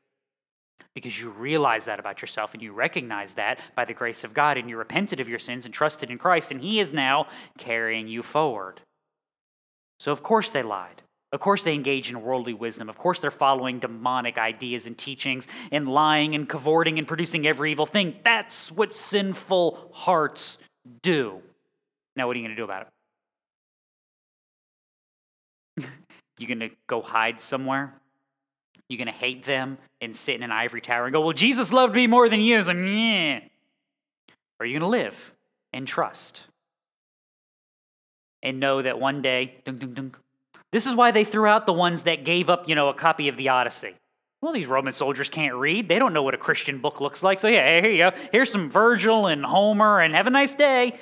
Because 0.95 1.21
you 1.21 1.31
realize 1.31 1.87
that 1.87 1.99
about 1.99 2.23
yourself 2.23 2.55
and 2.55 2.63
you 2.63 2.73
recognize 2.73 3.35
that 3.35 3.59
by 3.75 3.85
the 3.85 3.95
grace 3.95 4.25
of 4.25 4.33
God 4.33 4.57
and 4.57 4.71
you 4.71 4.77
repented 4.77 5.21
of 5.21 5.29
your 5.29 5.39
sins 5.39 5.65
and 5.65 5.75
trusted 5.75 6.11
in 6.11 6.19
Christ, 6.19 6.53
and 6.53 6.61
He 6.61 6.81
is 6.81 6.93
now 6.93 7.27
carrying 7.59 8.07
you 8.09 8.23
forward. 8.23 8.81
So, 9.99 10.13
of 10.13 10.23
course, 10.23 10.51
they 10.51 10.63
lied. 10.63 11.03
Of 11.33 11.41
course, 11.41 11.65
they 11.65 11.75
engage 11.75 12.11
in 12.11 12.23
worldly 12.23 12.55
wisdom. 12.55 12.89
Of 12.89 12.97
course, 12.97 13.19
they're 13.19 13.33
following 13.33 13.81
demonic 13.81 14.39
ideas 14.39 14.87
and 14.87 14.97
teachings 14.97 15.49
and 15.73 15.89
lying 15.89 16.37
and 16.37 16.49
cavorting 16.49 16.97
and 16.99 17.09
producing 17.09 17.45
every 17.45 17.73
evil 17.73 17.87
thing. 17.87 18.15
That's 18.23 18.71
what 18.71 18.95
sinful 18.95 19.91
hearts 19.93 20.59
do. 21.03 21.43
Now, 22.15 22.29
what 22.29 22.37
are 22.37 22.39
you 22.39 22.45
going 22.45 22.57
to 22.57 22.61
do 22.61 22.65
about 22.65 22.87
it? 25.77 25.87
you 26.39 26.47
going 26.47 26.61
to 26.61 26.71
go 26.87 27.03
hide 27.03 27.41
somewhere? 27.41 27.95
You 28.89 28.99
going 28.99 29.07
to 29.07 29.13
hate 29.13 29.45
them 29.45 29.79
and 30.01 30.15
sit 30.15 30.37
in 30.37 30.43
an 30.43 30.53
ivory 30.53 30.81
tower 30.81 31.05
and 31.05 31.13
go, 31.13 31.21
Well, 31.21 31.33
Jesus 31.33 31.73
loved 31.73 31.95
me 31.95 32.07
more 32.07 32.29
than 32.29 32.41
you. 32.41 32.61
Like, 32.61 32.77
yeah. 32.77 33.41
Are 34.61 34.67
you 34.67 34.79
going 34.79 34.81
to 34.81 34.87
live 34.89 35.35
and 35.75 35.87
trust. 35.87 36.43
And 38.43 38.61
know 38.61 38.81
that 38.81 38.99
one 38.99 39.23
day, 39.23 39.57
this 40.73 40.87
is 40.87 40.95
why 40.95 41.11
they 41.11 41.25
threw 41.25 41.47
out 41.47 41.67
the 41.67 41.73
ones 41.73 42.05
that 42.05 42.25
gave 42.25 42.49
up, 42.49 42.69
you 42.69 42.75
know, 42.75 42.89
a 42.89 42.95
copy 42.95 43.29
of 43.29 43.37
the 43.37 43.49
Odyssey. 43.49 43.95
Well, 44.41 44.53
these 44.53 44.67
Roman 44.67 44.93
soldiers 44.93 45.31
can't 45.31 45.55
read. 45.55 45.89
They 45.89 45.99
don't 45.99 46.13
know 46.13 46.23
what 46.23 46.35
a 46.35 46.39
Christian 46.39 46.79
book 46.79 47.01
looks 47.01 47.23
like. 47.23 47.41
So, 47.41 47.49
yeah, 47.49 47.81
here 47.81 47.91
you 47.91 47.99
go. 47.99 48.13
Here's 48.31 48.53
some 48.53 48.71
Virgil 48.71 49.27
and 49.27 49.45
Homer, 49.45 50.01
and 50.01 50.15
have 50.15 50.27
a 50.27 50.31
nice 50.31 50.55
day. 50.55 50.99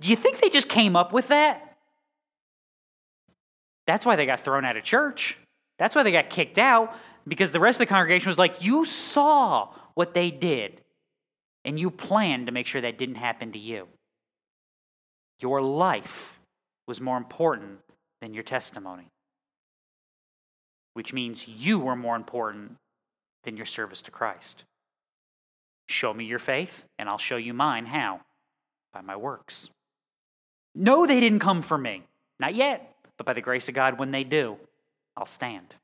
Do 0.00 0.10
you 0.10 0.16
think 0.16 0.40
they 0.40 0.50
just 0.50 0.68
came 0.68 0.96
up 0.96 1.12
with 1.12 1.28
that? 1.28 1.69
That's 3.90 4.06
why 4.06 4.14
they 4.14 4.24
got 4.24 4.38
thrown 4.38 4.64
out 4.64 4.76
of 4.76 4.84
church. 4.84 5.36
That's 5.76 5.96
why 5.96 6.04
they 6.04 6.12
got 6.12 6.30
kicked 6.30 6.58
out, 6.58 6.94
because 7.26 7.50
the 7.50 7.58
rest 7.58 7.80
of 7.80 7.88
the 7.88 7.92
congregation 7.92 8.28
was 8.28 8.38
like, 8.38 8.62
You 8.64 8.84
saw 8.84 9.70
what 9.94 10.14
they 10.14 10.30
did, 10.30 10.80
and 11.64 11.76
you 11.76 11.90
planned 11.90 12.46
to 12.46 12.52
make 12.52 12.68
sure 12.68 12.80
that 12.80 12.98
didn't 12.98 13.16
happen 13.16 13.50
to 13.50 13.58
you. 13.58 13.88
Your 15.40 15.60
life 15.60 16.38
was 16.86 17.00
more 17.00 17.16
important 17.16 17.80
than 18.20 18.32
your 18.32 18.44
testimony, 18.44 19.08
which 20.94 21.12
means 21.12 21.48
you 21.48 21.80
were 21.80 21.96
more 21.96 22.14
important 22.14 22.76
than 23.42 23.56
your 23.56 23.66
service 23.66 24.02
to 24.02 24.12
Christ. 24.12 24.62
Show 25.88 26.14
me 26.14 26.26
your 26.26 26.38
faith, 26.38 26.84
and 26.96 27.08
I'll 27.08 27.18
show 27.18 27.36
you 27.36 27.54
mine. 27.54 27.86
How? 27.86 28.20
By 28.92 29.00
my 29.00 29.16
works. 29.16 29.68
No, 30.76 31.06
they 31.08 31.18
didn't 31.18 31.40
come 31.40 31.62
for 31.62 31.76
me. 31.76 32.04
Not 32.38 32.54
yet. 32.54 32.89
But 33.20 33.26
by 33.26 33.32
the 33.34 33.42
grace 33.42 33.68
of 33.68 33.74
God, 33.74 33.98
when 33.98 34.12
they 34.12 34.24
do, 34.24 34.56
I'll 35.14 35.26
stand. 35.26 35.74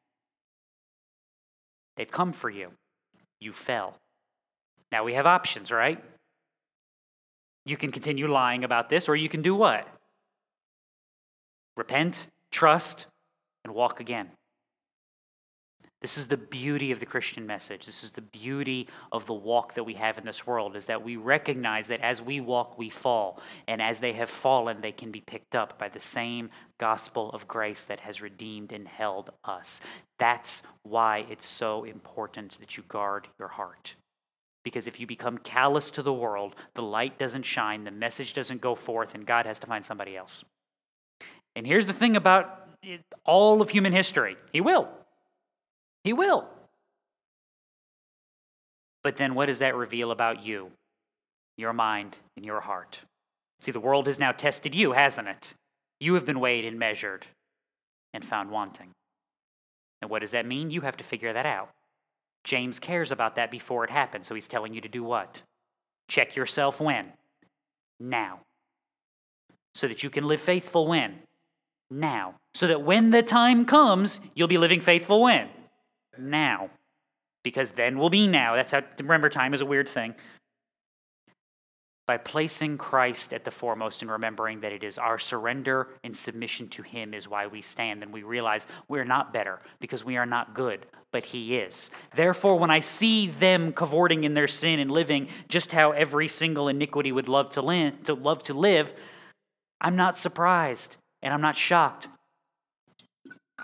They've 1.98 2.10
come 2.10 2.32
for 2.32 2.48
you. 2.48 2.70
You 3.40 3.52
fell. 3.52 3.98
Now 4.90 5.04
we 5.04 5.12
have 5.12 5.26
options, 5.26 5.70
right? 5.70 6.02
You 7.66 7.76
can 7.76 7.90
continue 7.90 8.26
lying 8.26 8.64
about 8.64 8.88
this, 8.88 9.06
or 9.06 9.16
you 9.16 9.28
can 9.28 9.42
do 9.42 9.54
what? 9.54 9.86
repent, 11.76 12.26
trust, 12.50 13.04
and 13.64 13.74
walk 13.74 14.00
again. 14.00 14.30
This 16.02 16.18
is 16.18 16.26
the 16.26 16.36
beauty 16.36 16.92
of 16.92 17.00
the 17.00 17.06
Christian 17.06 17.46
message. 17.46 17.86
This 17.86 18.04
is 18.04 18.10
the 18.10 18.20
beauty 18.20 18.86
of 19.12 19.24
the 19.24 19.32
walk 19.32 19.74
that 19.74 19.84
we 19.84 19.94
have 19.94 20.18
in 20.18 20.26
this 20.26 20.46
world 20.46 20.76
is 20.76 20.86
that 20.86 21.02
we 21.02 21.16
recognize 21.16 21.88
that 21.88 22.02
as 22.02 22.20
we 22.20 22.40
walk 22.40 22.76
we 22.78 22.90
fall 22.90 23.40
and 23.66 23.80
as 23.80 23.98
they 24.00 24.12
have 24.12 24.28
fallen 24.28 24.82
they 24.82 24.92
can 24.92 25.10
be 25.10 25.22
picked 25.22 25.56
up 25.56 25.78
by 25.78 25.88
the 25.88 26.00
same 26.00 26.50
gospel 26.76 27.30
of 27.30 27.48
grace 27.48 27.82
that 27.84 28.00
has 28.00 28.20
redeemed 28.20 28.72
and 28.72 28.86
held 28.86 29.30
us. 29.44 29.80
That's 30.18 30.62
why 30.82 31.24
it's 31.30 31.46
so 31.46 31.84
important 31.84 32.60
that 32.60 32.76
you 32.76 32.82
guard 32.88 33.28
your 33.38 33.48
heart. 33.48 33.94
Because 34.64 34.86
if 34.86 35.00
you 35.00 35.06
become 35.06 35.38
callous 35.38 35.90
to 35.92 36.02
the 36.02 36.12
world, 36.12 36.56
the 36.74 36.82
light 36.82 37.18
doesn't 37.18 37.44
shine, 37.44 37.84
the 37.84 37.90
message 37.90 38.34
doesn't 38.34 38.60
go 38.60 38.74
forth 38.74 39.14
and 39.14 39.24
God 39.24 39.46
has 39.46 39.58
to 39.60 39.66
find 39.66 39.84
somebody 39.84 40.14
else. 40.14 40.44
And 41.54 41.66
here's 41.66 41.86
the 41.86 41.94
thing 41.94 42.16
about 42.16 42.68
all 43.24 43.62
of 43.62 43.70
human 43.70 43.94
history 43.94 44.36
He 44.52 44.60
will. 44.60 44.90
He 46.06 46.12
will. 46.12 46.46
But 49.02 49.16
then 49.16 49.34
what 49.34 49.46
does 49.46 49.58
that 49.58 49.74
reveal 49.74 50.12
about 50.12 50.44
you, 50.44 50.70
your 51.58 51.72
mind, 51.72 52.16
and 52.36 52.46
your 52.46 52.60
heart? 52.60 53.00
See, 53.60 53.72
the 53.72 53.80
world 53.80 54.06
has 54.06 54.18
now 54.18 54.32
tested 54.32 54.74
you, 54.74 54.92
hasn't 54.92 55.28
it? 55.28 55.54
You 55.98 56.14
have 56.14 56.24
been 56.24 56.40
weighed 56.40 56.64
and 56.64 56.78
measured 56.78 57.26
and 58.14 58.24
found 58.24 58.50
wanting. 58.50 58.90
And 60.00 60.10
what 60.10 60.20
does 60.20 60.30
that 60.30 60.46
mean? 60.46 60.70
You 60.70 60.82
have 60.82 60.96
to 60.98 61.04
figure 61.04 61.32
that 61.32 61.46
out. 61.46 61.70
James 62.44 62.78
cares 62.78 63.10
about 63.10 63.34
that 63.34 63.50
before 63.50 63.82
it 63.82 63.90
happens, 63.90 64.28
so 64.28 64.34
he's 64.34 64.46
telling 64.46 64.74
you 64.74 64.80
to 64.80 64.88
do 64.88 65.02
what? 65.02 65.42
Check 66.08 66.36
yourself 66.36 66.80
when? 66.80 67.12
Now. 67.98 68.40
So 69.74 69.88
that 69.88 70.04
you 70.04 70.10
can 70.10 70.28
live 70.28 70.40
faithful 70.40 70.86
when? 70.86 71.18
now. 71.90 72.34
So 72.54 72.66
that 72.66 72.82
when 72.82 73.10
the 73.10 73.22
time 73.22 73.64
comes, 73.64 74.20
you'll 74.34 74.48
be 74.48 74.58
living 74.58 74.80
faithful 74.80 75.22
when? 75.22 75.48
Now. 76.18 76.70
Because 77.42 77.70
then 77.72 77.98
will 77.98 78.10
be 78.10 78.26
now. 78.26 78.56
That's 78.56 78.72
how, 78.72 78.82
remember, 78.98 79.28
time 79.28 79.54
is 79.54 79.60
a 79.60 79.66
weird 79.66 79.88
thing. 79.88 80.14
By 82.06 82.18
placing 82.18 82.78
Christ 82.78 83.32
at 83.32 83.44
the 83.44 83.50
foremost 83.50 84.02
and 84.02 84.10
remembering 84.10 84.60
that 84.60 84.72
it 84.72 84.84
is 84.84 84.96
our 84.96 85.18
surrender 85.18 85.88
and 86.04 86.16
submission 86.16 86.68
to 86.68 86.82
Him 86.82 87.14
is 87.14 87.28
why 87.28 87.48
we 87.48 87.62
stand, 87.62 88.02
and 88.02 88.12
we 88.12 88.22
realize 88.22 88.66
we're 88.88 89.04
not 89.04 89.32
better 89.32 89.60
because 89.80 90.04
we 90.04 90.16
are 90.16 90.26
not 90.26 90.54
good, 90.54 90.86
but 91.12 91.24
He 91.24 91.56
is. 91.56 91.90
Therefore, 92.14 92.58
when 92.58 92.70
I 92.70 92.78
see 92.78 93.28
them 93.28 93.72
cavorting 93.72 94.22
in 94.22 94.34
their 94.34 94.46
sin 94.46 94.78
and 94.78 94.90
living 94.90 95.28
just 95.48 95.72
how 95.72 95.90
every 95.90 96.28
single 96.28 96.68
iniquity 96.68 97.10
would 97.10 97.28
love 97.28 97.50
to, 97.50 97.92
to 98.04 98.14
love 98.14 98.42
to 98.44 98.54
live, 98.54 98.94
I'm 99.80 99.96
not 99.96 100.16
surprised 100.16 100.96
and 101.22 101.34
I'm 101.34 101.40
not 101.40 101.56
shocked. 101.56 102.06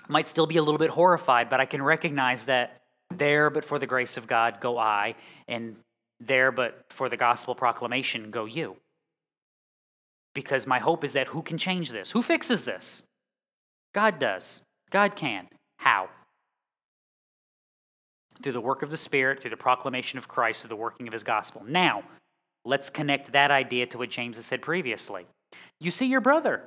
Might 0.08 0.28
still 0.28 0.46
be 0.46 0.56
a 0.56 0.62
little 0.62 0.78
bit 0.78 0.90
horrified, 0.90 1.50
but 1.50 1.60
I 1.60 1.66
can 1.66 1.82
recognize 1.82 2.46
that 2.46 2.82
there, 3.10 3.50
but 3.50 3.64
for 3.64 3.78
the 3.78 3.86
grace 3.86 4.16
of 4.16 4.26
God, 4.26 4.60
go 4.60 4.78
I, 4.78 5.14
and 5.48 5.78
there, 6.20 6.52
but 6.52 6.84
for 6.90 7.08
the 7.08 7.16
gospel 7.16 7.54
proclamation, 7.54 8.30
go 8.30 8.44
you. 8.44 8.76
Because 10.34 10.66
my 10.66 10.78
hope 10.78 11.04
is 11.04 11.12
that 11.12 11.28
who 11.28 11.42
can 11.42 11.58
change 11.58 11.90
this? 11.90 12.12
Who 12.12 12.22
fixes 12.22 12.64
this? 12.64 13.04
God 13.92 14.18
does. 14.18 14.62
God 14.90 15.16
can. 15.16 15.48
How? 15.76 16.08
Through 18.42 18.52
the 18.52 18.60
work 18.60 18.82
of 18.82 18.90
the 18.90 18.96
Spirit, 18.96 19.40
through 19.40 19.50
the 19.50 19.56
proclamation 19.56 20.18
of 20.18 20.28
Christ, 20.28 20.60
through 20.60 20.70
the 20.70 20.76
working 20.76 21.06
of 21.06 21.12
his 21.12 21.22
gospel. 21.22 21.62
Now, 21.66 22.02
let's 22.64 22.88
connect 22.88 23.32
that 23.32 23.50
idea 23.50 23.86
to 23.86 23.98
what 23.98 24.10
James 24.10 24.36
has 24.36 24.46
said 24.46 24.62
previously. 24.62 25.26
You 25.80 25.90
see 25.90 26.06
your 26.06 26.20
brother 26.20 26.62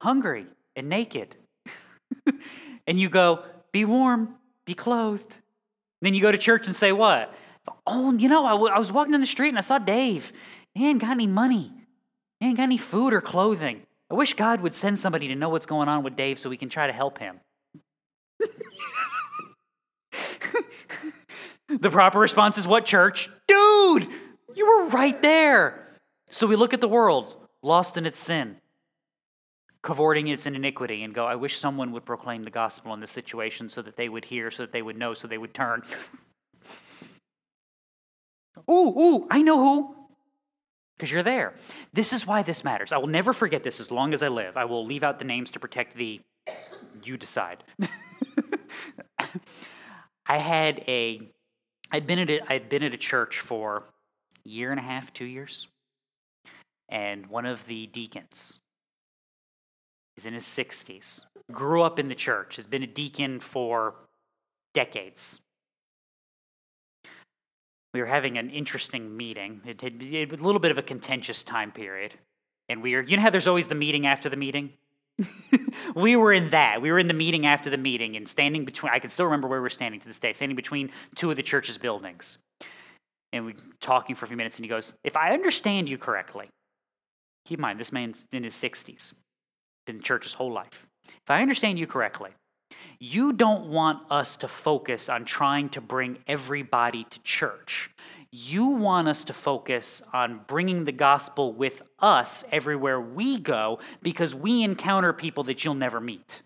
hungry 0.00 0.46
and 0.76 0.88
naked. 0.88 1.36
and 2.90 3.00
you 3.00 3.08
go, 3.08 3.44
be 3.70 3.84
warm, 3.84 4.34
be 4.64 4.74
clothed. 4.74 5.36
Then 6.02 6.12
you 6.12 6.20
go 6.20 6.32
to 6.32 6.38
church 6.38 6.66
and 6.66 6.74
say, 6.74 6.90
what? 6.90 7.32
Oh, 7.86 8.12
you 8.14 8.28
know, 8.28 8.44
I, 8.44 8.50
w- 8.50 8.72
I 8.74 8.80
was 8.80 8.90
walking 8.90 9.14
in 9.14 9.20
the 9.20 9.28
street 9.28 9.50
and 9.50 9.58
I 9.58 9.60
saw 9.60 9.78
Dave. 9.78 10.32
He 10.74 10.88
ain't 10.88 11.00
got 11.00 11.12
any 11.12 11.28
money. 11.28 11.72
He 12.40 12.48
ain't 12.48 12.56
got 12.56 12.64
any 12.64 12.78
food 12.78 13.12
or 13.12 13.20
clothing. 13.20 13.82
I 14.10 14.14
wish 14.14 14.34
God 14.34 14.60
would 14.62 14.74
send 14.74 14.98
somebody 14.98 15.28
to 15.28 15.36
know 15.36 15.50
what's 15.50 15.66
going 15.66 15.88
on 15.88 16.02
with 16.02 16.16
Dave 16.16 16.40
so 16.40 16.50
we 16.50 16.56
can 16.56 16.68
try 16.68 16.88
to 16.88 16.92
help 16.92 17.18
him. 17.18 17.38
the 21.68 21.90
proper 21.90 22.18
response 22.18 22.58
is 22.58 22.66
what, 22.66 22.86
church? 22.86 23.30
Dude, 23.46 24.08
you 24.56 24.66
were 24.66 24.88
right 24.88 25.22
there. 25.22 25.96
So 26.30 26.48
we 26.48 26.56
look 26.56 26.74
at 26.74 26.80
the 26.80 26.88
world, 26.88 27.36
lost 27.62 27.96
in 27.96 28.04
its 28.04 28.18
sin 28.18 28.56
cavorting 29.82 30.28
its 30.28 30.46
iniquity 30.46 31.02
and 31.02 31.14
go, 31.14 31.26
I 31.26 31.36
wish 31.36 31.58
someone 31.58 31.92
would 31.92 32.04
proclaim 32.04 32.42
the 32.42 32.50
gospel 32.50 32.92
in 32.94 33.00
this 33.00 33.10
situation 33.10 33.68
so 33.68 33.82
that 33.82 33.96
they 33.96 34.08
would 34.08 34.26
hear, 34.26 34.50
so 34.50 34.64
that 34.64 34.72
they 34.72 34.82
would 34.82 34.98
know, 34.98 35.14
so 35.14 35.26
they 35.26 35.38
would 35.38 35.54
turn. 35.54 35.82
Ooh, 38.68 38.94
ooh, 38.98 39.26
I 39.30 39.42
know 39.42 39.56
who. 39.56 39.96
Because 40.96 41.10
you're 41.10 41.22
there. 41.22 41.54
This 41.94 42.12
is 42.12 42.26
why 42.26 42.42
this 42.42 42.62
matters. 42.62 42.92
I 42.92 42.98
will 42.98 43.06
never 43.06 43.32
forget 43.32 43.62
this 43.62 43.80
as 43.80 43.90
long 43.90 44.12
as 44.12 44.22
I 44.22 44.28
live. 44.28 44.58
I 44.58 44.66
will 44.66 44.84
leave 44.84 45.02
out 45.02 45.18
the 45.18 45.24
names 45.24 45.50
to 45.52 45.58
protect 45.58 45.96
the. 45.96 46.20
You 47.02 47.16
decide. 47.16 47.64
I 50.26 50.36
had 50.36 50.84
a. 50.86 51.32
I'd 51.90 52.06
been 52.06 52.18
at 52.18 52.28
a, 52.28 52.52
I'd 52.52 52.68
been 52.68 52.82
at 52.82 52.92
a 52.92 52.98
church 52.98 53.40
for 53.40 53.84
a 54.44 54.48
year 54.48 54.70
and 54.70 54.78
a 54.78 54.82
half, 54.82 55.12
two 55.14 55.24
years, 55.24 55.68
and 56.90 57.26
one 57.28 57.46
of 57.46 57.64
the 57.64 57.86
deacons 57.86 58.59
He's 60.20 60.26
in 60.26 60.34
his 60.34 60.44
60s. 60.44 61.22
Grew 61.50 61.80
up 61.80 61.98
in 61.98 62.08
the 62.08 62.14
church, 62.14 62.56
has 62.56 62.66
been 62.66 62.82
a 62.82 62.86
deacon 62.86 63.40
for 63.40 63.94
decades. 64.74 65.40
We 67.94 68.00
were 68.00 68.06
having 68.06 68.36
an 68.36 68.50
interesting 68.50 69.16
meeting. 69.16 69.62
It 69.64 69.80
had 69.80 69.94
a 70.02 70.26
little 70.44 70.58
bit 70.58 70.72
of 70.72 70.76
a 70.76 70.82
contentious 70.82 71.42
time 71.42 71.72
period. 71.72 72.12
And 72.68 72.82
we 72.82 72.94
were, 72.94 73.00
you 73.00 73.16
know 73.16 73.22
how 73.22 73.30
there's 73.30 73.48
always 73.48 73.68
the 73.68 73.74
meeting 73.74 74.06
after 74.06 74.28
the 74.28 74.36
meeting? 74.36 74.74
we 75.94 76.16
were 76.16 76.34
in 76.34 76.50
that. 76.50 76.82
We 76.82 76.92
were 76.92 76.98
in 76.98 77.08
the 77.08 77.14
meeting 77.14 77.46
after 77.46 77.70
the 77.70 77.78
meeting 77.78 78.14
and 78.14 78.28
standing 78.28 78.66
between, 78.66 78.92
I 78.92 78.98
can 78.98 79.08
still 79.08 79.24
remember 79.24 79.48
where 79.48 79.60
we 79.60 79.62
were 79.62 79.70
standing 79.70 80.00
to 80.00 80.06
this 80.06 80.18
day, 80.18 80.34
standing 80.34 80.54
between 80.54 80.90
two 81.14 81.30
of 81.30 81.38
the 81.38 81.42
church's 81.42 81.78
buildings. 81.78 82.36
And 83.32 83.46
we 83.46 83.54
talking 83.80 84.14
for 84.14 84.26
a 84.26 84.28
few 84.28 84.36
minutes, 84.36 84.56
and 84.56 84.66
he 84.66 84.68
goes, 84.68 84.92
If 85.02 85.16
I 85.16 85.32
understand 85.32 85.88
you 85.88 85.96
correctly, 85.96 86.50
keep 87.46 87.58
in 87.58 87.62
mind, 87.62 87.80
this 87.80 87.90
man's 87.90 88.26
in 88.32 88.44
his 88.44 88.52
60s 88.52 89.14
in 89.86 90.00
church 90.00 90.24
his 90.24 90.34
whole 90.34 90.52
life. 90.52 90.86
If 91.06 91.30
I 91.30 91.42
understand 91.42 91.78
you 91.78 91.86
correctly, 91.86 92.30
you 92.98 93.32
don't 93.32 93.70
want 93.70 94.10
us 94.10 94.36
to 94.36 94.48
focus 94.48 95.08
on 95.08 95.24
trying 95.24 95.70
to 95.70 95.80
bring 95.80 96.18
everybody 96.26 97.04
to 97.04 97.22
church. 97.22 97.90
You 98.30 98.66
want 98.66 99.08
us 99.08 99.24
to 99.24 99.32
focus 99.32 100.02
on 100.12 100.42
bringing 100.46 100.84
the 100.84 100.92
gospel 100.92 101.52
with 101.52 101.82
us 101.98 102.44
everywhere 102.52 103.00
we 103.00 103.38
go 103.38 103.80
because 104.02 104.34
we 104.34 104.62
encounter 104.62 105.12
people 105.12 105.44
that 105.44 105.64
you'll 105.64 105.74
never 105.74 106.00
meet. 106.00 106.42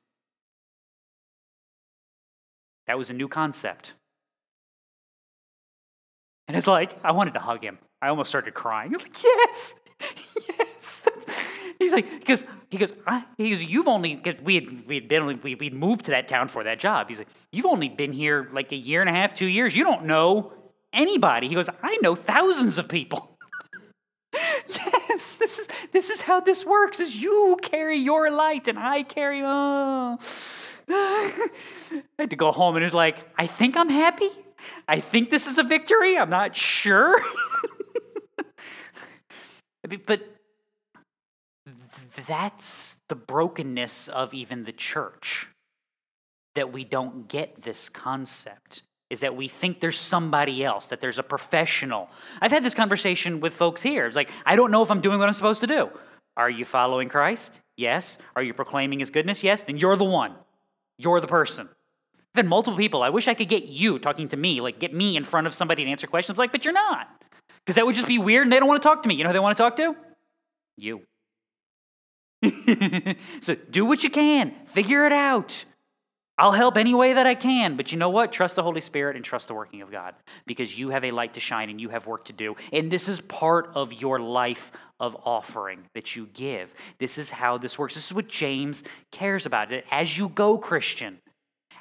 That 2.87 2.99
was 2.99 3.11
a 3.11 3.14
new 3.14 3.28
concept. 3.28 3.93
And 6.49 6.57
it's 6.57 6.66
like, 6.66 6.97
I 7.03 7.12
wanted 7.12 7.35
to 7.35 7.41
hug 7.41 7.62
him. 7.62 7.78
I 8.01 8.09
almost 8.09 8.28
started 8.28 8.55
crying. 8.55 8.93
I 8.93 8.97
was 8.97 9.03
like, 9.03 9.22
yes, 9.22 9.74
yes. 10.49 10.68
He's 11.85 11.93
like, 11.93 12.18
because 12.18 12.45
he 12.70 12.78
goes, 12.78 12.93
I, 13.07 13.24
he 13.37 13.51
goes, 13.51 13.62
you've 13.62 13.89
only 13.89 14.16
because 14.16 14.41
we 14.43 14.55
had 14.55 14.87
we 14.87 14.95
had 14.95 15.07
been 15.07 15.41
we 15.43 15.55
we'd 15.55 15.74
moved 15.74 16.07
to 16.07 16.12
that 16.12 16.28
town 16.28 16.49
for 16.49 16.64
that 16.64 16.78
job. 16.78 17.09
He's 17.09 17.18
like, 17.18 17.28
you've 17.53 17.66
only 17.66 17.89
been 17.89 18.12
here 18.12 18.49
like 18.53 18.72
a 18.72 18.76
year 18.76 19.01
and 19.01 19.11
a 19.11 19.12
half, 19.12 19.35
two 19.35 19.47
years. 19.47 19.76
You 19.76 19.85
don't 19.85 20.07
know 20.07 20.53
anybody. 20.93 21.49
He 21.49 21.55
goes, 21.55 21.68
I 21.82 21.99
know 21.99 22.14
thousands 22.14 22.78
of 22.78 22.89
people. 22.89 23.37
yes, 24.68 25.37
this 25.37 25.59
is 25.59 25.68
this 25.93 26.11
is 26.11 26.22
how 26.22 26.41
this 26.41 26.64
works. 26.64 27.01
Is 27.01 27.14
you 27.14 27.59
carry 27.61 27.99
your 27.99 28.30
light 28.30 28.66
and 28.66 28.78
I 28.78 29.03
carry 29.03 29.43
oh. 29.45 30.18
I 30.89 31.51
had 32.18 32.30
to 32.30 32.37
go 32.37 32.51
home 32.51 32.76
and 32.76 32.85
it's 32.85 32.95
like, 32.95 33.28
I 33.39 33.47
think 33.47 33.76
I'm 33.76 33.91
happy. 33.91 34.30
I 34.89 35.01
think 35.01 35.30
this 35.30 35.47
is 35.47 35.59
a 35.59 35.62
victory. 35.62 36.16
I'm 36.16 36.30
not 36.30 36.57
sure. 36.57 37.20
but 40.07 40.34
that's 42.16 42.96
the 43.08 43.14
brokenness 43.14 44.08
of 44.08 44.34
even 44.34 44.62
the 44.62 44.72
church 44.72 45.48
that 46.54 46.72
we 46.72 46.84
don't 46.84 47.28
get 47.28 47.62
this 47.62 47.88
concept 47.88 48.82
is 49.10 49.20
that 49.20 49.36
we 49.36 49.48
think 49.48 49.80
there's 49.80 49.98
somebody 49.98 50.64
else, 50.64 50.88
that 50.88 51.00
there's 51.00 51.18
a 51.18 51.22
professional. 51.22 52.08
I've 52.40 52.52
had 52.52 52.64
this 52.64 52.74
conversation 52.74 53.40
with 53.40 53.54
folks 53.54 53.82
here. 53.82 54.06
It's 54.06 54.16
like, 54.16 54.30
I 54.46 54.56
don't 54.56 54.70
know 54.70 54.82
if 54.82 54.90
I'm 54.90 55.00
doing 55.00 55.18
what 55.18 55.28
I'm 55.28 55.34
supposed 55.34 55.60
to 55.60 55.66
do. 55.66 55.90
Are 56.36 56.50
you 56.50 56.64
following 56.64 57.08
Christ? 57.08 57.60
Yes. 57.76 58.18
Are 58.34 58.42
you 58.42 58.54
proclaiming 58.54 59.00
his 59.00 59.10
goodness? 59.10 59.44
Yes. 59.44 59.62
Then 59.62 59.76
you're 59.76 59.96
the 59.96 60.04
one. 60.04 60.34
You're 60.98 61.20
the 61.20 61.26
person. 61.26 61.68
I've 62.34 62.38
had 62.38 62.46
multiple 62.46 62.78
people. 62.78 63.02
I 63.02 63.10
wish 63.10 63.28
I 63.28 63.34
could 63.34 63.48
get 63.48 63.64
you 63.64 63.98
talking 63.98 64.28
to 64.28 64.36
me, 64.36 64.60
like 64.60 64.80
get 64.80 64.92
me 64.92 65.16
in 65.16 65.24
front 65.24 65.46
of 65.46 65.54
somebody 65.54 65.82
and 65.82 65.90
answer 65.90 66.06
questions. 66.06 66.38
Like, 66.38 66.50
but 66.50 66.64
you're 66.64 66.74
not. 66.74 67.08
Because 67.64 67.76
that 67.76 67.86
would 67.86 67.94
just 67.94 68.08
be 68.08 68.18
weird 68.18 68.46
and 68.46 68.52
they 68.52 68.58
don't 68.58 68.68
want 68.68 68.82
to 68.82 68.88
talk 68.88 69.02
to 69.02 69.08
me. 69.08 69.14
You 69.14 69.24
know 69.24 69.30
who 69.30 69.34
they 69.34 69.38
want 69.38 69.56
to 69.56 69.62
talk 69.62 69.76
to? 69.76 69.94
You. 70.76 71.02
so 73.40 73.55
do 73.70 73.84
what 73.84 74.05
you 74.05 74.11
can, 74.11 74.55
figure 74.66 75.07
it 75.07 75.12
out. 75.12 75.64
I'll 76.36 76.53
help 76.53 76.76
any 76.76 76.95
way 76.95 77.12
that 77.12 77.28
I 77.28 77.36
can, 77.36 77.76
but 77.76 77.92
you 77.92 77.99
know 77.99 78.11
what? 78.11 78.32
Trust 78.32 78.57
the 78.57 78.62
Holy 78.62 78.80
Spirit 78.80 79.14
and 79.14 79.24
trust 79.24 79.47
the 79.47 79.55
working 79.55 79.82
of 79.82 79.92
God 79.92 80.16
because 80.47 80.76
you 80.76 80.90
have 80.90 81.05
a 81.05 81.12
light 81.12 81.34
to 81.34 81.40
shine 81.40 81.70
and 81.70 81.80
you 81.80 81.90
have 81.90 82.09
work 82.09 82.24
to 82.24 82.32
do. 82.32 82.57
And 82.72 82.90
this 82.90 83.09
is 83.09 83.20
part 83.20 83.70
of 83.74 83.92
your 83.92 84.18
life 84.18 84.72
of 84.99 85.16
offering 85.24 85.84
that 85.95 86.16
you 86.16 86.26
give. 86.34 86.74
This 86.99 87.18
is 87.18 87.30
how 87.30 87.59
this 87.59 87.78
works. 87.78 87.95
This 87.95 88.07
is 88.07 88.14
what 88.14 88.26
James 88.26 88.82
cares 89.12 89.47
about. 89.47 89.72
As 89.92 90.18
you 90.18 90.28
go, 90.28 90.59
Christian, 90.59 91.20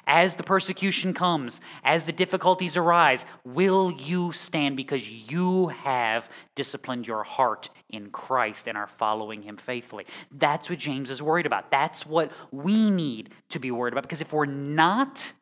as 0.06 0.36
the 0.36 0.42
persecution 0.42 1.14
comes, 1.14 1.60
as 1.82 2.04
the 2.04 2.12
difficulties 2.12 2.76
arise, 2.76 3.26
will 3.44 3.90
you 3.90 4.32
stand 4.32 4.76
because 4.76 5.10
you 5.10 5.68
have 5.68 6.28
disciplined 6.54 7.06
your 7.06 7.24
heart 7.24 7.70
in 7.94 8.10
Christ 8.10 8.68
and 8.68 8.76
are 8.76 8.86
following 8.86 9.42
Him 9.42 9.56
faithfully? 9.56 10.06
That's 10.30 10.68
what 10.68 10.78
James 10.78 11.10
is 11.10 11.22
worried 11.22 11.46
about. 11.46 11.70
That's 11.70 12.04
what 12.04 12.30
we 12.52 12.90
need 12.90 13.30
to 13.50 13.58
be 13.58 13.70
worried 13.70 13.94
about 13.94 14.02
because 14.02 14.20
if 14.20 14.32
we're 14.32 14.46
not, 14.46 15.32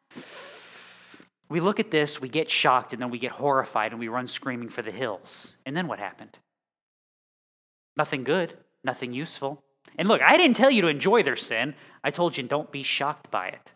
we 1.48 1.60
look 1.60 1.80
at 1.80 1.90
this, 1.90 2.20
we 2.20 2.28
get 2.28 2.50
shocked, 2.50 2.92
and 2.92 3.02
then 3.02 3.10
we 3.10 3.18
get 3.18 3.32
horrified 3.32 3.92
and 3.92 4.00
we 4.00 4.08
run 4.08 4.28
screaming 4.28 4.68
for 4.68 4.82
the 4.82 4.90
hills. 4.90 5.54
And 5.66 5.76
then 5.76 5.86
what 5.86 5.98
happened? 5.98 6.38
Nothing 7.96 8.24
good, 8.24 8.54
nothing 8.84 9.12
useful. 9.12 9.62
And 9.98 10.08
look, 10.08 10.22
I 10.22 10.36
didn't 10.36 10.56
tell 10.56 10.70
you 10.70 10.82
to 10.82 10.88
enjoy 10.88 11.22
their 11.22 11.36
sin. 11.36 11.74
I 12.02 12.10
told 12.10 12.36
you 12.36 12.42
don't 12.42 12.72
be 12.72 12.82
shocked 12.82 13.30
by 13.30 13.48
it 13.48 13.72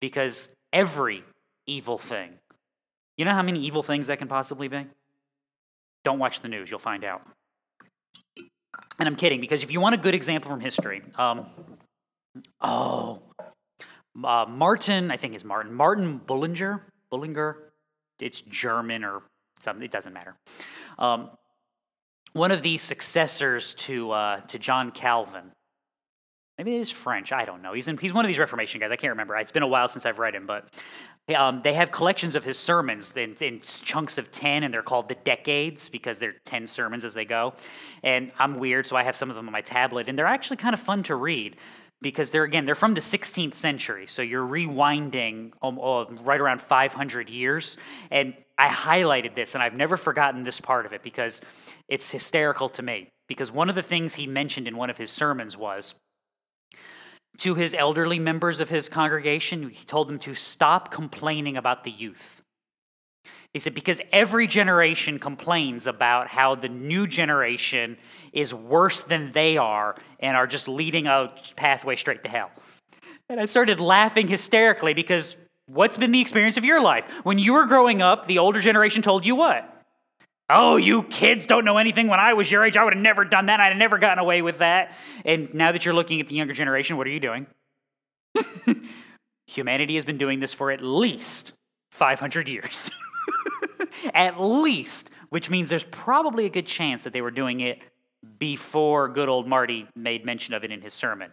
because 0.00 0.48
every 0.72 1.24
evil 1.66 1.98
thing, 1.98 2.32
you 3.16 3.24
know 3.24 3.32
how 3.32 3.42
many 3.42 3.60
evil 3.60 3.82
things 3.82 4.08
that 4.08 4.18
can 4.18 4.28
possibly 4.28 4.68
be? 4.68 4.86
Don't 6.06 6.20
watch 6.20 6.40
the 6.40 6.46
news, 6.46 6.70
you'll 6.70 6.78
find 6.78 7.02
out. 7.02 7.22
And 9.00 9.08
I'm 9.08 9.16
kidding, 9.16 9.40
because 9.40 9.64
if 9.64 9.72
you 9.72 9.80
want 9.80 9.96
a 9.96 9.98
good 9.98 10.14
example 10.14 10.48
from 10.48 10.60
history, 10.60 11.02
um, 11.16 11.46
oh, 12.60 13.22
uh, 14.22 14.46
Martin, 14.48 15.10
I 15.10 15.16
think 15.16 15.34
is 15.34 15.44
Martin, 15.44 15.74
Martin 15.74 16.18
Bullinger, 16.24 16.80
Bullinger, 17.10 17.56
it's 18.20 18.40
German 18.42 19.02
or 19.02 19.24
something, 19.64 19.82
it 19.82 19.90
doesn't 19.90 20.12
matter. 20.12 20.36
Um, 20.96 21.30
one 22.34 22.52
of 22.52 22.62
the 22.62 22.76
successors 22.78 23.74
to, 23.74 24.12
uh, 24.12 24.40
to 24.42 24.60
John 24.60 24.92
Calvin, 24.92 25.50
Maybe 26.56 26.74
it 26.74 26.80
is 26.80 26.90
French. 26.90 27.32
I 27.32 27.44
don't 27.44 27.60
know. 27.60 27.74
He's, 27.74 27.86
in, 27.86 27.98
he's 27.98 28.14
one 28.14 28.24
of 28.24 28.28
these 28.28 28.38
Reformation 28.38 28.80
guys. 28.80 28.90
I 28.90 28.96
can't 28.96 29.10
remember. 29.10 29.36
It's 29.36 29.52
been 29.52 29.62
a 29.62 29.66
while 29.66 29.88
since 29.88 30.06
I've 30.06 30.18
read 30.18 30.34
him, 30.34 30.46
but 30.46 30.72
um, 31.34 31.60
they 31.62 31.74
have 31.74 31.90
collections 31.90 32.36
of 32.36 32.44
his 32.44 32.56
sermons 32.56 33.12
in, 33.16 33.34
in, 33.40 33.60
chunks 33.60 34.16
of 34.16 34.30
10, 34.30 34.62
and 34.62 34.72
they're 34.72 34.82
called 34.82 35.08
the 35.08 35.16
decades 35.16 35.88
because 35.88 36.20
they're 36.20 36.36
10 36.44 36.68
sermons 36.68 37.04
as 37.04 37.14
they 37.14 37.24
go. 37.24 37.54
And 38.04 38.30
I'm 38.38 38.60
weird, 38.60 38.86
so 38.86 38.94
I 38.94 39.02
have 39.02 39.16
some 39.16 39.28
of 39.28 39.34
them 39.34 39.46
on 39.46 39.52
my 39.52 39.60
tablet, 39.60 40.08
and 40.08 40.16
they're 40.16 40.26
actually 40.26 40.58
kind 40.58 40.72
of 40.72 40.80
fun 40.80 41.02
to 41.04 41.16
read 41.16 41.56
because 42.00 42.30
they're, 42.30 42.44
again, 42.44 42.64
they're 42.64 42.76
from 42.76 42.94
the 42.94 43.00
16th 43.00 43.54
century. 43.54 44.06
So 44.06 44.22
you're 44.22 44.46
rewinding 44.46 45.52
um, 45.62 45.80
uh, 45.80 46.04
right 46.22 46.40
around 46.40 46.60
500 46.60 47.28
years. 47.28 47.76
And 48.10 48.36
I 48.56 48.68
highlighted 48.68 49.34
this, 49.34 49.54
and 49.54 49.62
I've 49.62 49.74
never 49.74 49.96
forgotten 49.96 50.44
this 50.44 50.60
part 50.60 50.86
of 50.86 50.92
it 50.92 51.02
because 51.02 51.40
it's 51.88 52.10
hysterical 52.10 52.68
to 52.70 52.82
me. 52.82 53.08
Because 53.26 53.50
one 53.50 53.68
of 53.68 53.74
the 53.74 53.82
things 53.82 54.14
he 54.14 54.28
mentioned 54.28 54.68
in 54.68 54.76
one 54.76 54.90
of 54.90 54.98
his 54.98 55.10
sermons 55.10 55.56
was, 55.56 55.94
to 57.38 57.54
his 57.54 57.74
elderly 57.74 58.18
members 58.18 58.60
of 58.60 58.70
his 58.70 58.88
congregation, 58.88 59.70
he 59.70 59.84
told 59.84 60.08
them 60.08 60.18
to 60.20 60.34
stop 60.34 60.90
complaining 60.90 61.56
about 61.56 61.84
the 61.84 61.90
youth. 61.90 62.42
He 63.52 63.60
said, 63.60 63.74
because 63.74 64.00
every 64.12 64.46
generation 64.46 65.18
complains 65.18 65.86
about 65.86 66.28
how 66.28 66.54
the 66.54 66.68
new 66.68 67.06
generation 67.06 67.96
is 68.32 68.52
worse 68.52 69.00
than 69.00 69.32
they 69.32 69.56
are 69.56 69.96
and 70.20 70.36
are 70.36 70.46
just 70.46 70.68
leading 70.68 71.06
a 71.06 71.32
pathway 71.56 71.96
straight 71.96 72.22
to 72.24 72.28
hell. 72.28 72.50
And 73.28 73.40
I 73.40 73.46
started 73.46 73.80
laughing 73.80 74.28
hysterically 74.28 74.94
because 74.94 75.36
what's 75.66 75.96
been 75.96 76.12
the 76.12 76.20
experience 76.20 76.56
of 76.56 76.64
your 76.64 76.82
life? 76.82 77.04
When 77.24 77.38
you 77.38 77.54
were 77.54 77.64
growing 77.64 78.02
up, 78.02 78.26
the 78.26 78.38
older 78.38 78.60
generation 78.60 79.02
told 79.02 79.24
you 79.24 79.34
what? 79.34 79.75
Oh, 80.48 80.76
you 80.76 81.02
kids 81.04 81.46
don't 81.46 81.64
know 81.64 81.76
anything. 81.76 82.06
When 82.06 82.20
I 82.20 82.34
was 82.34 82.50
your 82.50 82.64
age, 82.64 82.76
I 82.76 82.84
would 82.84 82.92
have 82.94 83.02
never 83.02 83.24
done 83.24 83.46
that. 83.46 83.58
I'd 83.58 83.68
have 83.68 83.76
never 83.76 83.98
gotten 83.98 84.18
away 84.18 84.42
with 84.42 84.58
that. 84.58 84.92
And 85.24 85.52
now 85.52 85.72
that 85.72 85.84
you're 85.84 85.94
looking 85.94 86.20
at 86.20 86.28
the 86.28 86.36
younger 86.36 86.54
generation, 86.54 86.96
what 86.96 87.06
are 87.06 87.10
you 87.10 87.20
doing? 87.20 87.46
Humanity 89.48 89.96
has 89.96 90.04
been 90.04 90.18
doing 90.18 90.38
this 90.38 90.52
for 90.52 90.70
at 90.70 90.80
least 90.80 91.52
500 91.90 92.48
years. 92.48 92.90
at 94.14 94.40
least, 94.40 95.10
which 95.30 95.50
means 95.50 95.68
there's 95.68 95.84
probably 95.84 96.46
a 96.46 96.50
good 96.50 96.66
chance 96.66 97.02
that 97.02 97.12
they 97.12 97.22
were 97.22 97.30
doing 97.32 97.60
it 97.60 97.80
before 98.38 99.08
good 99.08 99.28
old 99.28 99.48
Marty 99.48 99.86
made 99.96 100.24
mention 100.24 100.54
of 100.54 100.62
it 100.62 100.70
in 100.70 100.80
his 100.80 100.94
sermon. 100.94 101.32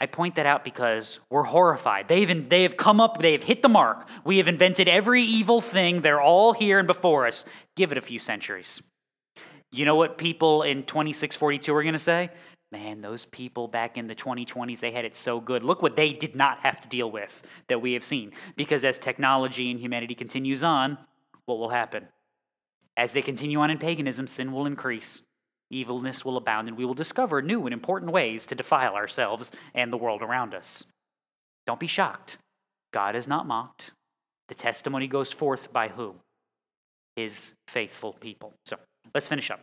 I 0.00 0.06
point 0.06 0.36
that 0.36 0.46
out 0.46 0.64
because 0.64 1.20
we're 1.28 1.42
horrified. 1.42 2.08
They've, 2.08 2.48
they 2.48 2.62
have 2.62 2.76
come 2.76 3.00
up, 3.00 3.20
they 3.20 3.32
have 3.32 3.42
hit 3.42 3.60
the 3.60 3.68
mark. 3.68 4.08
We 4.24 4.38
have 4.38 4.48
invented 4.48 4.88
every 4.88 5.22
evil 5.22 5.60
thing. 5.60 6.00
They're 6.00 6.22
all 6.22 6.54
here 6.54 6.78
and 6.78 6.86
before 6.86 7.26
us. 7.26 7.44
Give 7.76 7.92
it 7.92 7.98
a 7.98 8.00
few 8.00 8.18
centuries. 8.18 8.82
You 9.70 9.84
know 9.84 9.94
what 9.94 10.16
people 10.16 10.62
in 10.62 10.84
2642 10.84 11.74
are 11.74 11.82
going 11.82 11.92
to 11.92 11.98
say? 11.98 12.30
Man, 12.72 13.02
those 13.02 13.26
people 13.26 13.68
back 13.68 13.98
in 13.98 14.06
the 14.06 14.14
2020s, 14.14 14.80
they 14.80 14.92
had 14.92 15.04
it 15.04 15.14
so 15.14 15.38
good. 15.40 15.62
Look 15.62 15.82
what 15.82 15.96
they 15.96 16.12
did 16.12 16.34
not 16.34 16.60
have 16.60 16.80
to 16.80 16.88
deal 16.88 17.10
with 17.10 17.42
that 17.68 17.82
we 17.82 17.92
have 17.92 18.04
seen. 18.04 18.32
Because 18.56 18.84
as 18.84 18.98
technology 18.98 19.70
and 19.70 19.78
humanity 19.78 20.14
continues 20.14 20.64
on, 20.64 20.96
what 21.44 21.58
will 21.58 21.70
happen? 21.70 22.06
As 22.96 23.12
they 23.12 23.22
continue 23.22 23.58
on 23.60 23.70
in 23.70 23.78
paganism, 23.78 24.26
sin 24.26 24.52
will 24.52 24.66
increase 24.66 25.22
evilness 25.70 26.24
will 26.24 26.36
abound, 26.36 26.68
and 26.68 26.76
we 26.76 26.84
will 26.84 26.94
discover 26.94 27.40
new 27.40 27.64
and 27.64 27.72
important 27.72 28.12
ways 28.12 28.44
to 28.46 28.54
defile 28.54 28.94
ourselves 28.94 29.52
and 29.74 29.92
the 29.92 29.96
world 29.96 30.22
around 30.22 30.54
us. 30.54 30.84
Don't 31.66 31.80
be 31.80 31.86
shocked. 31.86 32.36
God 32.92 33.14
is 33.14 33.28
not 33.28 33.46
mocked. 33.46 33.92
The 34.48 34.54
testimony 34.54 35.06
goes 35.06 35.32
forth 35.32 35.72
by 35.72 35.88
whom? 35.88 36.16
His 37.16 37.54
faithful 37.68 38.14
people. 38.14 38.52
So 38.66 38.76
let's 39.14 39.28
finish 39.28 39.50
up. 39.50 39.60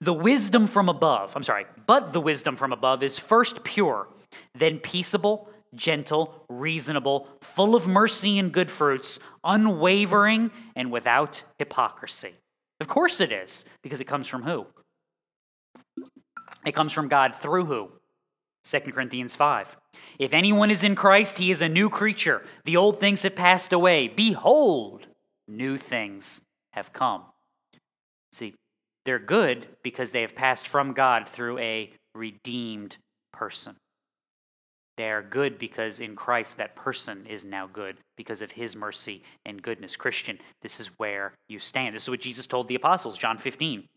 The 0.00 0.12
wisdom 0.12 0.66
from 0.66 0.88
above, 0.88 1.34
I'm 1.36 1.42
sorry, 1.42 1.66
but 1.86 2.12
the 2.12 2.20
wisdom 2.20 2.56
from 2.56 2.72
above 2.72 3.02
is 3.02 3.18
first 3.18 3.64
pure, 3.64 4.08
then 4.54 4.78
peaceable, 4.78 5.48
gentle, 5.74 6.44
reasonable, 6.48 7.28
full 7.40 7.74
of 7.74 7.86
mercy 7.86 8.38
and 8.38 8.52
good 8.52 8.70
fruits, 8.70 9.18
unwavering, 9.44 10.50
and 10.74 10.90
without 10.90 11.42
hypocrisy. 11.58 12.34
Of 12.80 12.88
course 12.88 13.20
it 13.20 13.32
is, 13.32 13.64
because 13.82 14.00
it 14.00 14.06
comes 14.06 14.26
from 14.28 14.42
who? 14.42 14.66
It 16.64 16.74
comes 16.74 16.92
from 16.92 17.08
God 17.08 17.34
through 17.34 17.66
who? 17.66 17.90
2 18.64 18.80
Corinthians 18.92 19.36
5. 19.36 19.76
If 20.18 20.34
anyone 20.34 20.70
is 20.70 20.82
in 20.82 20.94
Christ, 20.94 21.38
he 21.38 21.50
is 21.50 21.62
a 21.62 21.68
new 21.68 21.88
creature. 21.88 22.42
The 22.64 22.76
old 22.76 23.00
things 23.00 23.22
have 23.22 23.36
passed 23.36 23.72
away. 23.72 24.08
Behold, 24.08 25.06
new 25.46 25.76
things 25.76 26.42
have 26.72 26.92
come. 26.92 27.22
See, 28.32 28.54
they're 29.04 29.18
good 29.18 29.68
because 29.82 30.10
they 30.10 30.22
have 30.22 30.34
passed 30.34 30.66
from 30.66 30.92
God 30.92 31.28
through 31.28 31.58
a 31.58 31.92
redeemed 32.14 32.96
person. 33.32 33.76
They 34.98 35.10
are 35.10 35.22
good 35.22 35.58
because 35.58 36.00
in 36.00 36.16
Christ 36.16 36.56
that 36.56 36.74
person 36.74 37.24
is 37.26 37.44
now 37.44 37.68
good 37.72 37.98
because 38.16 38.42
of 38.42 38.50
his 38.50 38.74
mercy 38.74 39.22
and 39.46 39.62
goodness. 39.62 39.94
Christian, 39.94 40.40
this 40.60 40.80
is 40.80 40.88
where 40.98 41.34
you 41.48 41.60
stand. 41.60 41.94
This 41.94 42.02
is 42.02 42.10
what 42.10 42.20
Jesus 42.20 42.48
told 42.48 42.66
the 42.66 42.74
apostles, 42.74 43.16
John 43.16 43.38
15. 43.38 43.88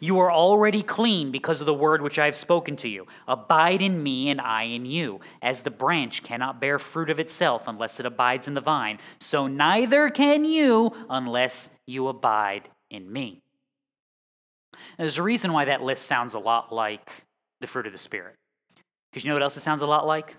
You 0.00 0.18
are 0.18 0.30
already 0.30 0.82
clean 0.82 1.30
because 1.30 1.60
of 1.60 1.66
the 1.66 1.74
word 1.74 2.02
which 2.02 2.18
I 2.18 2.26
have 2.26 2.36
spoken 2.36 2.76
to 2.76 2.88
you. 2.88 3.06
Abide 3.26 3.80
in 3.80 4.02
me, 4.02 4.28
and 4.28 4.40
I 4.40 4.64
in 4.64 4.84
you. 4.84 5.20
As 5.40 5.62
the 5.62 5.70
branch 5.70 6.22
cannot 6.22 6.60
bear 6.60 6.78
fruit 6.78 7.10
of 7.10 7.20
itself 7.20 7.64
unless 7.66 8.00
it 8.00 8.06
abides 8.06 8.48
in 8.48 8.54
the 8.54 8.60
vine, 8.60 8.98
so 9.20 9.46
neither 9.46 10.10
can 10.10 10.44
you 10.44 10.92
unless 11.08 11.70
you 11.86 12.08
abide 12.08 12.68
in 12.90 13.10
me. 13.12 13.40
There's 14.98 15.18
a 15.18 15.22
reason 15.22 15.52
why 15.52 15.66
that 15.66 15.82
list 15.82 16.06
sounds 16.06 16.34
a 16.34 16.38
lot 16.38 16.72
like 16.72 17.10
the 17.60 17.66
fruit 17.66 17.86
of 17.86 17.92
the 17.92 17.98
Spirit. 17.98 18.34
Because 19.10 19.24
you 19.24 19.28
know 19.28 19.36
what 19.36 19.42
else 19.42 19.56
it 19.56 19.60
sounds 19.60 19.82
a 19.82 19.86
lot 19.86 20.06
like? 20.06 20.36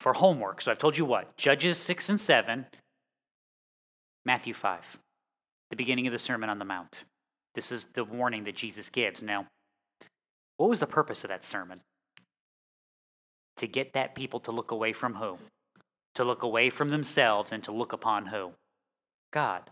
For 0.00 0.12
homework. 0.12 0.60
So 0.60 0.70
I've 0.70 0.78
told 0.78 0.98
you 0.98 1.04
what? 1.04 1.36
Judges 1.36 1.78
6 1.78 2.10
and 2.10 2.20
7, 2.20 2.66
Matthew 4.24 4.52
5, 4.52 4.98
the 5.70 5.76
beginning 5.76 6.06
of 6.06 6.12
the 6.12 6.18
Sermon 6.18 6.50
on 6.50 6.58
the 6.58 6.64
Mount. 6.64 7.04
This 7.56 7.72
is 7.72 7.86
the 7.86 8.04
warning 8.04 8.44
that 8.44 8.54
Jesus 8.54 8.90
gives. 8.90 9.22
Now, 9.22 9.46
what 10.58 10.68
was 10.68 10.80
the 10.80 10.86
purpose 10.86 11.24
of 11.24 11.30
that 11.30 11.42
sermon? 11.42 11.80
To 13.56 13.66
get 13.66 13.94
that 13.94 14.14
people 14.14 14.40
to 14.40 14.52
look 14.52 14.70
away 14.70 14.92
from 14.92 15.14
who? 15.14 15.38
To 16.16 16.24
look 16.24 16.42
away 16.42 16.68
from 16.68 16.90
themselves 16.90 17.52
and 17.52 17.64
to 17.64 17.72
look 17.72 17.94
upon 17.94 18.26
who? 18.26 18.52
God. 19.32 19.70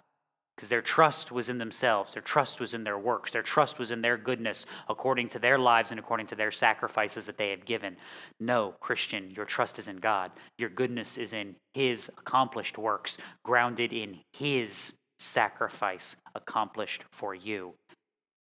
Because 0.56 0.70
their 0.70 0.80
trust 0.80 1.30
was 1.30 1.50
in 1.50 1.58
themselves, 1.58 2.14
their 2.14 2.22
trust 2.22 2.58
was 2.58 2.72
in 2.72 2.84
their 2.84 2.98
works, 2.98 3.32
their 3.32 3.42
trust 3.42 3.78
was 3.78 3.90
in 3.90 4.00
their 4.00 4.16
goodness 4.16 4.64
according 4.88 5.28
to 5.28 5.38
their 5.38 5.58
lives 5.58 5.90
and 5.90 6.00
according 6.00 6.28
to 6.28 6.36
their 6.36 6.52
sacrifices 6.52 7.26
that 7.26 7.36
they 7.36 7.50
had 7.50 7.66
given. 7.66 7.96
No, 8.40 8.76
Christian, 8.80 9.30
your 9.30 9.44
trust 9.44 9.78
is 9.78 9.88
in 9.88 9.96
God. 9.96 10.30
Your 10.56 10.70
goodness 10.70 11.18
is 11.18 11.34
in 11.34 11.56
His 11.74 12.08
accomplished 12.16 12.78
works, 12.78 13.18
grounded 13.44 13.92
in 13.92 14.20
His 14.32 14.94
sacrifice 15.18 16.16
accomplished 16.34 17.04
for 17.10 17.34
you. 17.34 17.74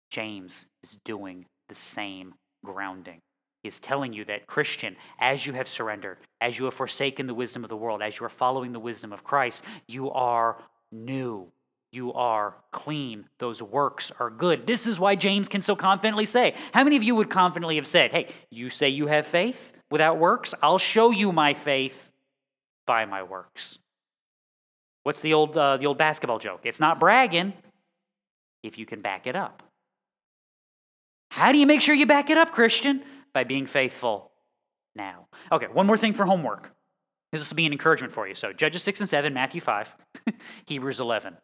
James 0.09 0.66
is 0.84 0.97
doing 1.05 1.45
the 1.70 1.76
same 1.76 2.34
grounding. 2.64 3.20
He 3.64 3.68
is 3.68 3.80
telling 3.80 4.14
you 4.14 4.26
that, 4.26 4.47
Christian, 4.47 4.95
as 5.20 5.45
you 5.45 5.53
have 5.53 5.68
surrendered, 5.68 6.18
as 6.39 6.57
you 6.57 6.66
have 6.66 6.74
forsaken 6.74 7.28
the 7.28 7.34
wisdom 7.34 7.64
of 7.64 7.70
the 7.70 7.78
world, 7.78 8.01
as 8.01 8.20
you 8.20 8.26
are 8.26 8.30
following 8.30 8.74
the 8.74 8.80
wisdom 8.80 9.14
of 9.14 9.24
Christ, 9.24 9.62
you 9.88 10.09
are 10.12 10.57
new. 10.91 11.47
You 11.91 12.14
are 12.14 12.55
clean. 12.72 13.26
Those 13.38 13.62
works 13.62 14.12
are 14.20 14.30
good. 14.30 14.66
This 14.66 14.88
is 14.88 14.99
why 14.99 15.16
James 15.16 15.49
can 15.49 15.62
so 15.62 15.76
confidently 15.76 16.26
say. 16.26 16.55
How 16.74 16.84
many 16.84 16.95
of 16.95 17.03
you 17.03 17.16
would 17.16 17.30
confidently 17.30 17.76
have 17.76 17.88
said, 17.88 18.12
Hey, 18.12 18.28
you 18.49 18.70
say 18.70 18.89
you 18.89 19.07
have 19.07 19.28
faith 19.28 19.74
without 19.91 20.18
works? 20.18 20.53
I'll 20.64 20.78
show 20.78 21.12
you 21.12 21.32
my 21.32 21.53
faith 21.53 22.09
by 22.88 23.05
my 23.05 23.24
works. 23.24 23.78
What's 25.04 25.22
the 25.22 25.34
old, 25.34 25.58
uh, 25.58 25.78
the 25.78 25.86
old 25.88 25.97
basketball 25.97 26.39
joke? 26.39 26.62
It's 26.64 26.80
not 26.80 26.99
bragging 26.99 27.54
if 28.64 28.78
you 28.78 28.86
can 28.86 29.02
back 29.02 29.28
it 29.28 29.36
up. 29.36 29.64
How 31.32 31.52
do 31.52 31.58
you 31.58 31.66
make 31.66 31.82
sure 31.82 31.95
you 31.95 32.06
back 32.06 32.30
it 32.30 32.38
up, 32.38 32.52
Christian? 32.52 33.04
By 33.34 33.43
being 33.45 33.66
faithful 33.66 34.32
now. 34.95 35.28
Okay, 35.52 35.68
one 35.68 35.88
more 35.88 35.97
thing 35.97 36.14
for 36.14 36.26
homework. 36.26 36.74
This 37.32 37.49
will 37.49 37.56
be 37.56 37.66
an 37.66 37.72
encouragement 37.72 38.12
for 38.12 38.28
you. 38.28 38.36
So, 38.36 38.52
Judges 38.52 38.84
6 38.84 38.99
and 38.99 39.10
7, 39.10 39.34
Matthew 39.34 39.62
5, 39.62 39.95
Hebrews 40.66 40.99
11. 40.99 41.38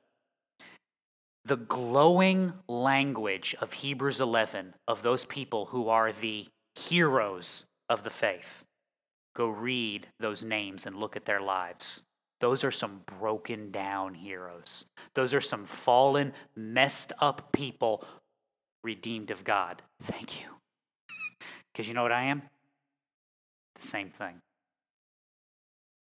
The 1.45 1.55
glowing 1.55 2.51
language 2.67 3.55
of 3.61 3.71
Hebrews 3.71 4.19
11 4.19 4.73
of 4.85 5.01
those 5.01 5.23
people 5.23 5.67
who 5.67 5.87
are 5.87 6.11
the 6.11 6.47
heroes 6.75 7.63
of 7.87 8.03
the 8.03 8.09
faith. 8.09 8.65
Go 9.33 9.47
read 9.47 10.07
those 10.19 10.43
names 10.43 10.85
and 10.85 10.97
look 10.97 11.15
at 11.15 11.23
their 11.23 11.39
lives. 11.39 12.03
Those 12.39 12.63
are 12.63 12.71
some 12.71 13.01
broken 13.19 13.71
down 13.71 14.13
heroes. 14.13 14.85
Those 15.15 15.33
are 15.33 15.41
some 15.41 15.65
fallen, 15.65 16.33
messed 16.55 17.13
up 17.19 17.51
people 17.51 18.03
redeemed 18.83 19.31
of 19.31 19.43
God. 19.43 19.81
Thank 20.03 20.41
you. 20.41 20.47
Because 21.73 21.87
you 21.87 21.93
know 21.93 22.03
what 22.03 22.11
I 22.11 22.25
am? 22.25 22.43
The 23.75 23.87
same 23.87 24.09
thing. 24.09 24.41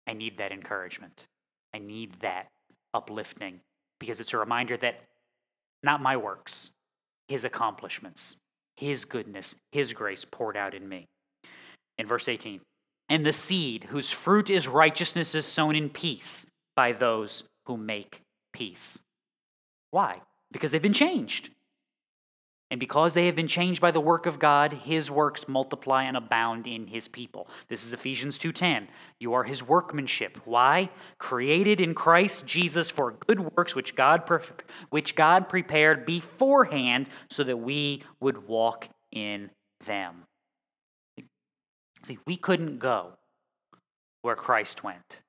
I 0.06 0.14
need 0.14 0.38
that 0.38 0.52
encouragement. 0.52 1.26
I 1.74 1.78
need 1.78 2.20
that 2.20 2.48
uplifting 2.92 3.60
because 4.00 4.20
it's 4.20 4.34
a 4.34 4.38
reminder 4.38 4.76
that 4.78 5.02
not 5.82 6.02
my 6.02 6.16
works, 6.16 6.70
his 7.28 7.44
accomplishments, 7.44 8.36
his 8.76 9.04
goodness, 9.04 9.54
his 9.70 9.92
grace 9.92 10.24
poured 10.24 10.56
out 10.56 10.74
in 10.74 10.88
me. 10.88 11.06
In 11.98 12.06
verse 12.06 12.28
18, 12.28 12.60
and 13.08 13.26
the 13.26 13.32
seed 13.32 13.84
whose 13.90 14.10
fruit 14.10 14.50
is 14.50 14.68
righteousness 14.68 15.34
is 15.34 15.44
sown 15.44 15.76
in 15.76 15.90
peace 15.90 16.46
by 16.74 16.92
those 16.92 17.44
who 17.66 17.76
make 17.76 18.22
peace. 18.52 18.98
Why? 19.90 20.22
Because 20.50 20.70
they've 20.70 20.82
been 20.82 20.92
changed. 20.92 21.50
And 22.72 22.80
because 22.80 23.12
they 23.12 23.26
have 23.26 23.36
been 23.36 23.48
changed 23.48 23.82
by 23.82 23.90
the 23.90 24.00
work 24.00 24.24
of 24.24 24.38
God, 24.38 24.72
his 24.72 25.10
works 25.10 25.46
multiply 25.46 26.04
and 26.04 26.16
abound 26.16 26.66
in 26.66 26.86
his 26.86 27.06
people. 27.06 27.46
This 27.68 27.84
is 27.84 27.92
Ephesians 27.92 28.38
2:10. 28.38 28.88
You 29.20 29.34
are 29.34 29.44
his 29.44 29.62
workmanship. 29.62 30.38
Why? 30.46 30.88
Created 31.18 31.82
in 31.82 31.92
Christ 31.92 32.46
Jesus 32.46 32.88
for 32.88 33.12
good 33.12 33.40
works 33.54 33.74
which 33.74 33.94
God 33.94 34.22
which 34.88 35.14
God 35.14 35.50
prepared 35.50 36.06
beforehand 36.06 37.10
so 37.28 37.44
that 37.44 37.58
we 37.58 38.04
would 38.20 38.48
walk 38.48 38.88
in 39.10 39.50
them. 39.84 40.24
See, 42.02 42.18
we 42.26 42.36
couldn't 42.36 42.78
go 42.78 43.12
where 44.22 44.36
Christ 44.36 44.82
went. 44.82 45.20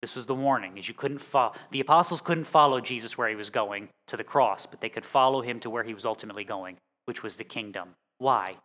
This 0.00 0.16
was 0.16 0.26
the 0.26 0.34
warning, 0.34 0.78
is 0.78 0.88
you 0.88 0.94
couldn't 0.94 1.20
follow. 1.20 1.52
The 1.70 1.80
apostles 1.80 2.20
couldn't 2.20 2.44
follow 2.44 2.80
Jesus 2.80 3.16
where 3.16 3.28
he 3.28 3.36
was 3.36 3.50
going 3.50 3.88
to 4.08 4.16
the 4.16 4.24
cross, 4.24 4.66
but 4.66 4.80
they 4.80 4.88
could 4.88 5.04
follow 5.06 5.42
him 5.42 5.60
to 5.60 5.70
where 5.70 5.84
he 5.84 5.94
was 5.94 6.04
ultimately 6.04 6.44
going, 6.44 6.76
which 7.04 7.22
was 7.22 7.36
the 7.36 7.44
kingdom. 7.44 7.90
Why? 8.18 8.56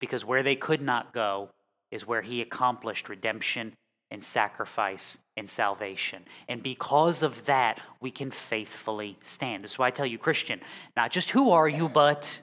Because 0.00 0.24
where 0.24 0.42
they 0.42 0.56
could 0.56 0.82
not 0.82 1.12
go 1.12 1.50
is 1.92 2.06
where 2.06 2.22
he 2.22 2.42
accomplished 2.42 3.08
redemption 3.08 3.72
and 4.10 4.22
sacrifice 4.22 5.18
and 5.36 5.48
salvation. 5.48 6.24
And 6.48 6.62
because 6.62 7.22
of 7.22 7.46
that, 7.46 7.80
we 8.00 8.10
can 8.10 8.30
faithfully 8.30 9.16
stand. 9.22 9.64
That's 9.64 9.78
why 9.78 9.86
I 9.88 9.90
tell 9.90 10.06
you, 10.06 10.18
Christian, 10.18 10.60
not 10.96 11.12
just 11.12 11.30
who 11.30 11.50
are 11.50 11.68
you, 11.68 11.88
but 11.88 12.40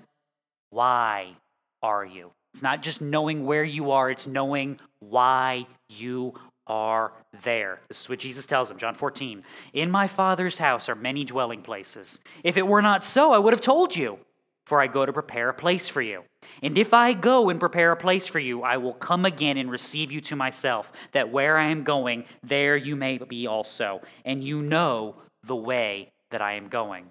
why 0.70 1.36
are 1.82 2.06
you? 2.06 2.32
It's 2.54 2.62
not 2.62 2.84
just 2.84 3.02
knowing 3.02 3.46
where 3.46 3.64
you 3.64 3.92
are, 3.92 4.10
it's 4.10 4.28
knowing 4.28 4.80
why 5.00 5.66
you 5.90 6.34
are 6.68 7.12
there. 7.44 7.82
This 7.90 8.02
is 8.02 8.10
what 8.10 8.20
Jesus 8.20 8.46
tells 8.46 8.70
him, 8.70 8.78
John 8.78 8.96
14. 8.96 9.44
In 9.74 9.92
my 9.92 10.08
Father's 10.08 10.60
house 10.60 10.88
are 10.88 10.96
many 10.96 11.26
dwelling 11.26 11.62
places. 11.62 12.20
If 12.44 12.56
it 12.56 12.68
were 12.68 12.82
not 12.82 13.04
so, 13.04 13.34
I 13.34 13.40
would 13.40 13.54
have 13.54 13.62
told 13.62 13.96
you, 13.96 14.20
for 14.66 14.80
I 14.80 14.88
go 14.88 15.06
to 15.06 15.12
prepare 15.12 15.50
a 15.50 15.54
place 15.54 15.90
for 15.90 16.02
you. 16.02 16.24
And 16.62 16.78
if 16.78 16.94
I 16.94 17.14
go 17.14 17.50
and 17.50 17.60
prepare 17.60 17.92
a 17.92 17.98
place 17.98 18.28
for 18.28 18.40
you, 18.40 18.62
I 18.62 18.78
will 18.78 18.94
come 18.94 19.26
again 19.26 19.58
and 19.58 19.70
receive 19.70 20.12
you 20.12 20.22
to 20.22 20.36
myself, 20.36 20.92
that 21.12 21.32
where 21.32 21.58
I 21.58 21.70
am 21.70 21.84
going, 21.84 22.26
there 22.44 22.78
you 22.78 22.96
may 22.96 23.18
be 23.18 23.48
also, 23.48 24.02
and 24.24 24.44
you 24.44 24.62
know 24.62 25.16
the 25.44 25.56
way 25.56 26.12
that 26.32 26.42
I 26.42 26.54
am 26.54 26.70
going. 26.70 27.08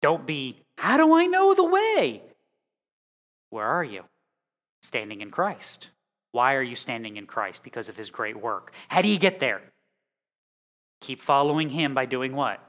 Don't 0.00 0.26
be, 0.26 0.56
how 0.78 0.96
do 0.96 1.14
I 1.14 1.26
know 1.26 1.54
the 1.54 1.64
way? 1.64 2.22
Where 3.50 3.66
are 3.66 3.84
you? 3.84 4.04
Standing 4.82 5.20
in 5.20 5.30
Christ. 5.30 5.88
Why 6.32 6.54
are 6.54 6.62
you 6.62 6.76
standing 6.76 7.16
in 7.16 7.26
Christ? 7.26 7.62
Because 7.62 7.88
of 7.88 7.96
his 7.96 8.10
great 8.10 8.36
work. 8.40 8.72
How 8.88 9.02
do 9.02 9.08
you 9.08 9.18
get 9.18 9.40
there? 9.40 9.62
Keep 11.00 11.22
following 11.22 11.70
him 11.70 11.94
by 11.94 12.06
doing 12.06 12.34
what? 12.34 12.60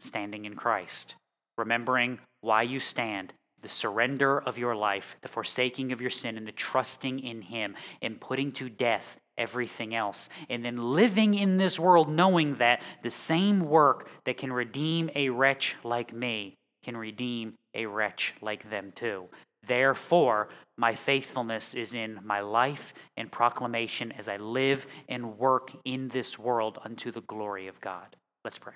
Standing 0.00 0.44
in 0.44 0.54
Christ. 0.54 1.14
Remembering 1.56 2.18
why 2.40 2.62
you 2.62 2.80
stand, 2.80 3.32
the 3.62 3.68
surrender 3.68 4.38
of 4.38 4.58
your 4.58 4.76
life, 4.76 5.16
the 5.22 5.28
forsaking 5.28 5.92
of 5.92 6.00
your 6.00 6.10
sin, 6.10 6.36
and 6.36 6.46
the 6.46 6.52
trusting 6.52 7.18
in 7.20 7.42
him, 7.42 7.74
and 8.02 8.20
putting 8.20 8.52
to 8.52 8.68
death 8.68 9.16
everything 9.36 9.94
else. 9.94 10.28
And 10.48 10.64
then 10.64 10.76
living 10.76 11.34
in 11.34 11.56
this 11.56 11.78
world 11.78 12.08
knowing 12.08 12.56
that 12.56 12.82
the 13.02 13.10
same 13.10 13.60
work 13.60 14.08
that 14.24 14.36
can 14.36 14.52
redeem 14.52 15.10
a 15.14 15.30
wretch 15.30 15.76
like 15.82 16.12
me 16.12 16.54
can 16.84 16.96
redeem 16.96 17.54
a 17.74 17.86
wretch 17.86 18.34
like 18.40 18.68
them 18.70 18.92
too. 18.94 19.28
Therefore, 19.66 20.48
my 20.76 20.94
faithfulness 20.94 21.74
is 21.74 21.94
in 21.94 22.20
my 22.22 22.40
life 22.40 22.94
and 23.16 23.30
proclamation 23.30 24.12
as 24.12 24.28
I 24.28 24.36
live 24.36 24.86
and 25.08 25.38
work 25.38 25.72
in 25.84 26.08
this 26.08 26.38
world 26.38 26.78
unto 26.84 27.10
the 27.10 27.20
glory 27.22 27.66
of 27.66 27.80
God. 27.80 28.16
Let's 28.44 28.58
pray. 28.58 28.74